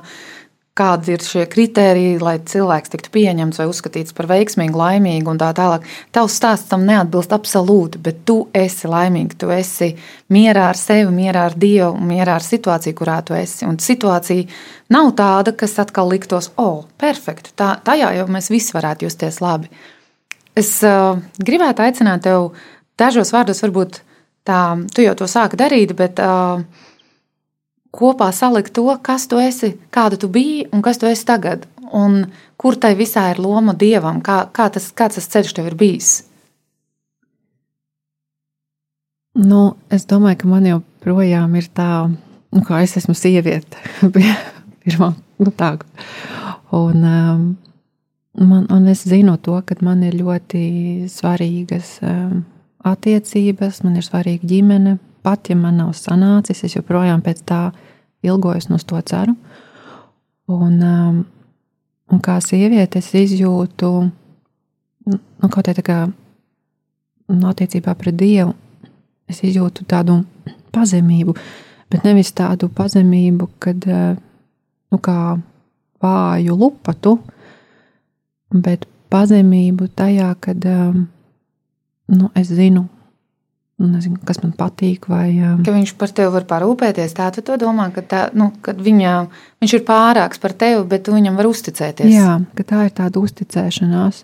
kādi 0.76 1.14
ir 1.16 1.24
šie 1.24 1.46
kriteriji, 1.48 2.18
lai 2.20 2.36
cilvēks 2.44 2.92
tiktu 2.92 3.12
pieņemts 3.14 3.62
vai 3.62 3.68
uzskatīts 3.72 4.16
par 4.16 4.28
veiksmīgu, 4.28 4.76
laimīgu 4.76 5.32
un 5.32 5.40
tā 5.40 5.54
tālāk. 5.56 5.88
Tavs 6.16 6.36
stāsts 6.36 6.72
tam 6.72 6.84
neatbilst 6.88 7.32
absolūti, 7.36 8.02
bet 8.04 8.26
tu 8.28 8.38
esi 8.56 8.92
laimīgs, 8.92 9.40
tu 9.40 9.52
esi 9.56 9.94
mierā 10.36 10.70
ar 10.74 10.80
sevi, 10.80 11.12
mierā 11.16 11.46
ar 11.50 11.56
Dievu, 11.60 11.94
mierā 11.96 12.36
ar 12.40 12.44
situāciju, 12.44 12.98
kurā 13.00 13.22
tu 13.24 13.38
esi. 13.40 13.64
Un 13.68 13.80
situācija 13.80 14.48
nav 14.92 15.14
tāda, 15.16 15.56
kas 15.56 15.78
atkal 15.80 16.12
liktos, 16.12 16.52
o, 16.56 16.68
oh, 16.68 16.82
perfekti, 17.00 17.56
tā, 17.56 17.78
tajā 17.88 18.12
jau 18.20 18.28
mēs 18.36 18.52
visi 18.52 18.76
varētu 18.76 19.08
justies 19.08 19.40
labi. 19.44 19.72
Es 20.56 20.72
uh, 20.88 21.20
gribētu 21.44 21.84
aicināt 21.84 22.24
tev 22.24 22.54
dažos 23.00 23.34
vārdos, 23.36 23.60
varbūt 23.66 24.00
tā, 24.48 24.60
tu 24.96 25.04
jau 25.04 25.16
to 25.20 25.28
sāki 25.28 25.60
darīt, 25.60 25.92
bet 26.00 26.22
uh, 26.24 26.64
kopā 27.96 28.30
salikt 28.36 28.76
to, 28.76 28.88
kas 29.04 29.28
tu 29.32 29.40
esi, 29.42 29.74
kāda 29.92 30.20
tu 30.20 30.30
biji 30.32 30.70
un 30.72 30.84
kas 30.86 31.02
tu 31.02 31.10
esi 31.12 31.28
tagad. 31.28 31.68
Un 31.96 32.24
kur 32.60 32.80
tai 32.82 32.96
visā 32.98 33.30
ir 33.32 33.42
loma 33.44 33.76
dievam, 33.78 34.22
kā, 34.24 34.46
kā 34.56 34.70
tas, 34.74 34.90
kāds 34.96 35.20
tas 35.20 35.30
ceļš 35.36 35.54
tev 35.56 35.70
ir 35.70 35.78
bijis? 35.80 36.16
Nu, 39.36 39.76
es 39.92 40.08
domāju, 40.08 40.40
ka 40.42 40.48
man 40.50 40.68
joprojām 40.70 41.56
ir 41.60 41.68
tā, 41.76 41.90
nu, 42.08 42.64
kā 42.64 42.80
es 42.84 42.96
esmu 43.00 43.16
sieviete. 43.20 43.80
Pirmā, 44.86 45.12
nu, 45.44 45.52
tā. 45.52 45.74
Un, 46.76 47.04
um, 47.04 47.44
man, 48.38 48.68
un 48.70 48.88
es 48.88 49.06
zinu 49.08 49.38
to, 49.38 49.58
ka 49.66 49.78
man 49.86 50.04
ir 50.04 50.18
ļoti 50.20 50.64
svarīgas 51.12 52.00
um, 52.04 52.44
attiecības, 52.86 53.84
man 53.86 54.00
ir 54.00 54.06
svarīga 54.06 54.48
ģimene. 54.50 54.98
Pat 55.26 55.50
ja 55.50 55.56
man 55.58 55.80
nav 55.82 55.96
sanācis, 55.98 56.64
es 56.68 56.76
joprojām 56.78 57.24
pēc 57.26 57.42
tā 57.50 57.62
ilgojos 58.26 58.70
un 58.70 58.78
uz 58.78 58.86
to 58.86 59.00
ceru. 59.02 59.34
Un, 60.52 60.76
um, 60.84 61.24
un 62.14 62.22
kā 62.22 62.38
sieviete, 62.44 63.02
es 63.02 63.10
izjūtu 63.18 63.90
nu, 65.10 65.18
kaut 65.50 65.72
kā 65.86 66.00
nu, 66.06 67.48
attiecībā 67.50 67.96
pret 67.98 68.18
Dievu, 68.20 68.54
es 69.30 69.42
izjūtu 69.42 69.88
tādu 69.90 70.20
pazemību, 70.76 71.34
bet 71.90 72.06
nevis 72.06 72.34
tādu 72.38 72.70
pazemību, 72.70 73.50
kad 73.62 73.90
uh, 73.90 74.14
nu, 74.94 75.02
kā 75.02 75.38
vāju 76.04 76.58
lupatu, 76.60 77.18
bet 78.54 78.86
pazemību 79.14 79.88
tajā, 79.96 80.34
kad 80.42 80.66
um, 80.70 81.06
nu, 82.12 82.30
es 82.38 82.52
zinu, 82.54 82.86
nezinu, 83.82 84.20
kas 84.28 84.40
man 84.44 84.54
patīk. 84.58 85.08
Vai, 85.12 85.30
um, 85.40 85.64
ka 85.66 85.74
viņš 85.76 85.96
par 86.00 86.14
tevi 86.16 86.34
var 86.36 86.48
parūpēties. 86.50 87.16
Tā 87.18 87.32
tu 87.36 87.58
domā, 87.62 87.90
ka, 87.96 88.04
tā, 88.06 88.22
nu, 88.38 88.52
ka 88.66 88.76
viņa, 88.78 89.16
viņš 89.64 89.76
ir 89.80 89.84
pārāks 89.88 90.42
par 90.42 90.56
tevi, 90.58 90.84
bet 90.92 91.06
tu 91.08 91.16
viņam 91.16 91.38
var 91.40 91.50
uzticēties. 91.50 92.14
Jā, 92.14 92.40
ka 92.58 92.68
tā 92.68 92.86
ir 92.90 92.96
tāda 92.96 93.22
uzticēšanās. 93.24 94.24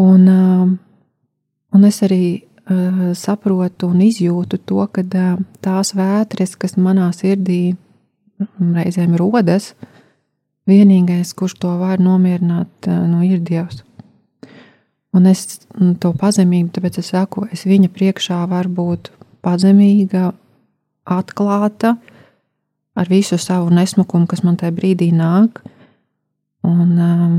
Un, 0.00 0.26
um, 0.30 0.78
un 1.74 1.86
es 1.88 2.00
arī 2.06 2.24
uh, 2.38 3.10
saprotu 3.18 3.90
un 3.90 4.02
izjūtu 4.06 4.60
to, 4.62 4.84
ka 4.94 5.04
tās 5.64 5.94
vētras, 5.98 6.56
kas 6.60 6.78
manā 6.78 7.10
sirdī 7.16 7.76
reizēm 8.40 9.16
rodas, 9.20 9.74
vienīgais, 10.70 11.34
kurš 11.36 11.58
to 11.64 11.76
var 11.82 12.02
nomierināt, 12.02 12.72
uh, 12.86 13.04
nu, 13.10 13.22
ir 13.26 13.42
Dievs. 13.44 13.82
Un 15.10 15.26
es 15.26 15.64
to 15.98 16.12
pazemību, 16.14 16.70
tāpēc 16.76 17.00
es 17.02 17.10
saku, 17.10 17.48
es 17.50 17.66
viņa 17.66 17.90
priekšā 17.90 18.44
varu 18.50 18.70
būt 18.76 19.10
pazemīga, 19.42 20.30
atklāta 21.10 21.96
ar 22.94 23.10
visu 23.10 23.38
savu 23.40 23.72
nesmukumu, 23.74 24.28
kas 24.30 24.44
man 24.46 24.58
tajā 24.60 24.74
brīdī 24.76 25.10
nāk. 25.14 25.62
Un, 26.66 26.94
um, 27.00 27.36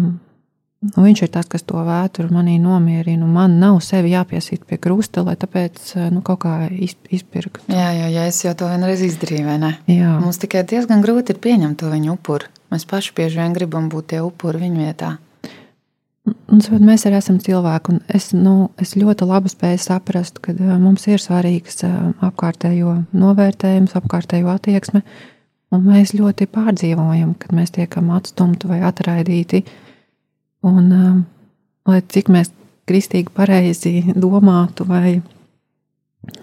nu, 0.82 1.04
viņš 1.06 1.24
ir 1.24 1.32
tas, 1.32 1.48
kas 1.48 1.64
to 1.68 1.80
vētru 1.86 2.32
manī 2.34 2.58
nomierina. 2.60 3.28
Man 3.30 3.60
nav 3.62 3.80
sevi 3.86 4.16
jāpiesīt 4.16 4.66
pie 4.68 4.80
krusta, 4.82 5.24
lai 5.28 5.38
tāpēc 5.40 5.94
nu, 6.12 6.24
kaut 6.26 6.42
kā 6.44 6.56
izpirktu. 6.72 7.68
Jā, 7.72 7.92
jā, 7.96 8.10
jā, 8.12 8.26
es 8.32 8.42
jau 8.44 8.56
to 8.58 8.72
vienreiz 8.72 9.04
izdarīju, 9.06 9.46
vai 9.48 9.60
ne? 9.62 9.76
Jā. 9.92 10.18
Mums 10.24 10.42
tikai 10.42 10.66
diezgan 10.68 11.06
grūti 11.06 11.36
ir 11.36 11.44
pieņemt 11.44 11.80
to 11.84 11.94
viņa 11.94 12.16
upuri. 12.16 12.50
Mēs 12.72 12.88
paši 12.88 13.12
bieži 13.18 13.42
vien 13.42 13.56
gribam 13.56 13.90
būt 13.92 14.14
tie 14.14 14.22
upuri 14.24 14.62
viņa 14.64 14.80
vietā. 14.86 15.12
Un, 16.52 16.62
mēs 16.86 17.04
arī 17.08 17.18
esam 17.18 17.40
cilvēki, 17.42 17.96
un 17.96 18.00
es, 18.14 18.30
nu, 18.38 18.70
es 18.80 18.94
ļoti 19.00 19.26
labi 19.28 19.50
spēju 19.52 19.82
saprast, 19.82 20.38
ka 20.44 20.54
mums 20.80 21.08
ir 21.10 21.20
svarīgs 21.20 21.82
apkārtējo 22.22 22.94
novērtējums, 23.18 23.96
apkārtējo 23.98 24.52
attieksme, 24.54 25.02
un 25.74 25.86
mēs 25.88 26.14
ļoti 26.16 26.48
pārdzīvojam, 26.54 27.34
kad 27.42 27.56
mēs 27.58 27.74
tiekam 27.76 28.12
atstumti 28.16 28.70
vai 28.70 28.82
atraidīti. 28.88 29.64
Un, 30.70 30.92
lai 31.90 32.02
cik 32.14 32.30
mēs 32.30 32.54
kristīgi 32.88 33.34
pareizi 33.34 34.14
domātu 34.14 34.86
vai, 34.86 35.16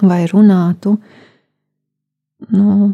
vai 0.02 0.22
runātu, 0.32 0.96
nu, 2.50 2.92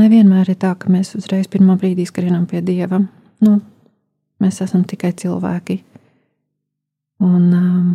nevienmēr 0.00 0.52
ir 0.52 0.60
tā, 0.60 0.74
ka 0.78 0.90
mēs 0.92 1.14
uzreiz 1.18 1.48
pirmā 1.50 1.78
brīdī 1.80 2.06
skrienam 2.08 2.44
pie 2.50 2.60
Dieva. 2.64 3.00
Nu, 3.44 3.58
Mēs 4.42 4.60
esam 4.60 4.84
tikai 4.84 5.14
cilvēki. 5.16 5.78
Un, 7.24 7.44
um, 7.56 7.92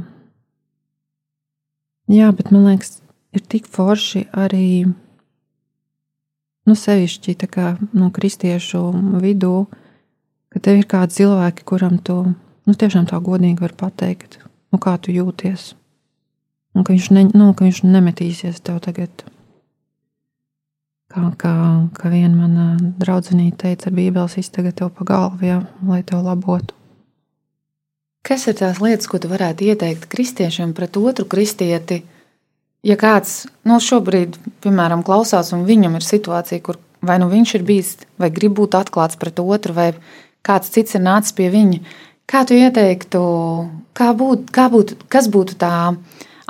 jā, 2.10 2.32
bet 2.34 2.49
man 2.54 2.66
liekas, 2.72 2.97
ir 3.38 3.43
tik 3.45 3.68
forši 3.70 4.26
arī 4.34 4.88
nu, 6.66 6.74
sevišķi 6.78 7.36
kā, 7.45 7.76
no 7.93 8.10
kristiešu 8.14 8.82
vidū, 9.22 9.68
ka 10.52 10.64
tev 10.66 10.82
ir 10.82 10.89
kādi 10.89 11.20
cilvēki, 11.20 11.68
kuram 11.70 11.99
tu 12.02 12.18
nu, 12.32 12.74
tiešām 12.74 13.06
tā 13.12 13.22
godīgi 13.22 13.62
vari 13.62 13.78
pateikt, 13.78 14.39
nu, 14.74 14.82
kā 14.82 14.97
tu 14.97 15.14
jūties. 15.14 15.76
Un 16.74 16.88
ka 16.88 16.95
viņš, 16.95 17.12
ne, 17.14 17.28
nu, 17.36 17.52
ka 17.54 17.68
viņš 17.68 17.84
nemetīsies 17.86 18.64
tev 18.66 18.82
tagad. 18.82 19.28
Kā, 21.12 21.26
kā, 21.36 21.53
kā 21.97 22.09
viena 22.12 22.32
mana 22.38 22.66
draudzenīte 23.01 23.66
teica, 23.66 23.91
Bībeles 23.91 24.38
izteiga 24.39 24.72
tev 24.72 24.93
pa 24.95 25.07
galvu, 25.09 25.43
jā, 25.43 25.57
lai 25.84 25.99
tev 26.07 26.22
labotu. 26.24 26.78
Kas 28.24 28.45
ir 28.47 28.55
tās 28.59 28.80
lietas, 28.80 29.09
ko 29.12 29.20
tu 29.20 29.28
varētu 29.28 29.66
ieteikt 29.68 30.05
kristiešiem 30.12 30.72
pret 30.78 30.95
otru 31.01 31.26
kristieti? 31.28 32.03
Ja 32.86 32.95
kāds 32.97 33.43
no 33.68 33.76
nu, 33.76 33.84
šobrīd, 33.84 34.38
piemēram, 34.64 35.03
klausās, 35.05 35.51
un 35.57 35.66
viņam 35.68 35.99
ir 35.99 36.05
situācija, 36.05 36.64
kur 36.64 36.80
vai 37.05 37.18
nu 37.22 37.28
viņš 37.30 37.55
ir 37.57 37.66
bijis, 37.66 37.91
vai 38.22 38.30
grib 38.34 38.55
būt 38.62 38.78
atklāts 38.78 39.20
pret 39.20 39.41
otru, 39.41 39.76
vai 39.76 39.91
kāds 40.45 40.72
cits 40.74 40.95
ir 40.97 41.03
nācis 41.03 41.36
pie 41.38 41.49
viņa, 41.53 41.82
kā 42.30 42.45
tu 42.47 42.57
ieteiktu, 42.57 43.22
kā 43.97 44.12
būt, 44.18 44.49
kā 44.53 44.70
būt, 44.72 44.95
kas 45.12 45.30
būtu 45.34 45.57
tā 45.62 45.74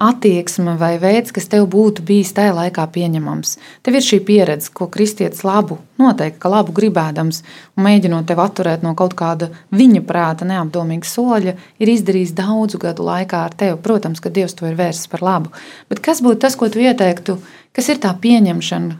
attieksme 0.02 0.74
vai 0.82 0.96
veids, 1.02 1.34
kas 1.36 1.46
tev 1.52 1.68
būtu 1.70 2.04
bijis 2.06 2.34
tajā 2.38 2.54
laikā 2.58 2.86
pieņemams. 2.96 3.54
Tev 3.86 3.98
ir 3.98 4.06
šī 4.06 4.20
pieredze, 4.26 4.72
ko 4.74 4.88
kristietis 4.92 5.44
labu, 5.46 5.78
noteikti, 6.02 6.40
ka 6.42 6.50
labu 6.50 6.74
gribēdams 6.78 7.42
un 7.78 7.86
mēģinot 7.86 8.26
tevi 8.30 8.42
atturēt 8.42 8.86
no 8.86 8.96
kaut 8.98 9.14
kāda 9.20 9.52
viņa 9.78 10.02
prāta 10.08 10.48
neapdomīga 10.50 11.08
soļa, 11.08 11.54
ir 11.78 11.92
izdarījis 11.94 12.34
daudzu 12.38 12.82
gadu 12.82 13.06
laikā 13.06 13.44
ar 13.48 13.58
tevi. 13.58 13.78
Protams, 13.82 14.24
ka 14.24 14.34
Dievs 14.34 14.58
to 14.58 14.70
ir 14.70 14.80
vērsis 14.80 15.12
par 15.12 15.22
labu. 15.26 15.54
Bet 15.92 16.02
kas 16.02 16.24
būtu 16.26 16.42
tas, 16.46 16.58
ko 16.58 16.70
tu 16.72 16.82
ieteiktu, 16.82 17.38
kas 17.76 17.92
ir 17.94 18.02
tā 18.02 18.16
pieņemšana 18.18 18.98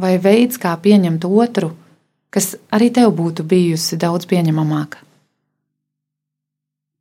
vai 0.00 0.16
veids, 0.18 0.58
kā 0.58 0.74
pieņemt 0.82 1.28
otru, 1.28 1.70
kas 2.34 2.56
arī 2.74 2.90
tev 2.94 3.14
būtu 3.18 3.46
bijusi 3.46 3.98
daudz 4.00 4.26
pieņemamāka? 4.30 5.06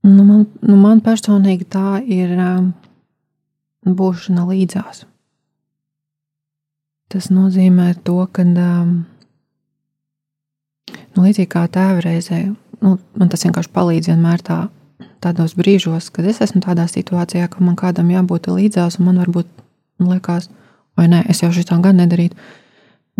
Nu, 0.04 0.24
man, 0.24 0.46
nu, 0.64 0.78
man 0.80 1.02
personīgi 1.04 1.66
tā 1.68 1.98
ir 2.08 2.32
um, 3.86 3.96
būšana 4.00 4.46
līdzās. 4.50 5.06
Tas 7.10 7.30
nozīmē 7.34 7.96
to, 8.06 8.20
ka 8.32 8.46
um, 8.46 8.92
nu, 11.16 11.24
līdzīgi 11.24 11.50
kā 11.50 11.66
tēva 11.72 12.04
reizē, 12.06 12.44
nu, 12.84 12.98
man 13.18 13.32
tas 13.32 13.46
vienkārši 13.48 13.74
palīdz 13.74 14.12
vienmēr 14.12 14.44
tā, 14.46 14.60
tādos 15.24 15.56
brīžos, 15.58 16.12
kad 16.14 16.28
es 16.30 16.42
esmu 16.46 16.62
tādā 16.64 16.86
situācijā, 16.90 17.50
ka 17.50 17.64
man 17.66 17.78
kādam 17.80 18.12
jābūt 18.14 18.52
līdzās, 18.54 19.00
un 19.00 19.10
man 19.10 19.22
varbūt 19.24 19.50
man 20.00 20.14
liekas, 20.14 20.50
vai 20.98 21.08
nē, 21.12 21.24
es 21.32 21.42
jau 21.44 21.52
šitā 21.56 21.80
gan 21.84 22.00
nedarītu. 22.00 22.38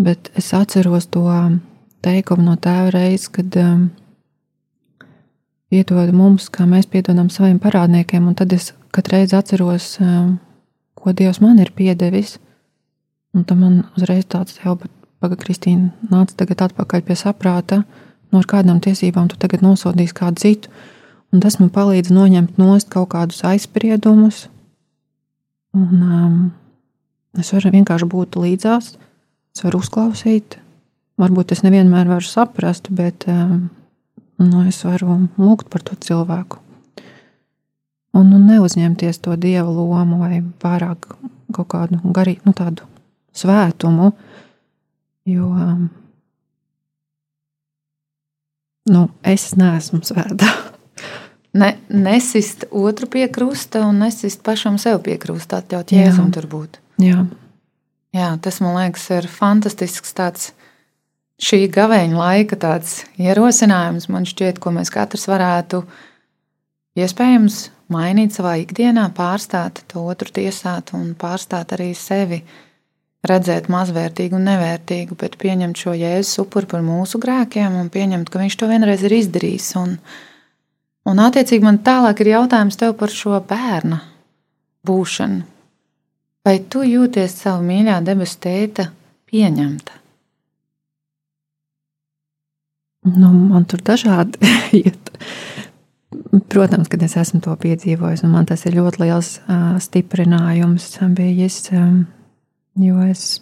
Bet 0.00 0.30
es 0.38 0.52
atceros 0.56 1.10
to 1.12 1.26
teikumu 2.04 2.46
no 2.46 2.54
tēva 2.56 2.92
reizes, 2.94 3.28
kad 3.32 3.56
um, 3.60 3.88
piedod 5.70 6.12
mums, 6.16 6.48
kā 6.52 6.64
mēs 6.68 6.88
piedodam 6.88 7.28
saviem 7.32 7.58
parādniekiem, 7.60 8.30
un 8.30 8.38
tad 8.38 8.54
es 8.56 8.70
katru 8.94 9.18
reizi 9.18 9.36
atceros. 9.36 9.96
Um, 10.00 10.38
ko 11.00 11.14
Dievs 11.16 11.40
man 11.40 11.58
ir 11.62 11.72
piedevis. 11.76 12.38
Un 13.34 13.44
tam 13.46 13.62
man 13.62 13.82
uzreiz 13.96 14.26
tāds 14.26 14.58
jau, 14.58 14.74
bet 14.78 14.90
pagaidi, 15.22 15.42
Kristīna, 15.44 15.90
nāc 16.10 16.32
tagad 16.36 16.64
atpakaļ 16.66 17.04
pie 17.06 17.16
saprāta, 17.18 17.82
no 18.34 18.40
kādām 18.46 18.80
tiesībām 18.82 19.28
tu 19.30 19.38
tagad 19.40 19.62
nosodīsi 19.64 20.16
kādu 20.16 20.42
citu. 20.42 20.72
Un 21.30 21.42
tas 21.44 21.60
man 21.60 21.70
palīdz 21.70 22.10
noņemt 22.10 22.56
nost 22.58 22.88
kaut 22.90 23.12
kādus 23.12 23.44
aizspriedumus. 23.46 24.48
Un 25.78 26.00
um, 26.02 26.38
es 27.38 27.52
varu 27.54 27.70
vienkārši 27.76 28.08
būt 28.10 28.40
līdzās, 28.40 28.96
es 29.54 29.62
varu 29.62 29.78
uzklausīt. 29.84 30.58
Varbūt 31.20 31.54
es 31.54 31.62
nevienmēr 31.62 32.10
varu 32.10 32.26
saprast, 32.26 32.90
bet 32.90 33.28
um, 33.30 33.68
nu, 34.42 34.64
es 34.66 34.82
varu 34.82 35.20
lūgt 35.38 35.70
par 35.70 35.86
to 35.86 35.94
cilvēku 36.02 36.58
un 38.16 38.32
nu, 38.32 38.40
neuzņemties 38.42 39.22
to 39.24 39.36
dieva 39.40 39.68
lomu 39.70 40.20
vai 40.22 40.40
pārāk 40.62 41.12
kaut 41.54 41.70
kādu 41.70 42.00
garīgu, 42.14 42.42
nu, 42.48 42.54
tādu 42.56 42.86
svētumu. 43.36 44.12
Jo 45.28 45.50
um, 45.52 45.86
nu, 48.90 49.06
es 49.22 49.52
neesmu 49.58 50.02
svētā. 50.06 50.50
Ne, 51.50 51.72
nesist 51.90 52.68
otru 52.70 53.08
pie 53.10 53.24
krusta 53.26 53.80
un 53.82 53.96
nesist 54.04 54.38
pašam 54.46 54.76
sev 54.78 55.00
pie 55.02 55.16
krusta, 55.18 55.58
atļaut 55.58 55.90
jēzum 55.90 56.28
tur 56.30 56.46
būt. 56.46 56.76
Jā. 57.02 57.24
Jā, 58.14 58.28
tas 58.38 58.60
man 58.62 58.76
liekas, 58.78 59.08
ir 59.16 59.26
fantastisks 59.26 60.14
tāds 60.14 60.52
šī 61.42 61.64
gaveņa 61.74 62.20
laika 62.20 62.58
tāds 62.60 63.00
ierosinājums. 63.18 64.06
Man 64.14 64.28
šķiet, 64.30 64.60
ko 64.62 64.70
mēs 64.76 64.92
katrs 64.94 65.26
varētu 65.30 65.82
iespējams 66.98 67.60
mainīt 67.90 68.34
savā 68.34 68.56
ikdienā, 68.62 69.08
pārstāt 69.14 69.84
to 69.90 70.02
otru 70.10 70.32
tiesāt 70.34 70.94
un 70.96 71.12
pārstāt 71.18 71.74
arī 71.76 71.92
sevi 71.98 72.40
redzēt 73.26 73.68
mazvērtīgu 73.72 74.38
un 74.38 74.46
nevērtīgu, 74.48 75.18
bet 75.20 75.36
pieņemt 75.40 75.82
šo 75.82 75.94
jēzus 75.98 76.40
upuri 76.44 76.70
par 76.70 76.84
mūsu 76.86 77.20
grēkiem 77.20 77.76
un 77.82 77.90
pieņemt, 77.92 78.30
ka 78.30 78.40
viņš 78.40 78.56
to 78.56 78.70
vienreiz 78.70 79.04
ir 79.04 79.16
izdarījis. 79.18 79.70
Un, 79.80 79.96
un 81.10 81.24
attiecīgi 81.26 81.66
man 81.66 81.82
tālāk 81.84 82.22
ir 82.24 82.34
jautājums 82.36 82.80
tev 82.80 82.96
par 83.00 83.12
šo 83.12 83.42
bērna 83.44 84.00
būšanu. 84.86 85.42
Vai 86.46 86.56
tu 86.72 86.80
jūties 86.86 87.34
savu 87.42 87.66
mīļā 87.68 87.98
debesu 88.04 88.38
tēta 88.40 88.88
pieņemta? 89.28 89.98
Nu, 93.10 93.28
man 93.52 93.64
tur 93.68 93.80
dažādi 93.84 94.40
iet. 94.80 95.09
Protams, 96.48 96.88
kad 96.90 97.02
es 97.06 97.14
esmu 97.20 97.38
to 97.44 97.52
piedzīvojis, 97.62 98.24
un 98.26 98.32
man 98.34 98.46
tas 98.48 98.64
ir 98.66 98.74
ļoti 98.74 99.04
liels 99.04 99.36
uh, 99.44 99.76
stiprinājums. 99.78 100.88
Bijis, 101.14 101.60
um, 101.70 102.00
jo 102.82 103.04
es 103.06 103.38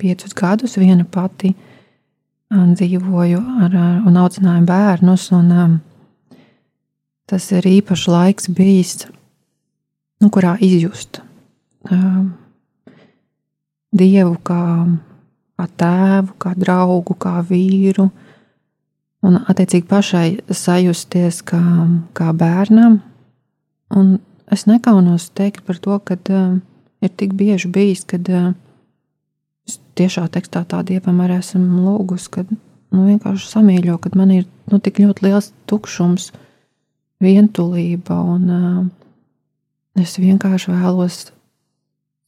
piecus 0.00 0.36
gadus 0.36 0.76
viena 0.76 1.06
pati 1.08 1.54
um, 1.54 2.74
dzīvoju 2.76 3.40
ar, 3.64 3.78
un 4.04 4.20
audzināju 4.20 4.68
bērnus, 4.68 5.30
un 5.36 5.48
um, 5.56 5.78
tas 7.30 7.48
ir 7.56 7.70
īpašs 7.72 8.06
laiks 8.12 8.50
bijis, 8.52 9.06
nu, 10.20 10.28
kurā 10.28 10.58
izjust 10.60 11.22
um, 11.88 12.34
Dievu 13.96 14.36
kā, 14.46 14.62
kā 15.58 15.64
tēvu, 15.80 16.34
kā 16.38 16.52
draugu, 16.60 17.16
kā 17.18 17.40
vīru, 17.48 18.10
uh, 18.10 18.29
un 19.26 19.38
attiecīgi 19.40 19.88
pašai 19.90 20.26
sajusties 20.54 21.42
kā, 21.46 21.60
kā 22.16 22.32
bērnam. 22.36 23.00
Un 23.96 24.18
es 24.52 24.66
nekaunos 24.70 25.30
teikt 25.36 25.64
par 25.66 25.80
to, 25.82 25.98
ka 26.04 26.16
uh, 26.16 26.58
ir 27.02 27.14
tik 27.16 27.34
bieži 27.38 27.70
bijis, 27.72 28.04
kad 28.08 28.28
uh, 28.32 28.52
tiešā 29.98 30.26
tekstā 30.32 30.64
tā 30.68 30.82
dievam 30.86 31.20
arī 31.24 31.40
esmu 31.40 31.84
lūgus, 31.84 32.28
kad 32.32 32.48
nu, 32.50 33.04
vienkārši 33.08 33.50
samīļo, 33.50 33.98
kad 34.02 34.16
man 34.18 34.32
ir 34.34 34.46
nu, 34.70 34.80
tik 34.80 35.02
ļoti 35.02 35.26
liels 35.26 35.52
tukšums, 35.70 36.30
vientulība, 37.20 38.16
un 38.16 38.48
uh, 38.56 38.80
es 40.00 40.16
vienkārši 40.16 40.72
vēlos 40.72 41.22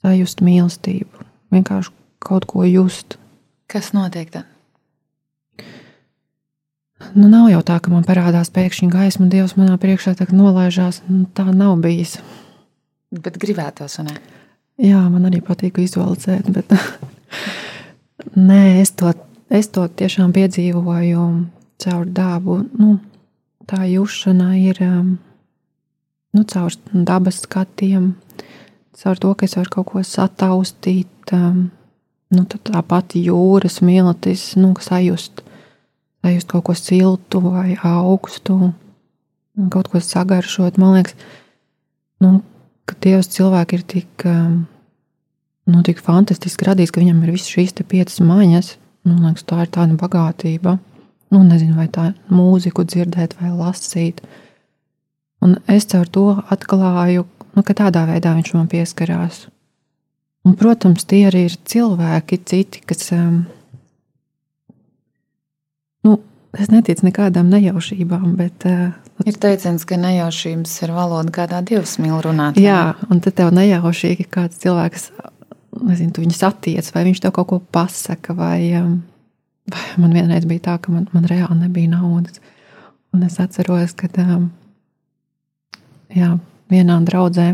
sajust 0.03 0.43
mīlestību, 0.45 1.29
vienkārši 1.55 1.95
kaut 2.23 2.49
ko 2.51 2.67
just. 2.69 3.17
Kas 3.73 3.95
notiek 3.97 4.35
tad? 4.35 4.52
Nu, 7.13 7.29
nav 7.29 7.51
jau 7.51 7.61
tā, 7.67 7.77
ka 7.83 7.91
man 7.93 8.07
parādās 8.09 8.49
pēkšņi 8.55 8.89
gaisma, 8.93 9.27
un 9.27 9.33
Dievs 9.33 9.53
manā 9.59 9.75
priekšā 9.81 10.15
nolaižās. 10.33 11.03
Nu, 11.09 11.27
tā 11.37 11.45
nav 11.53 11.77
bijis. 11.85 12.17
Bet 13.13 13.37
gribētos, 13.37 13.99
ne? 14.01 14.17
Jā, 14.81 15.03
man 15.13 15.29
arī 15.29 15.43
patīk 15.45 15.77
vizualizēt, 15.83 16.49
bet 16.55 16.73
nē, 18.49 18.81
es 18.81 18.95
to, 18.97 19.13
es 19.53 19.69
to 19.69 19.85
tiešām 19.89 20.33
piedzīvoju 20.33 21.27
caur 21.85 22.09
dabu. 22.09 22.63
Nu, 22.81 22.97
tā 23.69 23.85
jūšana 23.91 24.49
ir 24.63 24.81
um, 24.87 25.13
nu, 26.33 26.47
caur 26.49 26.73
dabas 26.93 27.43
skatiem, 27.45 28.15
caur 29.03 29.21
to, 29.21 29.37
ka 29.37 29.45
es 29.45 29.59
varu 29.61 29.77
kaut 29.77 29.91
ko 29.93 30.07
sataustīt. 30.07 31.13
Um, 31.37 31.67
nu, 32.33 32.49
tā 32.49 32.81
pati 32.89 33.27
jūras 33.29 33.83
miltis, 33.85 34.55
nu, 34.57 34.73
sajust 34.81 35.45
sajust 36.23 36.49
kaut 36.51 36.65
ko 36.69 36.75
siltu 36.79 37.43
vai 37.43 37.75
augstu, 37.83 38.73
kaut 39.73 39.91
ko 39.91 40.01
sagaršot. 40.01 40.79
Man 40.81 40.97
liekas, 40.97 41.17
nu, 42.23 42.41
ka 42.87 42.97
Dievs 43.03 43.31
cilvēki 43.35 43.79
ir 43.79 43.85
tik, 43.95 44.27
um, 44.31 44.63
nu, 45.67 45.83
tik 45.87 46.03
fantastiski 46.05 46.69
radījis, 46.69 46.95
ka 46.95 47.03
viņam 47.03 47.25
ir 47.25 47.35
visas 47.35 47.51
šīs 47.51 47.75
piecas 47.83 48.23
maņas. 48.23 48.77
Nu, 49.03 49.17
man 49.17 49.33
liekas, 49.33 49.47
tā 49.49 49.65
ir 49.65 49.73
tāda 49.75 49.99
bagātība. 49.99 50.79
nu, 51.33 51.41
nezinu, 51.49 51.73
vai 51.79 51.89
tā 51.89 52.13
mūziku 52.29 52.85
dzirdēt 52.85 53.39
vai 53.41 53.51
lasīt. 53.57 54.21
Un 55.41 55.57
es 55.67 55.87
caur 55.89 56.07
to 56.07 56.27
atklāju, 56.53 57.25
nu, 57.57 57.63
ka 57.65 57.73
tādā 57.73 58.05
veidā 58.07 58.35
viņš 58.37 58.53
man 58.55 58.69
pieskarās. 58.69 59.47
Un, 60.45 60.55
protams, 60.61 61.07
tie 61.09 61.25
arī 61.31 61.47
ir 61.49 61.57
cilvēki, 61.57 62.39
citi, 62.45 62.83
kas. 62.87 63.09
Um, 63.17 63.47
es 66.59 66.71
neticu 66.73 67.07
nekādām 67.07 67.51
nejaušībām, 67.53 68.35
bet. 68.39 68.67
Uh, 68.69 69.27
ir 69.29 69.39
teiciens, 69.41 69.85
ka 69.89 69.99
nejaušības 70.01 70.75
ir 70.85 70.95
valoda, 70.97 71.33
kādā 71.35 71.63
dievs 71.67 71.97
mīl 72.03 72.19
runāt. 72.25 72.61
Jā, 72.61 72.95
un 73.11 73.23
tad 73.25 73.39
tev 73.41 73.53
nejaušīgi 73.57 74.27
kāds 74.33 74.61
cilvēks, 74.63 75.11
nezinu, 75.83 76.13
tu 76.15 76.25
viņus 76.25 76.43
attiec, 76.49 76.89
vai 76.95 77.07
viņš 77.09 77.23
tev 77.25 77.35
kaut 77.37 77.51
ko 77.53 77.61
pasaka, 77.75 78.37
vai, 78.37 78.59
um, 78.81 78.99
vai 79.73 79.85
man 80.05 80.17
vienreiz 80.17 80.49
bija 80.49 80.69
tā, 80.71 80.79
ka 80.83 80.95
man, 80.95 81.09
man 81.17 81.29
reāli 81.31 81.61
nebija 81.63 81.95
naudas. 81.95 82.43
Un 83.13 83.25
es 83.27 83.37
atceros, 83.41 83.95
ka 83.97 84.09
um, 84.25 84.51
jā, 86.13 86.35
vienā 86.73 86.99
draudzē 87.05 87.53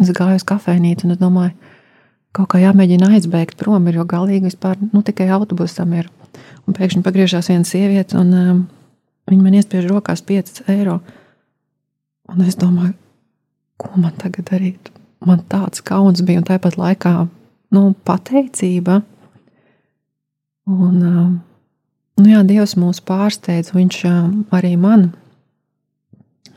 es 0.00 0.12
gāju 0.14 0.38
uz 0.38 0.46
kafejnīcu 0.46 1.06
un 1.06 1.14
es 1.16 1.20
domāju, 1.20 1.54
kaut 2.36 2.52
kā 2.52 2.60
jāmēģina 2.62 3.10
aizbēgt 3.16 3.58
prom, 3.58 3.88
jo 3.90 4.04
galīgi 4.06 4.50
vispār 4.50 4.78
nu, 4.92 5.02
tikai 5.06 5.30
autobusam 5.34 5.96
ir. 5.98 6.10
Un 6.66 6.76
pēkšņi 6.76 7.02
pagriežās 7.06 7.50
viena 7.50 7.66
sieviete, 7.66 8.18
un 8.20 8.32
um, 8.36 8.62
viņa 9.30 9.44
man 9.44 9.58
iespiež 9.58 9.88
rokās 9.90 10.22
5 10.26 10.64
eiro. 10.72 11.00
Un 12.30 12.42
es 12.46 12.58
domāju, 12.58 12.94
ko 13.80 13.92
man 13.96 14.14
tagad 14.20 14.50
darīt? 14.52 14.92
Man 15.26 15.42
tāds 15.50 15.82
kauns 15.84 16.22
bija, 16.24 16.40
un 16.40 16.48
tāpat 16.48 16.78
laikā 16.80 17.14
nu, 17.74 17.90
pateicība. 18.06 19.00
Un, 20.70 21.00
um, 21.02 21.32
nu, 22.20 22.28
jā, 22.30 22.44
Dievs 22.46 22.76
mūs 22.78 23.02
pārsteidz, 23.04 23.74
Viņš 23.74 24.04
um, 24.10 24.36
arī 24.54 24.76
man 24.80 25.10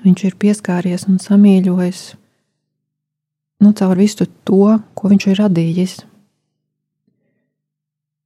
viņš 0.03 0.25
ir 0.27 0.35
pieskāries 0.39 1.07
un 1.07 1.19
samīļojis 1.21 2.01
nu, 3.63 3.71
caur 3.71 3.99
visu 3.99 4.27
to, 4.43 4.77
ko 4.93 5.11
viņš 5.11 5.27
ir 5.31 5.39
radījis. 5.39 5.93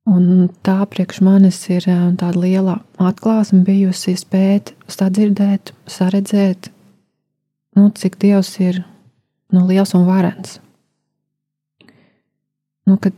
Un 0.08 0.48
tā 0.64 0.78
priekš 0.88 1.20
manis 1.26 1.58
ir 1.68 1.84
eh, 1.92 2.04
tāda 2.16 2.40
liela 2.40 2.78
atklāsme 2.96 3.66
bijusi 3.68 4.16
spēt 4.16 4.72
sadzirdēt, 4.88 5.74
saredzēt, 5.84 6.70
nu, 7.76 7.90
cik 7.92 8.16
Dievs 8.22 8.54
ir 8.64 8.80
nu, 9.52 9.66
liels 9.68 9.92
un 9.98 10.06
varens. 10.08 10.62
Nu, 12.88 12.96
ka, 13.04 13.12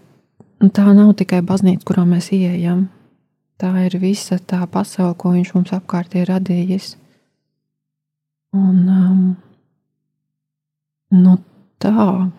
nu, 0.63 0.71
tā 0.73 0.87
nav 0.97 1.13
tikai 1.19 1.43
baznīca, 1.45 1.85
kurā 1.85 2.07
mēs 2.09 2.31
ieejam. 2.33 2.87
Tā 3.61 3.69
ir 3.85 3.99
visa 4.01 4.39
tā 4.39 4.63
pasaule, 4.71 5.13
ko 5.19 5.35
Viņš 5.35 5.53
mums 5.53 5.75
apkārt 5.75 6.15
ir 6.17 6.29
radījis. 6.31 6.95
Un, 8.57 8.77
um, 8.89 9.23
nu, 11.13 11.37
tā. 11.77 12.31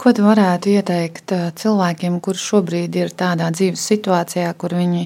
Ko 0.00 0.14
tu 0.16 0.24
varētu 0.24 0.70
ieteikt 0.72 1.32
uh, 1.36 1.50
cilvēkiem, 1.60 2.22
kuriem 2.24 2.40
šobrīd 2.40 2.94
ir 2.96 3.10
tādā 3.12 3.50
dzīves 3.52 3.82
situācijā, 3.90 4.48
kur 4.56 4.72
viņi 4.78 5.04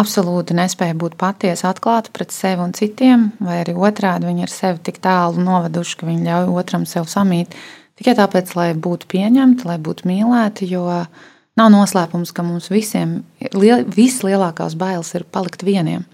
absolūti 0.00 0.56
nespēja 0.58 0.96
būt 1.00 1.16
patiesi 1.20 1.64
atklāti 1.68 2.12
pret 2.12 2.34
sevi 2.34 2.60
un 2.60 2.74
citiem, 2.76 3.30
vai 3.40 3.62
arī 3.62 3.72
otrādi 3.74 4.28
viņi 4.28 4.44
ir 4.44 4.52
sevi 4.52 4.82
tik 4.84 5.00
tālu 5.00 5.40
noveduši, 5.40 5.96
ka 6.00 6.08
viņi 6.08 6.26
ļauj 6.28 6.50
otram 6.62 6.84
sev 6.88 7.08
samīt 7.08 7.56
tikai 8.00 8.14
tāpēc, 8.18 8.54
lai 8.56 8.72
būtu 8.76 9.08
pieņemti, 9.10 9.68
lai 9.68 9.78
būtu 9.80 10.08
mīlēti. 10.08 10.68
Jo 10.68 10.84
nav 11.56 11.70
noslēpums, 11.72 12.32
ka 12.36 12.44
mums 12.46 12.70
visiem 12.72 13.22
liel, 13.52 13.86
vislielākās 13.88 14.76
bailes 14.80 15.14
ir 15.16 15.24
palikt 15.28 15.64
vieniem. 15.66 16.04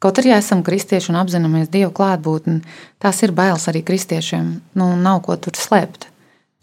Kaut 0.00 0.20
arī 0.20 0.34
esam 0.36 0.60
kristieši 0.64 1.08
un 1.12 1.20
apzināmies 1.22 1.72
Dievu 1.72 1.88
klātbūtni, 1.96 2.60
tās 3.00 3.22
ir 3.24 3.32
bailes 3.36 3.64
arī 3.72 3.80
kristiešiem. 3.84 4.52
Nu, 4.76 4.90
nav 5.00 5.22
ko 5.24 5.38
tur 5.40 5.56
slēpt. 5.56 6.10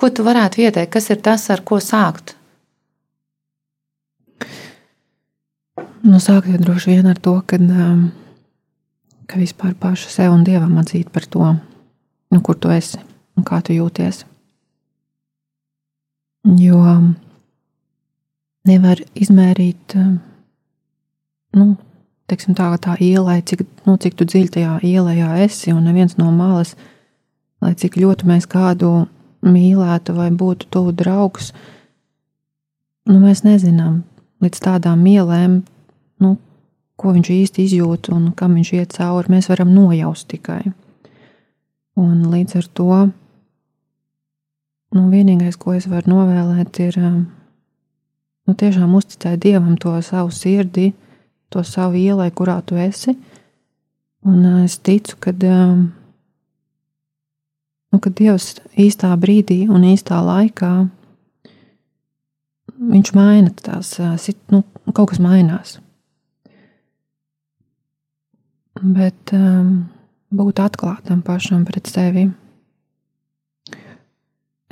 Ko 0.03 0.09
tu 0.11 0.25
varētu 0.27 0.59
ieteikt, 0.59 0.89
kas 0.91 1.05
ir 1.13 1.21
tas, 1.23 1.45
ar 1.53 1.61
ko 1.63 1.77
sākt? 1.79 2.33
Nu, 6.03 6.19
sākt 6.19 6.51
droši 6.59 6.91
vien 6.91 7.07
ar 7.07 7.21
to, 7.23 7.37
ka, 7.47 7.55
um, 7.55 8.01
ka 9.31 9.39
vispār 9.39 9.71
pašu 9.79 10.11
sev 10.11 10.35
un 10.35 10.43
dievam 10.43 10.75
atzīt 10.81 11.07
par 11.07 11.23
to, 11.23 11.53
nu, 11.55 12.41
kur 12.43 12.59
tu 12.59 12.73
esi 12.75 12.99
un 13.39 13.47
kā 13.47 13.61
tu 13.63 13.77
jūties. 13.77 14.25
Jo 16.59 16.83
um, 16.83 17.07
nevar 18.67 18.99
izmērīt 19.15 19.95
um, 20.03 20.19
nu, 21.55 21.71
teiksim, 22.27 22.59
tā, 22.59 22.73
tā 22.75 22.99
ielai, 22.99 23.39
cik, 23.39 23.63
nu, 23.87 23.95
cik 23.95 24.19
dziļi 24.19 24.55
tajā 24.59 24.77
ielā 24.83 25.15
esi, 25.47 25.71
un 25.71 25.87
neviens 25.87 26.19
no 26.19 26.27
malas, 26.35 26.75
lai 27.63 27.71
cik 27.79 28.01
ļoti 28.03 28.33
mēs 28.35 28.51
kādu 28.51 29.05
mīlētu 29.43 30.15
vai 30.17 30.29
būtu 30.31 30.69
tuvu 30.73 30.93
draugs, 30.95 31.51
nu, 33.09 33.19
mēs 33.19 33.43
nezinām 33.45 34.01
līdz 34.43 34.63
tādām 34.63 35.03
ielēm, 35.07 35.61
nu, 36.23 36.35
ko 36.99 37.13
viņš 37.15 37.31
īsti 37.35 37.67
izjūt 37.67 38.11
un 38.13 38.31
kam 38.37 38.55
viņš 38.57 38.73
iet 38.77 38.95
cauri. 38.95 39.31
Mēs 39.33 39.49
varam 39.51 39.73
nojaust 39.75 40.29
tikai. 40.31 40.61
Un 41.99 42.25
līdz 42.31 42.57
ar 42.59 42.67
to 42.77 42.89
nu, 44.93 45.07
vienīgais, 45.11 45.57
ko 45.59 45.75
es 45.77 45.87
varu 45.89 46.13
novēlēt, 46.13 46.79
ir 46.85 46.99
nu, 47.01 48.53
tiešām 48.53 48.93
uzticēt 48.97 49.41
Dievam 49.43 49.75
to 49.81 49.95
savu 50.05 50.31
sirdi, 50.33 50.91
to 51.53 51.63
savu 51.67 51.99
ielai, 51.99 52.29
kurā 52.31 52.59
tu 52.65 52.77
esi. 52.79 53.15
Un 54.23 54.39
uh, 54.47 54.61
es 54.63 54.77
ticu, 54.79 55.17
ka, 55.19 55.33
um, 55.49 55.89
nu, 57.93 58.01
ka 58.01 58.09
Dievs 58.09 58.57
īstā 58.79 59.13
brīdī 59.21 59.63
un 59.69 59.85
īstā 59.85 60.19
laikā 60.25 60.73
viņš 62.73 63.13
maina 63.15 63.53
tās, 63.63 63.95
nu, 64.51 64.63
kaut 64.91 65.13
kas 65.13 65.21
mainās. 65.23 65.77
Bet 68.83 69.31
um, 69.37 69.85
būt 70.33 70.59
atklātam 70.63 71.21
pašam 71.23 71.63
pret 71.67 71.87
sevi. 71.87 72.27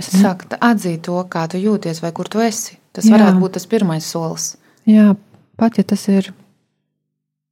Es 0.01 0.09
saku, 0.17 0.49
atzīt 0.57 1.03
to, 1.05 1.19
kā 1.29 1.45
tu 1.51 1.61
jūties 1.61 2.01
vai 2.01 2.09
kur 2.15 2.29
tu 2.31 2.41
esi. 2.41 2.79
Tas 2.91 3.05
Jā. 3.05 3.15
varētu 3.15 3.43
būt 3.43 3.55
tas 3.59 3.67
pirmais 3.69 4.07
solis. 4.07 4.55
Jā, 4.89 5.13
pat 5.61 5.77
ja 5.77 5.85
tas 5.87 6.07
ir 6.09 6.31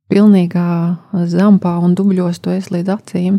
pilnīgā 0.10 0.66
zampā 1.30 1.76
un 1.84 1.94
dubļos 1.96 2.42
tu 2.42 2.52
esi 2.56 2.74
līdz 2.74 2.96
acīm. 2.96 3.38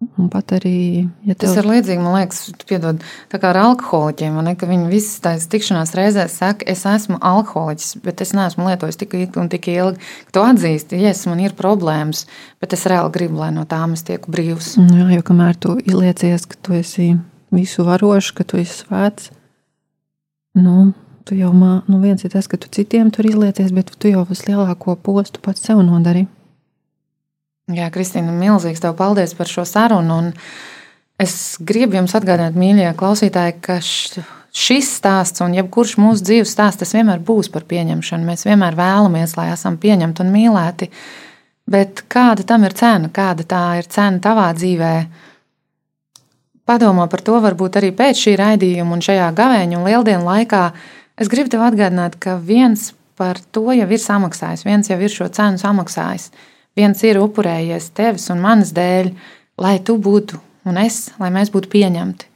Un 0.00 0.30
pat 0.32 0.54
arī, 0.56 1.10
ja 1.28 1.34
tev... 1.34 1.50
Tas 1.50 1.58
ir 1.60 1.66
līdzīgi, 1.68 2.00
man 2.00 2.14
liekas, 2.16 2.46
piedod, 2.64 3.02
ar 3.36 3.58
alkoholiķiem. 3.60 4.38
Ne, 4.46 4.54
viņi 4.56 4.88
visas 4.88 5.18
tās 5.20 5.44
tikšanās 5.52 5.92
reizēs 5.96 6.38
saka, 6.40 6.64
es 6.72 6.86
esmu 6.88 7.18
alkoholiķis, 7.20 7.98
bet 8.06 8.22
es 8.24 8.32
neesmu 8.36 8.64
lietojis 8.64 8.96
tik 9.02 9.18
ilgi 9.18 9.42
un 9.42 9.50
tik 9.52 9.68
ilgi, 9.68 10.00
ka 10.30 10.36
tu 10.38 10.44
atzīsti, 10.46 11.02
ja 11.04 11.12
man 11.28 11.44
ir 11.44 11.52
problēmas, 11.58 12.24
bet 12.64 12.72
es 12.78 12.86
reāli 12.88 13.12
gribu, 13.18 13.42
lai 13.42 13.50
no 13.52 13.66
tām 13.68 13.92
es 13.92 14.06
tieku 14.08 14.32
brīvs. 14.32 14.72
Jā, 14.80 15.10
jo 15.18 15.26
kamēr 15.26 15.60
tu 15.60 15.76
ieliecies, 15.84 16.48
ka 16.48 16.56
tu 16.64 16.80
esi 16.80 17.12
visu 17.52 17.84
varošs, 17.84 18.32
ka 18.40 18.48
tu 18.48 18.56
esi 18.64 18.80
svēts, 18.86 19.28
nu, 20.56 20.94
tu 21.28 21.36
jau 21.36 21.52
mā, 21.52 21.82
nu 21.92 22.00
viens 22.00 22.24
ir 22.24 22.32
tas, 22.32 22.48
ka 22.48 22.56
tu 22.56 22.72
citiem 22.72 23.12
tur 23.12 23.28
izlieties, 23.28 23.68
bet 23.76 23.92
tu 24.00 24.16
jau 24.16 24.24
vislielāko 24.32 24.96
postu 24.96 25.44
pats 25.44 25.68
sev 25.68 25.84
nodari. 25.84 26.24
Jā, 27.70 27.86
Kristīna, 27.94 28.34
milzīgs 28.34 28.82
tev 28.82 28.96
paldies 28.98 29.34
par 29.38 29.50
šo 29.50 29.64
sarunu. 29.68 30.16
Un 30.16 30.30
es 31.20 31.56
gribu 31.62 31.98
jums 31.98 32.16
atgādināt, 32.18 32.58
mīļie 32.58 32.90
klausītāji, 32.98 33.56
ka 33.62 33.78
šis 33.80 34.92
stāsts 34.98 35.44
un 35.44 35.54
jebkurš 35.54 35.96
mūsu 36.02 36.26
dzīves 36.26 36.52
stāsts, 36.56 36.82
tas 36.82 36.94
vienmēr 36.96 37.22
būs 37.24 37.52
par 37.54 37.66
pieņemšanu. 37.70 38.26
Mēs 38.26 38.46
vienmēr 38.48 38.78
vēlamies, 38.78 39.36
lai 39.38 39.50
esam 39.54 39.78
pieņemti 39.80 40.24
un 40.24 40.32
mīlēti. 40.34 40.90
Bet 41.70 42.04
kāda 42.10 42.46
tam 42.46 42.66
ir 42.66 42.74
cena? 42.74 43.10
Kāda 43.14 43.46
tā 43.46 43.64
ir 43.78 43.90
cena 43.90 44.18
tavā 44.22 44.48
dzīvē? 44.56 44.94
Padomā 46.66 47.06
par 47.10 47.22
to 47.26 47.36
varbūt 47.42 47.78
arī 47.78 47.90
pēc 47.94 48.24
šī 48.24 48.34
raidījuma 48.38 48.96
un 48.96 49.04
šajā 49.04 49.28
gavēņa 49.38 49.78
un 49.78 49.86
lieldienu 49.86 50.26
laikā 50.26 50.64
Es 51.20 51.28
gribu 51.28 51.50
tev 51.52 51.60
atgādināt, 51.66 52.14
ka 52.16 52.38
viens 52.40 52.94
par 53.20 53.36
to 53.52 53.66
jau 53.76 53.84
ir 53.92 54.00
samaksājis, 54.00 54.64
viens 54.64 54.88
jau 54.88 54.96
ir 54.96 55.12
šo 55.12 55.26
cenu 55.36 55.60
samaksājis. 55.60 56.30
Viens 56.78 57.02
ir 57.04 57.18
upurējies 57.20 57.90
tevis 57.96 58.28
un 58.32 58.42
manas 58.42 58.70
dēļ, 58.76 59.10
lai 59.60 59.78
tu 59.84 59.96
būtu 60.00 60.38
un 60.68 60.78
es, 60.80 61.08
lai 61.20 61.30
mēs 61.34 61.50
būtu 61.52 61.70
pieņemti. 61.72 62.28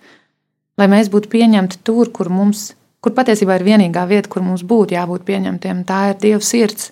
Lai 0.80 0.88
mēs 0.90 1.10
būtu 1.12 1.30
pieņemti 1.30 1.80
tur, 1.86 2.10
kur 2.10 2.30
mums, 2.32 2.72
kur 3.04 3.14
patiesībā 3.14 3.60
ir 3.60 3.66
vienīgā 3.68 4.06
vieta, 4.10 4.30
kur 4.30 4.42
mums 4.42 4.64
būtu 4.66 4.96
jābūt 4.96 5.26
pieņemtiem, 5.28 5.84
tā 5.86 6.00
ir 6.10 6.20
Dieva 6.22 6.42
sirds. 6.42 6.90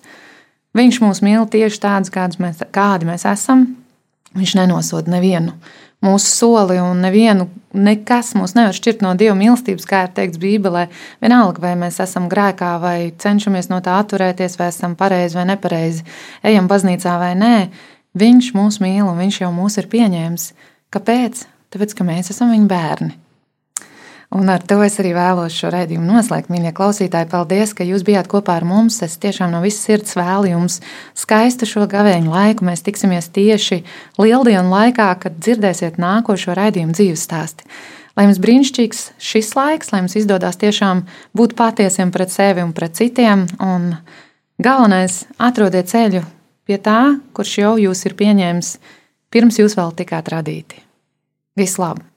Viņš 0.73 0.99
mūs 1.03 1.21
mīl 1.25 1.43
tieši 1.51 1.81
tādus, 1.83 2.13
kādus 2.13 2.39
mēs, 2.41 2.63
kādi 2.73 3.09
mēs 3.09 3.27
esam. 3.29 3.67
Viņš 4.33 4.55
nenosoda 4.57 5.11
nevienu. 5.13 5.53
Mūsu 6.03 6.29
soli, 6.29 6.77
un 6.83 7.01
nevienu, 7.03 7.47
nekas 7.73 8.33
mūs 8.37 8.55
nevar 8.57 8.75
šķirt 8.75 9.03
no 9.05 9.13
Dieva 9.19 9.35
mīlestības, 9.39 9.87
kā 9.89 10.03
ir 10.07 10.13
teikts 10.17 10.41
Bībelē. 10.41 10.85
Vienalga, 11.23 11.63
vai 11.63 11.73
mēs 11.79 12.01
esam 12.03 12.27
grēkā, 12.31 12.75
vai 12.83 12.97
cenšamies 13.23 13.71
no 13.71 13.79
tā 13.85 13.95
atturēties, 14.01 14.59
vai 14.59 14.69
esam 14.73 14.97
pareizi 14.99 15.39
vai 15.39 15.47
nepareizi, 15.53 16.05
ejam 16.45 16.69
baznīcā 16.71 17.17
vai 17.21 17.33
nē. 17.39 17.55
Viņš 18.19 18.53
mūs 18.57 18.77
mīl 18.83 19.07
un 19.07 19.17
viņš 19.23 19.41
jau 19.45 19.51
mūs 19.55 19.79
ir 19.81 19.89
pieņēmis. 19.89 20.51
Kāpēc? 20.93 21.47
Tāpēc, 21.73 21.97
ka 21.97 22.05
mēs 22.05 22.29
esam 22.29 22.53
viņa 22.53 22.69
bērni. 22.69 23.22
Un 24.33 24.49
ar 24.49 24.63
to 24.65 24.79
es 24.81 24.95
arī 24.97 25.11
vēlos 25.13 25.53
šo 25.53 25.69
raidījumu 25.69 26.07
noslēgt. 26.09 26.49
Mīļie 26.49 26.71
klausītāji, 26.73 27.29
paldies, 27.29 27.75
ka 27.77 27.85
jūs 27.85 28.01
bijāt 28.07 28.25
kopā 28.31 28.55
ar 28.57 28.65
mums. 28.65 28.97
Es 29.05 29.19
tiešām 29.21 29.51
no 29.53 29.59
visas 29.61 29.83
sirds 29.85 30.15
vēlu 30.17 30.49
jums 30.49 30.79
skaistu 31.17 31.67
šo 31.69 31.85
gavēņu 31.91 32.33
laiku. 32.33 32.65
Mēs 32.65 32.81
tiksimies 32.81 33.29
tieši 33.35 33.83
lieldienu 34.17 34.73
laikā, 34.73 35.11
kad 35.21 35.37
dzirdēsiet 35.37 35.99
nākošo 36.01 36.55
raidījumu 36.57 36.97
dzīves 36.97 37.25
stāstu. 37.27 37.67
Lai 38.17 38.25
jums 38.25 38.41
brīnišķīgs 38.41 39.03
šis 39.21 39.53
laiks, 39.57 39.93
lai 39.93 40.01
jums 40.01 40.17
izdodas 40.17 40.57
tiešām 40.61 41.05
būt 41.37 41.53
patiesiem 41.57 42.09
pret 42.13 42.33
sevi 42.33 42.65
un 42.65 42.73
pret 42.73 42.97
citiem. 42.97 43.45
Un 43.61 43.91
galvenais- 44.57 45.25
atrodiet 45.49 45.93
ceļu 45.93 46.23
pie 46.65 46.77
tā, 46.81 47.19
kurš 47.33 47.57
jau 47.61 47.75
jūs 47.77 48.05
ir 48.09 48.17
pieņēmis 48.17 48.77
pirms 49.29 49.61
jūs 49.61 49.77
vēl 49.77 49.93
tikāt 49.93 50.33
radīti. 50.33 50.81
Vislabāk! 51.57 52.09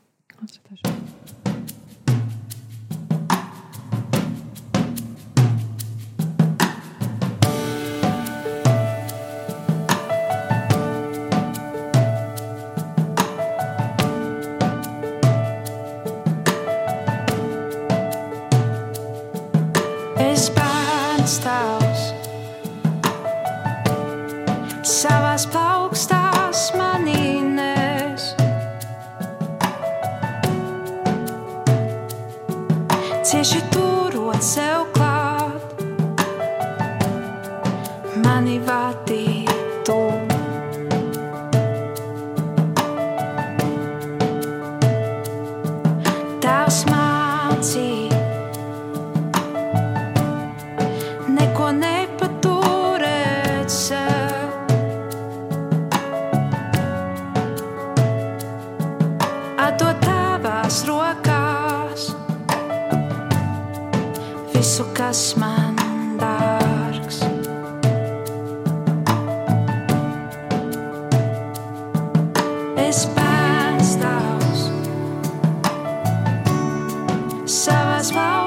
sabes, 77.47 78.13
va 78.13 78.46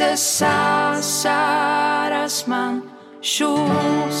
visas 0.00 0.42
asaras 0.42 2.46
man 2.48 2.80
žūs. 3.20 4.20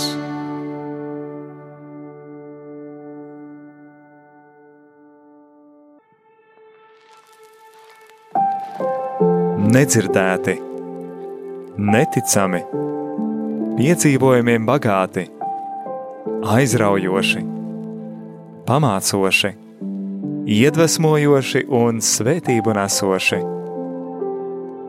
nedzirdēti, 9.70 10.56
neticami, 11.78 12.58
piedzīvojumiem 13.78 14.66
bagāti, 14.66 15.28
aizraujoši, 16.56 17.44
pamācoši, 18.66 19.52
iedvesmojoši 20.58 21.64
un 21.70 22.02
svētību 22.02 22.74
nesoši. 22.80 23.40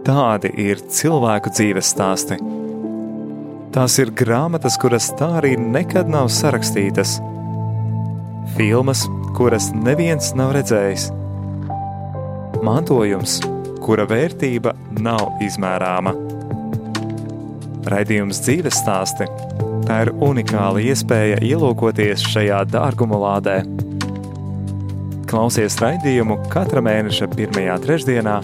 Tādi 0.01 0.49
ir 0.57 0.79
cilvēku 0.89 1.51
dzīves 1.53 1.91
stāsti. 1.93 2.39
Tās 3.71 3.99
ir 4.01 4.09
grāmatas, 4.17 4.73
kuras 4.81 5.11
tā 5.19 5.27
arī 5.37 5.51
nekad 5.61 6.07
nav 6.09 6.31
sarakstītas, 6.33 7.19
filmas, 8.55 9.03
kuras 9.37 9.67
neviens 9.77 10.31
nav 10.33 10.55
redzējis, 10.57 11.05
mantojums, 12.65 13.35
kura 13.85 14.07
vērtība 14.09 14.73
nav 14.97 15.37
izmērāma. 15.45 16.15
Raidījums 17.93 18.41
dzīves 18.41 18.79
stāsti- 18.81 19.27
tā 19.85 19.99
ir 20.07 20.11
unikāla 20.17 20.81
iespēja 20.81 21.37
ielūkoties 21.45 22.25
šajā 22.25 22.63
dārguma 22.73 23.21
lādē. 23.21 23.59
Klausies 25.29 25.77
raidījumu 25.77 26.39
katra 26.49 26.81
mēneša 26.81 27.29
pirmajā 27.37 27.77
trešdienā, 27.85 28.39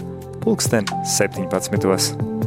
pulksten 0.48 0.84
17. 1.04 2.37